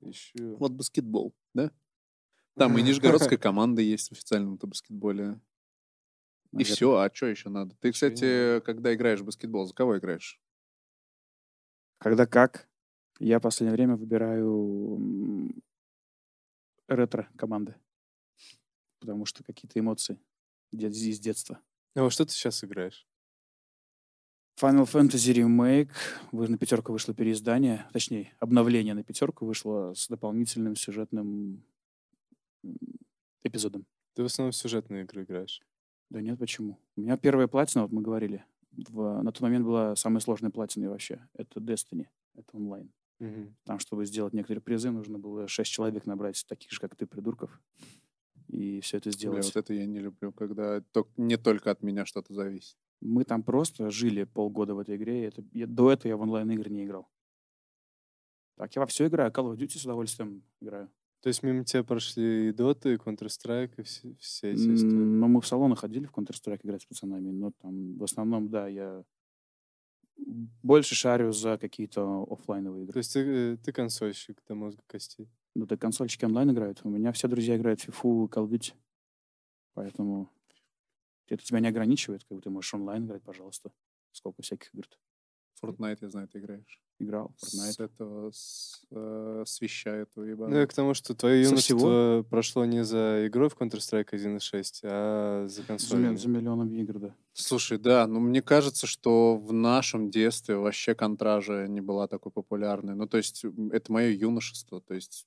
[0.00, 0.56] еще.
[0.56, 1.70] Вот баскетбол, да?
[2.60, 5.40] Там и нижегородская команда есть в официальном-то баскетболе.
[6.52, 7.74] И все, а что еще надо?
[7.80, 10.38] Ты, кстати, когда играешь в баскетбол, за кого играешь?
[11.98, 12.68] Когда как,
[13.18, 15.54] я в последнее время выбираю
[16.86, 17.76] ретро-команды.
[18.98, 20.18] Потому что какие-то эмоции
[20.70, 21.60] из детства.
[21.94, 23.06] А во что ты сейчас играешь?
[24.60, 25.92] Final Fantasy Remake.
[26.30, 31.64] Вы- На пятерку вышло переиздание, точнее, обновление на пятерку вышло с дополнительным сюжетным
[33.42, 33.86] эпизодом.
[34.14, 35.60] Ты в основном сюжетные игры играешь.
[36.10, 36.78] Да нет, почему?
[36.96, 40.90] У меня первая платина, вот мы говорили, в- на тот момент была самая сложная платина
[40.90, 41.26] вообще.
[41.34, 42.90] Это Destiny, это онлайн.
[43.20, 43.54] Мгм.
[43.64, 47.60] Там, чтобы сделать некоторые призы, нужно было шесть человек набрать, таких же, как ты, придурков,
[48.48, 49.44] и все это Бля, сделать.
[49.44, 52.76] вот это я не люблю, когда ток- не только от меня что-то зависит.
[53.02, 55.20] Мы там просто жили полгода в этой игре.
[55.24, 57.08] и Это, я- до этого я в онлайн-игры не играл.
[58.56, 59.30] Так, я во все играю.
[59.32, 60.90] Call of Duty с удовольствием играю.
[61.20, 64.94] То есть мимо тебя прошли и Dota, и Counter-Strike, и все, все эти истории.
[64.94, 67.30] Но мы в салоны ходили в Counter-Strike играть с пацанами.
[67.30, 69.04] Но там в основном, да, я
[70.62, 73.00] больше шарю за какие-то оффлайновые То игры.
[73.00, 75.28] есть ты, э, ты консольщик до мозга костей.
[75.54, 76.80] Ну, так консольщики онлайн играют.
[76.84, 78.72] У меня все друзья играют в FIFA Call of Duty.
[79.74, 80.30] Поэтому
[81.28, 82.24] это тебя не ограничивает.
[82.24, 83.72] Как бы ты можешь онлайн играть, пожалуйста.
[84.12, 84.86] Сколько всяких игр
[85.62, 86.80] Fortnite, я знаю, ты играешь.
[86.98, 87.34] играл.
[87.38, 87.84] С Fortnite.
[87.84, 90.60] этого, с, э, с веща этого Ну, ебаного.
[90.60, 91.80] я к тому, что твое Со всего?
[91.80, 96.08] юношество прошло не за игрой в Counter-Strike 1.6, а за За, консолями.
[96.10, 97.14] мил- за миллионом игр, да.
[97.32, 102.94] Слушай, да, ну мне кажется, что в нашем детстве вообще контража не была такой популярной.
[102.94, 105.26] Ну, то есть это мое юношество, то есть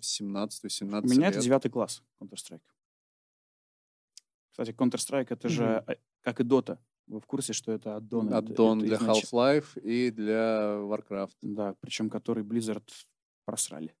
[0.00, 1.36] 17-18 У меня лет.
[1.36, 2.60] это девятый класс Counter-Strike.
[4.50, 5.84] Кстати, Counter-Strike это же, Мгм.
[5.86, 6.78] а, как и Dota.
[7.06, 8.32] Вы в курсе, что это аддон?
[8.32, 11.36] Аддон для изнач- Half-Life и для Warcraft.
[11.42, 12.88] Да, причем который Blizzard
[13.44, 13.94] просрали.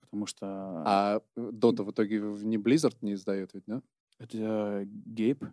[0.00, 0.46] Потому что
[0.86, 3.82] А э, Dota в итоге не Blizzard не издает ведь, да?
[4.18, 5.44] это Гейб,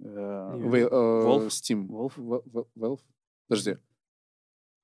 [0.00, 1.46] э, Вы- э?
[1.48, 1.86] Steam.
[1.86, 3.00] Ва- Valve?
[3.48, 3.78] Подожди.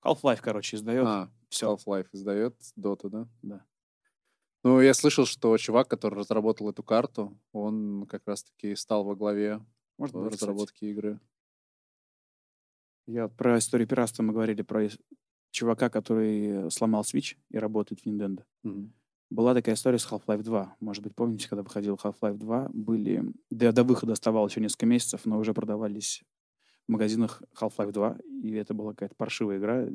[0.04, 1.06] Half-Life, короче, издает.
[1.06, 1.74] А, Все.
[1.74, 3.28] Half-Life издает Dota, да?
[3.42, 3.64] Да.
[4.62, 9.60] Ну, я слышал, что чувак, который разработал эту карту, он как раз-таки стал во главе
[9.98, 10.42] Может быть, кстати.
[10.50, 11.18] разработки игры.
[13.10, 14.88] Я про историю пиратства мы говорили, про
[15.50, 18.44] чувака, который сломал Switch и работает в Nintendo.
[18.62, 18.92] Мгм.
[19.30, 20.76] Была такая история с Half-Life 2.
[20.78, 23.24] Может быть, помните, когда выходил Half-Life 2, были...
[23.50, 26.22] До, до выхода оставалось еще несколько месяцев, но уже продавались
[26.86, 29.88] в магазинах Half-Life 2, и это была какая-то паршивая игра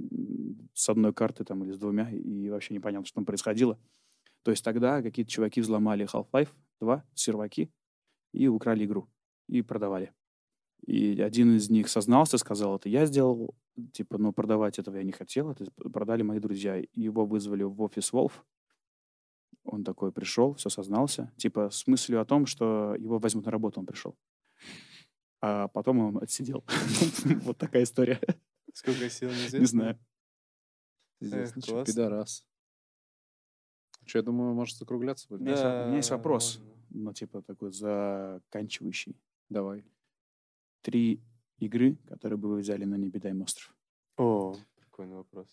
[0.73, 3.79] с одной картой там или с двумя, и вообще непонятно, что там происходило.
[4.43, 6.49] То есть тогда какие-то чуваки взломали Half-Life
[6.81, 7.71] 2, серваки,
[8.33, 9.07] и украли игру,
[9.47, 10.11] и продавали.
[10.85, 13.55] И один из них сознался, сказал, это я сделал,
[13.91, 16.81] типа, но продавать этого я не хотел, это продали мои друзья.
[16.93, 18.33] Его вызвали в офис Wolf,
[19.63, 23.79] он такой пришел, все сознался, типа с мыслью о том, что его возьмут на работу,
[23.79, 24.15] он пришел.
[25.41, 26.63] А потом он отсидел.
[27.43, 28.19] Вот такая история.
[28.73, 29.59] Сколько сил неизвестно?
[29.59, 29.99] Не знаю.
[31.21, 32.45] Эх, ну пидорас.
[34.05, 35.41] Че, я думаю, может закругляться У будет?
[35.41, 39.19] меня есть во- у меня есть Да, вопрос, ну, типа такой заканчивающий.
[39.49, 39.83] Давай.
[40.85, 41.19] Три
[41.57, 43.75] игры, которые бы вы взяли на необитаемый остров?
[44.17, 45.47] О, прикольный вопрос.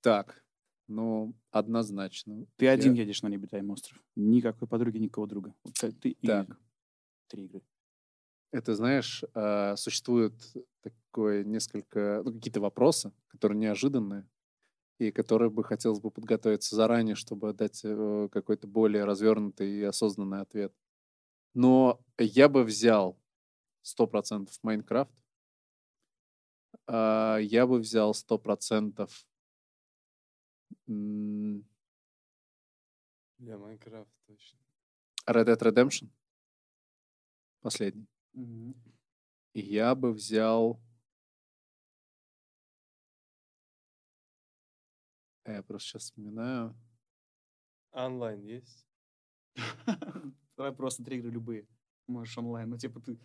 [0.00, 0.42] Так,
[0.88, 2.46] ну, однозначно.
[2.56, 4.02] Ты Я- один едешь на необитаемый остров.
[4.16, 5.54] Никакой подруги, никого друга.
[5.62, 6.58] Вот ты- ты и Так.
[7.28, 7.60] три игры.
[8.50, 10.32] Это, знаешь, а, существует
[10.80, 14.26] такое несколько, ну, какие-то вопросы, которые неожиданные,
[14.98, 20.40] и которые бы хотелось бы подготовиться заранее, чтобы дать э, какой-то более развернутый и осознанный
[20.40, 20.72] ответ.
[21.52, 23.18] Но я бы взял
[23.84, 25.12] 100% Майнкрафт.
[26.86, 29.08] А, Я бы взял 100%
[30.88, 31.64] м,
[33.38, 34.58] Бля, Майнкрафт точно.
[35.26, 36.08] Red Dead Redemption.
[37.60, 38.06] Последний.
[39.54, 40.80] И я бы взял...
[45.44, 46.74] А Я просто сейчас вспоминаю.
[47.92, 48.86] Онлайн есть?
[50.56, 51.66] Давай просто три игры любые.
[52.06, 52.70] Можешь онлайн.
[52.70, 53.18] Ну, типа, ты,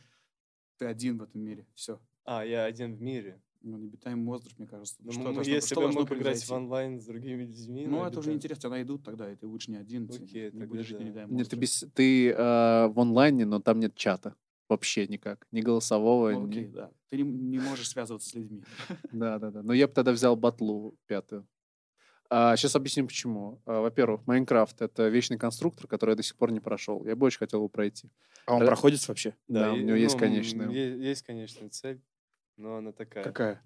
[0.79, 1.67] ты один в этом мире.
[1.75, 1.99] Все.
[2.25, 3.41] А, я один в мире.
[3.61, 4.95] Ну, необитаемый остров, мне кажется.
[4.99, 7.85] Ну, что должно- если что бы мог играть в онлайн с другими людьми...
[7.85, 8.61] Ну, на это уже интересно.
[8.61, 10.07] Тебя найдут тогда, и ты лучше не один.
[10.07, 11.03] ты Окей, не тогда будешь жить да.
[11.03, 14.35] необитаемом Нет, ты, без, ты э, в онлайне, но там нет чата.
[14.69, 15.45] Вообще никак.
[15.51, 16.51] Ни голосового, Ну, ни...
[16.51, 16.91] окей, да.
[17.09, 18.63] Ты не, не можешь связываться с людьми.
[19.11, 19.61] Да, да, да.
[19.61, 21.45] Но я бы тогда взял батлу пятую.
[22.29, 23.61] Сейчас объясню почему.
[23.65, 27.05] А, во-первых, Майнкрафт— это вечный конструктор, который я до сих пор не прошел.
[27.05, 28.09] Я бы очень хотел его пройти.
[28.45, 29.35] А он Ре- проходится вообще?
[29.47, 30.65] Да, у и- него есть ну, конечная.
[30.67, 32.01] м, е- Есть конечная цель,
[32.57, 33.23] но она такая.
[33.23, 33.61] Какая?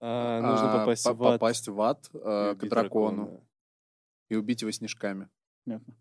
[0.00, 3.40] А, нужно А, попасть по- в ад попасть в ад э, к дракону дракона.
[4.30, 5.28] и убить его снежками.
[5.64, 5.94] Понятно.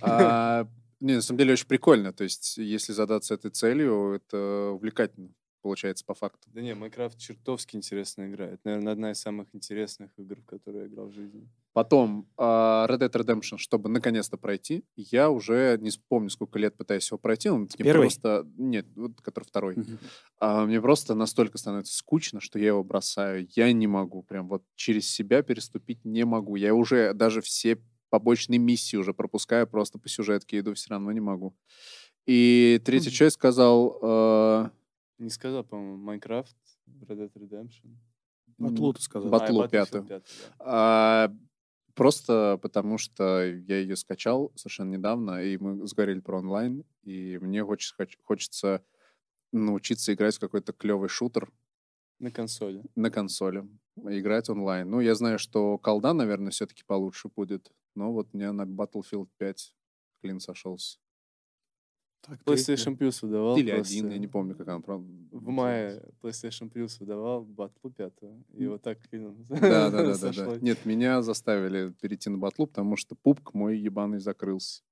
[0.00, 0.66] А,
[1.00, 2.12] не, на самом деле очень прикольно.
[2.14, 5.30] То есть, если задаться этой целью, это увлекательно
[5.62, 6.48] получается по факту.
[6.52, 8.46] Да не, Майнкрафт чертовски интересная игра.
[8.46, 11.48] Это, наверное, одна из самых интересных игр, в которые я играл в жизни.
[11.72, 17.08] Потом а, Red Dead Redemption, чтобы наконец-то пройти, я уже не помню, сколько лет пытаюсь
[17.10, 17.48] его пройти.
[17.50, 18.04] Он мне Первый?
[18.04, 18.46] просто...
[18.56, 19.76] Нет, вот который второй.
[20.40, 23.46] А, мне просто настолько становится скучно, что я его бросаю.
[23.54, 24.22] Я не могу.
[24.22, 26.56] Прям вот через себя переступить не могу.
[26.56, 27.78] Я уже даже все
[28.10, 31.54] побочные миссии уже пропускаю, просто по сюжетке иду, все равно не могу.
[32.26, 33.14] И третий Мгм.
[33.14, 33.98] что я сказал?
[34.02, 34.70] э,
[35.18, 37.96] Не сказал, по-моему, Майнкрафт, Red Dead Redemption.
[38.58, 39.30] Батлу ты сказал.
[39.30, 40.02] Бат- Батлу а, пятую.
[40.04, 40.54] пятую, да.
[40.60, 41.34] А,
[41.94, 47.64] просто потому что я ее скачал совершенно недавно, и мы заговорили про онлайн, и мне
[47.64, 48.84] хочется, хоч- хочется
[49.52, 51.50] научиться играть в какой-то клевый шутер
[52.20, 52.82] На консоли.
[52.96, 54.88] на консоли, играть онлайн.
[54.90, 59.74] Ну, я знаю, что колда, наверное, все-таки получше будет, но вот мне на Battlefield 5
[60.20, 60.98] клин сошелся.
[62.20, 64.82] Так, ты- PlayStation Plus выдавал Или просто один, я не помню, как он.
[64.82, 68.44] правда, В мае PlayStation Plus выдавал батлу пятую.
[68.54, 70.58] И вот так Да, да, да, да, да.
[70.60, 74.82] Нет, меня заставили перейти на батлу, потому что пупк мой ебаный закрылся.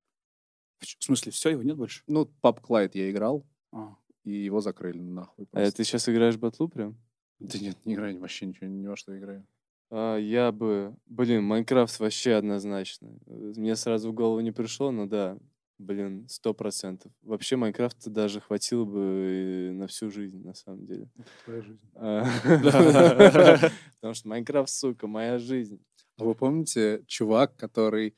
[0.81, 2.03] В смысле, все, его нет больше?
[2.07, 6.41] Ну, Пап Клайд я играл, А, и его закрыли нахуй А ты сейчас играешь в
[6.41, 6.97] батлу прям?
[7.39, 9.47] Да нет, не играю вообще ничего, ни во что играю.
[9.91, 10.97] А, я бы...
[11.07, 13.19] Блин, Майнкрафт вообще однозначно.
[13.27, 15.39] Мне сразу в голову не пришло, но да,
[15.79, 17.13] блин, сто процентов.
[17.23, 21.09] Вообще Майнкрафта даже хватило бы и на всю жизнь, на самом деле.
[21.45, 21.81] Твоя жизнь.
[21.95, 22.25] А,
[23.97, 25.81] Потому что Майнкрафт, сука, моя жизнь.
[26.19, 28.15] А вы помните чувак, который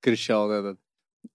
[0.00, 0.78] кричал этот?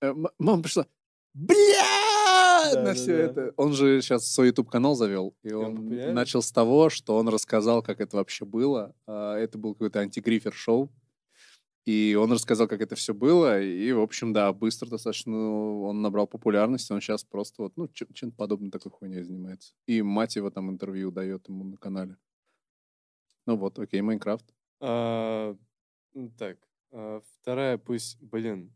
[0.02, 0.86] э, Мама пришла,
[1.34, 3.54] бля, на все это.
[3.58, 7.82] Он же сейчас свой YouTube канал завел, и он начал с того, что он рассказал,
[7.82, 8.96] как это вообще было.
[9.08, 10.90] А, Это был какой-то антигрифер шоу.
[11.86, 16.28] И он рассказал, как это все было, и, в общем, да, быстро достаточно он набрал
[16.28, 19.74] популярность, он сейчас просто вот, ну, чем- чем-то подобной такой хуйней занимается.
[19.86, 22.16] И мать его там интервью дает ему на канале.
[23.46, 24.46] Ну вот, окей, Майнкрафт.
[24.80, 25.56] А,
[26.14, 26.58] ну Так,
[26.92, 28.72] а, вторая пусть, блин,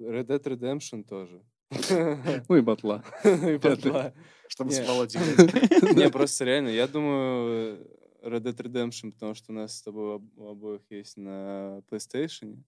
[0.00, 1.42] Red Dead Redemption тоже.
[2.48, 3.04] Ну и батла.
[3.24, 4.14] И батла.
[4.48, 4.76] Чтобы Не.
[4.76, 5.20] с Володей.
[5.96, 7.86] Не, просто реально, я думаю,
[8.22, 12.62] Red Dead Redemption, потому что у нас с тобой об- у обоих есть на PlayStation,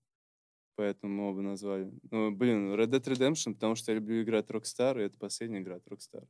[0.77, 1.93] поэтому мы оба назвали.
[2.11, 5.77] Ну, блин, Red Dead Redemption, потому что я люблю играть Rockstar, и это последняя игра
[5.77, 6.27] от Rockstar.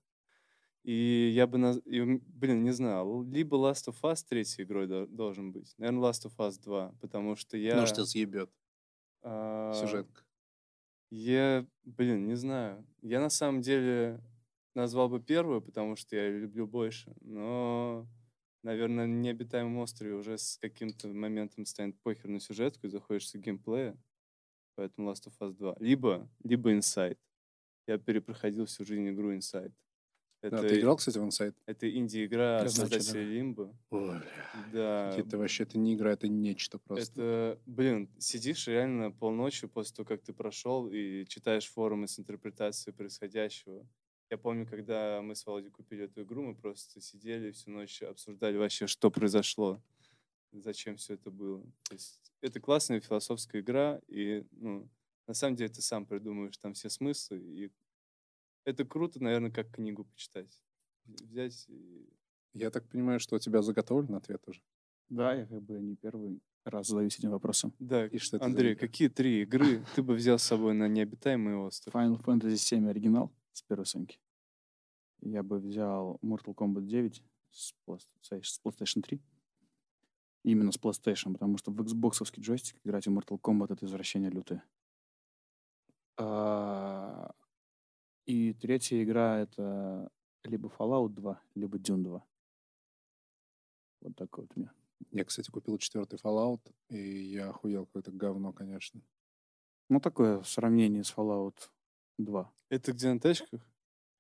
[0.82, 1.80] И я бы, наз...
[1.86, 6.26] и, блин, не знаю, либо Last of Us третьей игрой до- должен быть, наверное, Last
[6.26, 7.70] of Us 2, потому что я...
[7.70, 8.51] Потому что съебет
[9.22, 10.22] а, сюжетка.
[11.10, 12.84] я, блин, не знаю.
[13.01, 14.20] Я на самом деле
[14.74, 17.14] назвал бы первую, потому что я люблю больше.
[17.22, 18.06] Но,
[18.65, 23.35] наверное, на необитаемом острове уже с каким-то моментом станет похер на сюжетку и заходишь с
[23.35, 23.97] геймплея.
[24.77, 25.77] Поэтому Last of Us 2.
[25.78, 27.19] Либо, либо Inside.
[27.86, 29.73] Я перепроходил всю жизнь игру Inside.
[30.43, 31.55] Да, Это, ты играл, кстати, в Inside?
[31.66, 33.20] это инди-игра от Я знаю, чё, да.
[33.20, 33.74] Limbo.
[33.91, 34.20] Ой,
[34.73, 37.20] Да, это вообще, это не игра, это нечто просто.
[37.20, 42.95] это, блин, сидишь реально полночи после того, как ты прошел и читаешь форумы с интерпретацией
[42.95, 43.86] происходящего.
[44.35, 48.56] Я помню, когда мы с Володей купили эту игру, мы просто сидели всю ночь, обсуждали
[48.56, 49.81] вообще, что произошло,
[50.51, 51.62] зачем все это было.
[51.85, 54.89] То есть это классная философская игра, и ну,
[55.28, 57.70] на самом деле ты сам придумываешь там все смыслы, и
[58.65, 60.65] это круто, наверное, как книгу почитать.
[61.05, 62.05] Взять и...
[62.55, 64.61] Я так понимаю, что у тебя заготовлен ответ уже.
[65.11, 67.73] Да, я как бы не первый раз задаюсь этим вопросом.
[67.78, 71.94] Да, И что Андрей, какие три игры ты бы взял с собой на необитаемый остров?
[71.94, 74.19] Final Fantasy 7 оригинал с первой сценки.
[75.20, 79.20] Я бы взял Mortal Kombat 9 с Playsta- с PlayStation 3.
[80.45, 84.62] Именно с PlayStation, потому что в Xbox джойстик играть в Mortal Kombat это извращение лютое.
[86.16, 87.32] А,
[88.27, 90.11] И третья игра это
[90.45, 92.24] либо Fallout 2, либо Dune 2.
[94.01, 94.73] Вот такой вот у меня.
[95.11, 99.01] Я, кстати, купил четвертый Fallout, и я охуел, какое-то говно, конечно.
[99.89, 101.70] Ну, такое в сравнении с Fallout
[102.19, 102.51] 2.
[102.70, 103.61] Это где на тачках?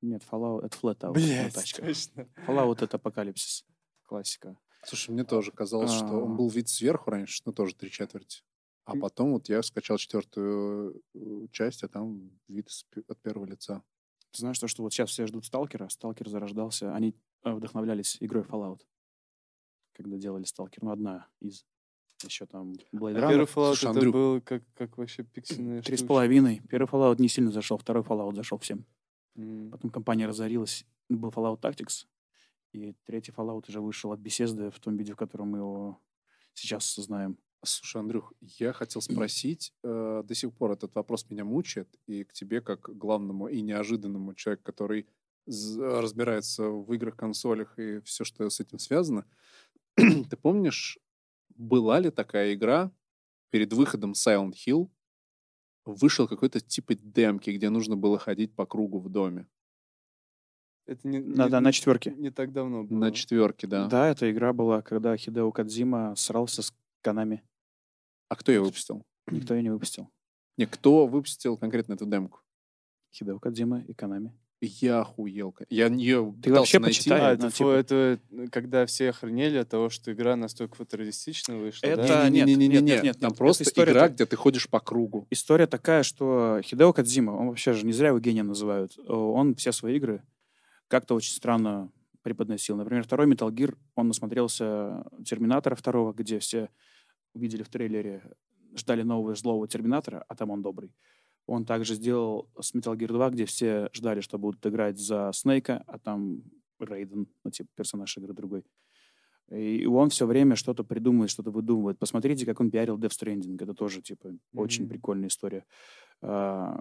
[0.04, 1.06] Нет, Fallout это Flatout.
[1.08, 1.86] на Блять, тачках.
[1.86, 2.28] точно.
[2.46, 3.64] Fallout это апокалипсис.
[4.02, 4.56] Классика.
[4.84, 6.34] Слушай, мне тоже казалось, что он А.
[6.36, 8.42] был вид сверху раньше, ну, тоже три четверти.
[8.84, 12.68] А потом вот я скачал четвертую э, часть, а там вид
[13.08, 13.82] от первого лица.
[14.32, 15.88] Ты знаешь, то, что вот сейчас все ждут Сталкера.
[15.88, 16.94] Сталкер зарождался.
[16.94, 17.14] Они
[17.44, 18.80] э, вдохновлялись игрой Fallout.
[19.94, 20.82] Когда делали Сталкер.
[20.84, 21.64] Ну, одна из.
[22.24, 23.48] Еще там Blade А первый Runner.
[23.54, 24.12] Fallout Слушай, это Андрюх.
[24.12, 26.60] был как, как вообще пиксельная Три с половиной.
[26.68, 27.78] Первый Fallout не сильно зашел.
[27.78, 28.84] Второй Fallout зашел всем.
[29.36, 29.70] М.
[29.70, 30.84] Потом компания разорилась.
[31.08, 32.06] Был Fallout Tactics.
[32.72, 36.00] И третий Fallout уже вышел от Bethesda в том виде, в котором мы его
[36.54, 37.38] сейчас знаем.
[37.62, 42.32] Слушай, Андрюх, я хотел спросить, э, до сих пор этот вопрос меня мучает, и к
[42.32, 45.06] тебе, как к главному и неожиданному человеку, который
[45.46, 49.26] разбирается в играх, консолях и все, что с этим связано.
[49.96, 50.98] Ты помнишь,
[51.56, 52.90] была ли такая игра
[53.50, 54.90] перед выходом Silent Hill?
[55.84, 59.46] Вышел какой-то типа демки, где нужно было ходить по кругу в доме.
[60.86, 62.14] Это не, Да, не- да, на четверке.
[62.14, 62.98] не так давно было.
[62.98, 63.86] На четверке, да.
[63.88, 67.42] Да, эта игра была, когда Хидео Кадзима срался с Канами.
[68.28, 69.04] А кто ее выпустил?
[69.30, 70.10] Никто ее не выпустил.
[70.56, 72.40] Не, кто выпустил конкретно эту демку?
[73.12, 74.34] Хидео Кадзима и Канами.
[74.66, 75.54] Я охуел.
[75.70, 79.58] Я ее Ты вообще почитай, А, ну, это, фо- типа- это э, когда все охренели
[79.58, 82.28] от того, что игра настолько футуристично вышла, Это- да?
[82.28, 82.74] нет, Не-не-не-не-не.
[82.80, 83.38] нет, нет, нет, Там нет.
[83.38, 85.26] просто история игра, так- где ты ходишь по кругу.
[85.30, 89.54] История такая, что Хидео Кадзима, он вообще же не зря его гением называют, э, он
[89.54, 90.22] все свои игры
[90.88, 91.90] как-то очень странно
[92.22, 92.76] преподносил.
[92.76, 96.68] Например, второй Metal Gear, он насмотрелся Терминатора второго, где все
[97.34, 98.22] увидели в трейлере,
[98.76, 100.90] ждали нового злого Терминатора, а там он добрый.
[101.46, 105.82] Он также сделал с Metal Gear 2, где все ждали, что будут играть за Снейка,
[105.86, 106.42] а там
[106.78, 108.64] Рейден, ну, типа, персонаж игры другой.
[109.50, 111.98] И он все время что-то придумывает, что-то выдумывает.
[111.98, 113.62] Посмотрите, как он пиарил Death Stranding.
[113.62, 114.90] Это тоже, типа, очень Мгм.
[114.90, 115.64] прикольная история.
[116.22, 116.80] А,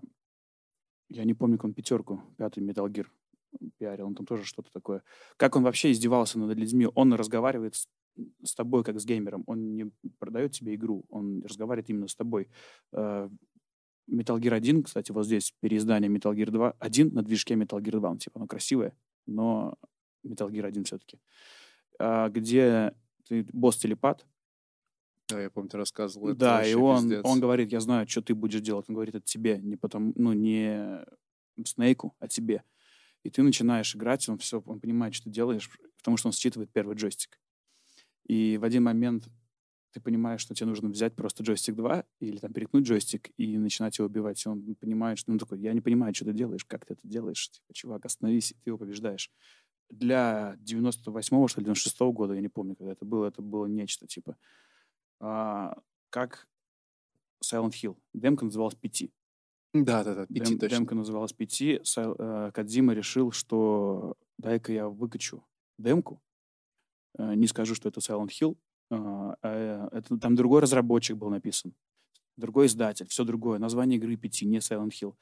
[1.09, 3.07] Я не помню, как он пятерку, пятый Metal Gear
[3.77, 4.07] пиарил.
[4.07, 5.03] Он там тоже что-то такое.
[5.37, 6.87] Как он вообще издевался над людьми?
[6.95, 7.87] Он разговаривает с,
[8.43, 9.43] с тобой, как с геймером.
[9.45, 11.05] Он не продает тебе игру.
[11.09, 12.49] Он разговаривает именно с тобой.
[12.93, 13.29] А,
[14.11, 16.75] Metal Gear 1, кстати, вот здесь переиздание Metal Gear 2.
[16.79, 18.09] Один на движке Metal Gear 2.
[18.09, 19.75] Он, типа, оно красивое, но
[20.25, 21.19] Metal Gear 1 все-таки.
[21.99, 22.93] где
[23.27, 24.25] ты босс-телепат,
[25.29, 26.29] Да, я помню, ты рассказывал.
[26.29, 27.21] это да, и он, пиздец.
[27.23, 28.85] он говорит, я знаю, что ты будешь делать.
[28.89, 31.05] Он говорит это тебе, не потому, ну, не
[31.65, 32.63] Снейку, а тебе.
[33.23, 36.71] И ты начинаешь играть, он все, он понимает, что ты делаешь, потому что он считывает
[36.73, 37.39] первый джойстик.
[38.27, 39.27] И в один момент
[39.93, 43.97] ты понимаешь, что тебе нужно взять просто джойстик 2 или там переткнуть джойстик и начинать
[43.97, 44.43] его убивать.
[44.45, 47.07] И он понимает, что он такой, я не понимаю, что ты делаешь, как ты это
[47.07, 47.49] делаешь.
[47.49, 49.31] Типа, чувак, остановись, и ты его побеждаешь.
[49.89, 54.07] Для 98-го, что ли, 96-го года, я не помню, когда это было, это было нечто,
[54.07, 54.35] типа.
[55.19, 55.77] А,
[56.09, 56.47] как
[57.43, 57.97] Silent Hill.
[58.13, 59.11] Демка называлась «Пяти».
[59.73, 60.77] Да, да, да, пяти Дем- точно.
[60.77, 61.79] Демка называлась «Пяти».
[61.83, 65.43] Сай- э, Кодзима решил, что дай-ка я выкачу
[65.77, 66.21] демку.
[67.17, 68.57] Э, Не скажу, что это Silent Hill.
[68.93, 71.73] А, а, это, там другой разработчик был написан.
[72.37, 73.59] Другой издатель, все другое.
[73.59, 75.15] Название игры «Пяти», не Silent Hill.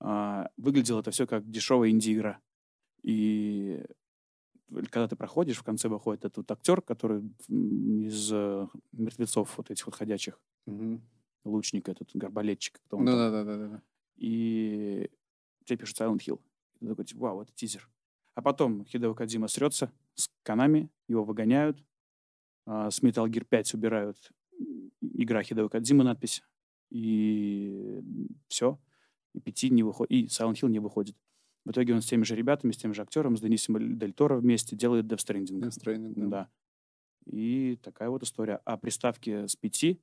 [0.00, 2.40] А, Выглядело это все как дешевая инди-игра.
[3.02, 3.84] И
[4.90, 9.94] когда ты проходишь, в конце выходит этот актер, который из э, мертвецов вот этих вот
[9.94, 11.00] ходячих, Мгм.
[11.44, 12.80] лучник этот, горбалетчик.
[12.86, 13.82] кто он Ну да, да, да, да.
[14.16, 15.08] И
[15.64, 16.40] тебе пишут Silent Hill.
[16.80, 17.88] И ты такой, типа, вау, это тизер.
[18.34, 21.78] А потом Хидео Кадзима срется с Канами, его выгоняют,
[22.66, 24.32] с Metal Gear 5 убирают
[25.00, 26.42] игра Хидео Кадзима надпись,
[26.90, 28.02] и
[28.48, 28.78] все.
[29.34, 31.16] И пяти не выходит, и Silent Hill не выходит.
[31.64, 34.36] В итоге он с теми же ребятами, с тем же актером, с Денисом Дель Торо
[34.36, 35.60] вместе делает Death Stranding.
[35.60, 36.26] Death Stranding, да.
[36.28, 36.50] Да.
[37.26, 38.60] И такая вот история.
[38.64, 40.00] А приставки с пяти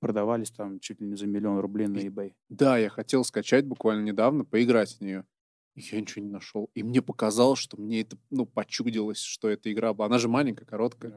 [0.00, 2.34] продавались там чуть ли не за миллион рублей на eBay.
[2.48, 5.26] Да, я хотел скачать буквально недавно, поиграть в нее.
[5.76, 6.70] Я ничего не нашел.
[6.74, 10.06] И мне показалось, что мне это, ну, почудилось, что эта игра была.
[10.06, 11.14] Она же маленькая, короткая.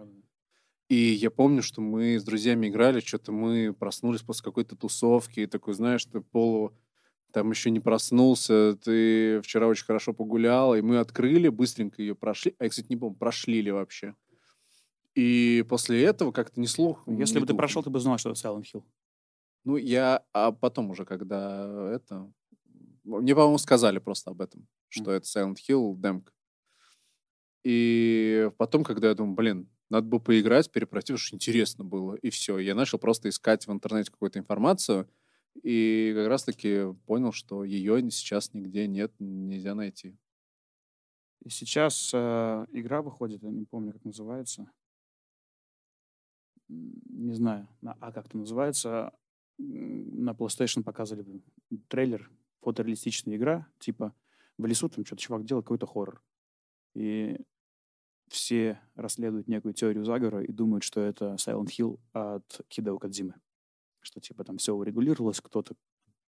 [0.90, 5.46] И я помню, что мы с друзьями играли, что-то мы проснулись после какой-то тусовки, и
[5.46, 6.74] такой, знаешь, ты полу
[7.32, 12.56] там еще не проснулся, ты вчера очень хорошо погулял, и мы открыли, быстренько ее прошли.
[12.58, 14.16] А я, кстати, не помню, прошли ли вообще.
[15.14, 17.58] И после этого как-то ни слух, Если ни бы ты духу.
[17.58, 18.84] прошел, ты бы знал, что это Silent Hill.
[19.66, 20.24] Ну, я...
[20.32, 22.32] А потом уже, когда это...
[23.04, 26.32] Мне, по-моему, сказали просто об этом, что это Silent Hill демка.
[27.64, 32.16] И потом, когда я думаю, блин, надо бы поиграть, перепройти, потому что интересно было.
[32.16, 32.60] И все.
[32.60, 35.10] Я начал просто искать в интернете какую-то информацию,
[35.64, 40.18] и как раз-таки понял, что ее сейчас нигде нет, нельзя найти.
[41.44, 44.70] И сейчас э, игра выходит, я не помню, как называется.
[46.68, 49.14] Не знаю, на, а как это называется.
[49.58, 51.42] На PlayStation показывали
[51.88, 52.30] трейлер,
[52.62, 54.14] фотореалистичная игра, типа
[54.58, 56.22] в лесу там что-то чувак делает какой-то хоррор.
[56.96, 57.38] И
[58.30, 63.36] все расследуют некую теорию заговора и думают, что это Silent Hill от Хидео Кадзимы.
[64.02, 65.76] Что типа там все урегулировалось, кто-то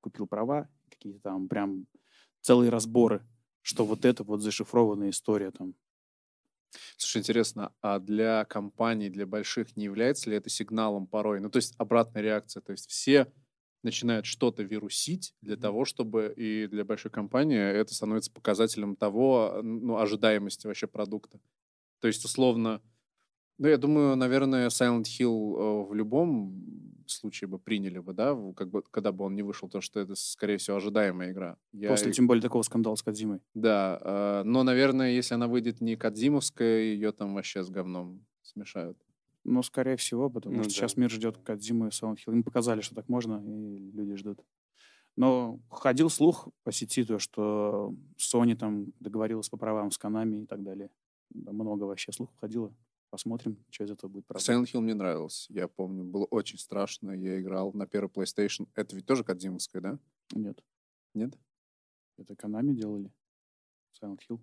[0.00, 1.86] купил права, какие-то там прям
[2.40, 3.26] целые разборы,
[3.62, 5.74] что вот это вот зашифрованная история там.
[6.96, 11.40] Слушай, интересно, а для компаний, для больших не является ли это сигналом порой?
[11.40, 12.60] Ну, то есть обратная реакция.
[12.60, 13.32] То есть все
[13.82, 19.96] начинают что-то вирусить для того, чтобы и для большой компании это становится показателем того, ну,
[19.98, 21.40] ожидаемости вообще продукта.
[22.00, 22.80] То есть, условно,
[23.58, 26.64] ну, я думаю, наверное, Silent Hill э, в любом
[27.06, 30.14] случае бы приняли бы, да, как бы, когда бы он не вышел, то, что это,
[30.14, 31.56] скорее всего, ожидаемая игра.
[31.72, 33.40] Я После, тем более, такого скандала с Кадзимой.
[33.54, 38.98] да, э, но, наверное, если она выйдет не Кадзимовская, ее там вообще с говном смешают.
[39.44, 40.74] Но, скорее всего, потому Ну что да.
[40.74, 42.32] сейчас мир ждет Кадзимы и Silent Hill.
[42.32, 44.44] Им показали, что так можно, и люди ждут.
[45.16, 50.46] Но ходил слух по сети, то, что Sony там договорилась по правам с Konami и
[50.46, 50.90] так далее.
[51.34, 52.74] Много вообще слухов ходило.
[53.10, 54.44] Посмотрим, что из этого будет правда.
[54.52, 58.68] Silent Hill мне нравился, я помню, было очень страшно, я играл на первый PlayStation.
[58.74, 59.98] Это ведь тоже Кадзимовская, да?
[60.34, 60.62] Нет,
[61.14, 61.38] Нет?
[62.18, 63.10] это Konami делали.
[64.02, 64.40] Silent Hill.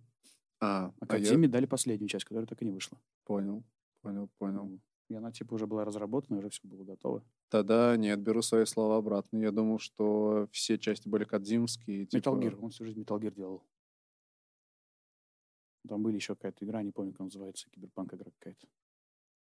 [0.60, 2.98] А, А а я Кадзиме дали последнюю часть, которая так и не вышла.
[3.24, 3.64] понял,
[4.02, 4.80] понял, понял.
[5.10, 7.24] И она типа уже была разработана, уже все было готово.
[7.49, 9.38] Тогда нет, беру свои слова обратно.
[9.38, 12.07] Я думал, что все части были Кадзимовские.
[12.07, 13.62] типа- Metal Gear, он всю жизнь Metal Gear делал.
[15.88, 18.68] Там были еще какая-то игра, не помню, как называется, киберпанк игра какая-то.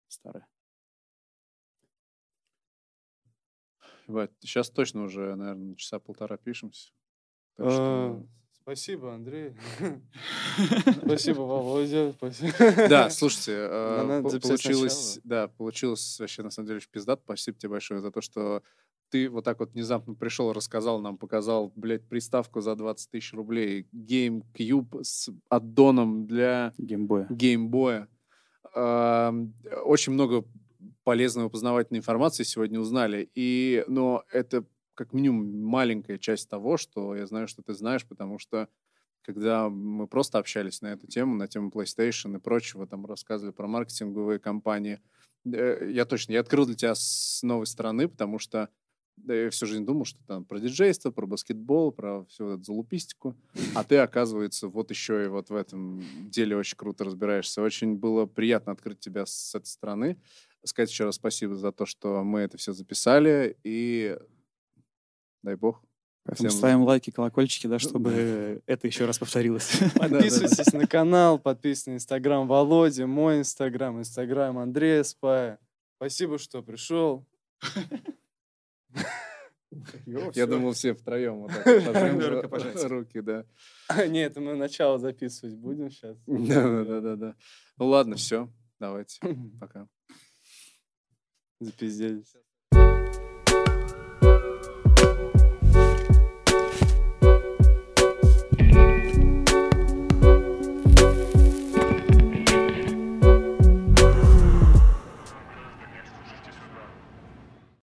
[0.07, 0.47] Старая.
[4.41, 6.91] сейчас точно уже, наверное, часа полтора пишемся.
[7.55, 8.27] Так А, что-
[8.63, 9.55] Спасибо, Андрей.
[11.05, 12.13] Спасибо, Володя.
[12.13, 12.53] Спасибо.
[12.87, 17.21] Да, слушайте, э, получилось, да, получилось вообще на самом деле очень пиздато.
[17.23, 18.63] Спасибо тебе большое за то, что
[19.13, 23.87] ты вот так вот внезапно пришел, рассказал нам, показал, блядь, приставку за 20 тысяч рублей,
[23.93, 27.27] GameCube с аддоном для Геймбоя.
[27.29, 28.07] геймбоя.
[28.73, 30.45] Очень много
[31.03, 33.29] полезной познавательной информации сегодня узнали.
[33.35, 34.65] И, но это
[34.95, 38.67] как минимум маленькая часть того, что я знаю, что ты знаешь, потому что
[39.21, 43.67] когда мы просто общались на эту тему, на тему PlayStation и прочего, там рассказывали про
[43.67, 45.01] маркетинговые компании,
[45.45, 48.69] э, я точно, я открыл для тебя с новой стороны, потому что
[49.17, 53.35] да, я всю жизнь думал, что там про диджейство, про баскетбол, про всю эту залупистику,
[53.75, 57.61] а ты, оказывается, вот еще и вот в этом деле очень круто разбираешься.
[57.61, 60.17] Очень было приятно открыть тебя с этой стороны.
[60.65, 64.17] Сказать еще раз спасибо за то, что мы это все записали, и
[65.41, 65.81] дай бог.
[66.25, 69.71] Поэтому всем- ставим лайки, колокольчики, да, чтобы это еще раз повторилось.
[69.95, 75.59] Подписывайтесь на канал, подписывайтесь на инстаграм Володи, мой инстаграм, инстаграм Андрея Спая.
[75.97, 77.25] Спасибо, что пришел.
[80.35, 81.63] Я думал, все втроем вот так
[82.49, 83.45] пожмем руки, да.
[84.07, 86.17] Нет, мы начало записывать будем сейчас.
[86.25, 87.35] Да, да, да, да.
[87.77, 88.49] Ну ладно, все,
[88.79, 89.19] давайте,
[89.59, 89.87] пока.
[91.59, 92.35] Запизделись.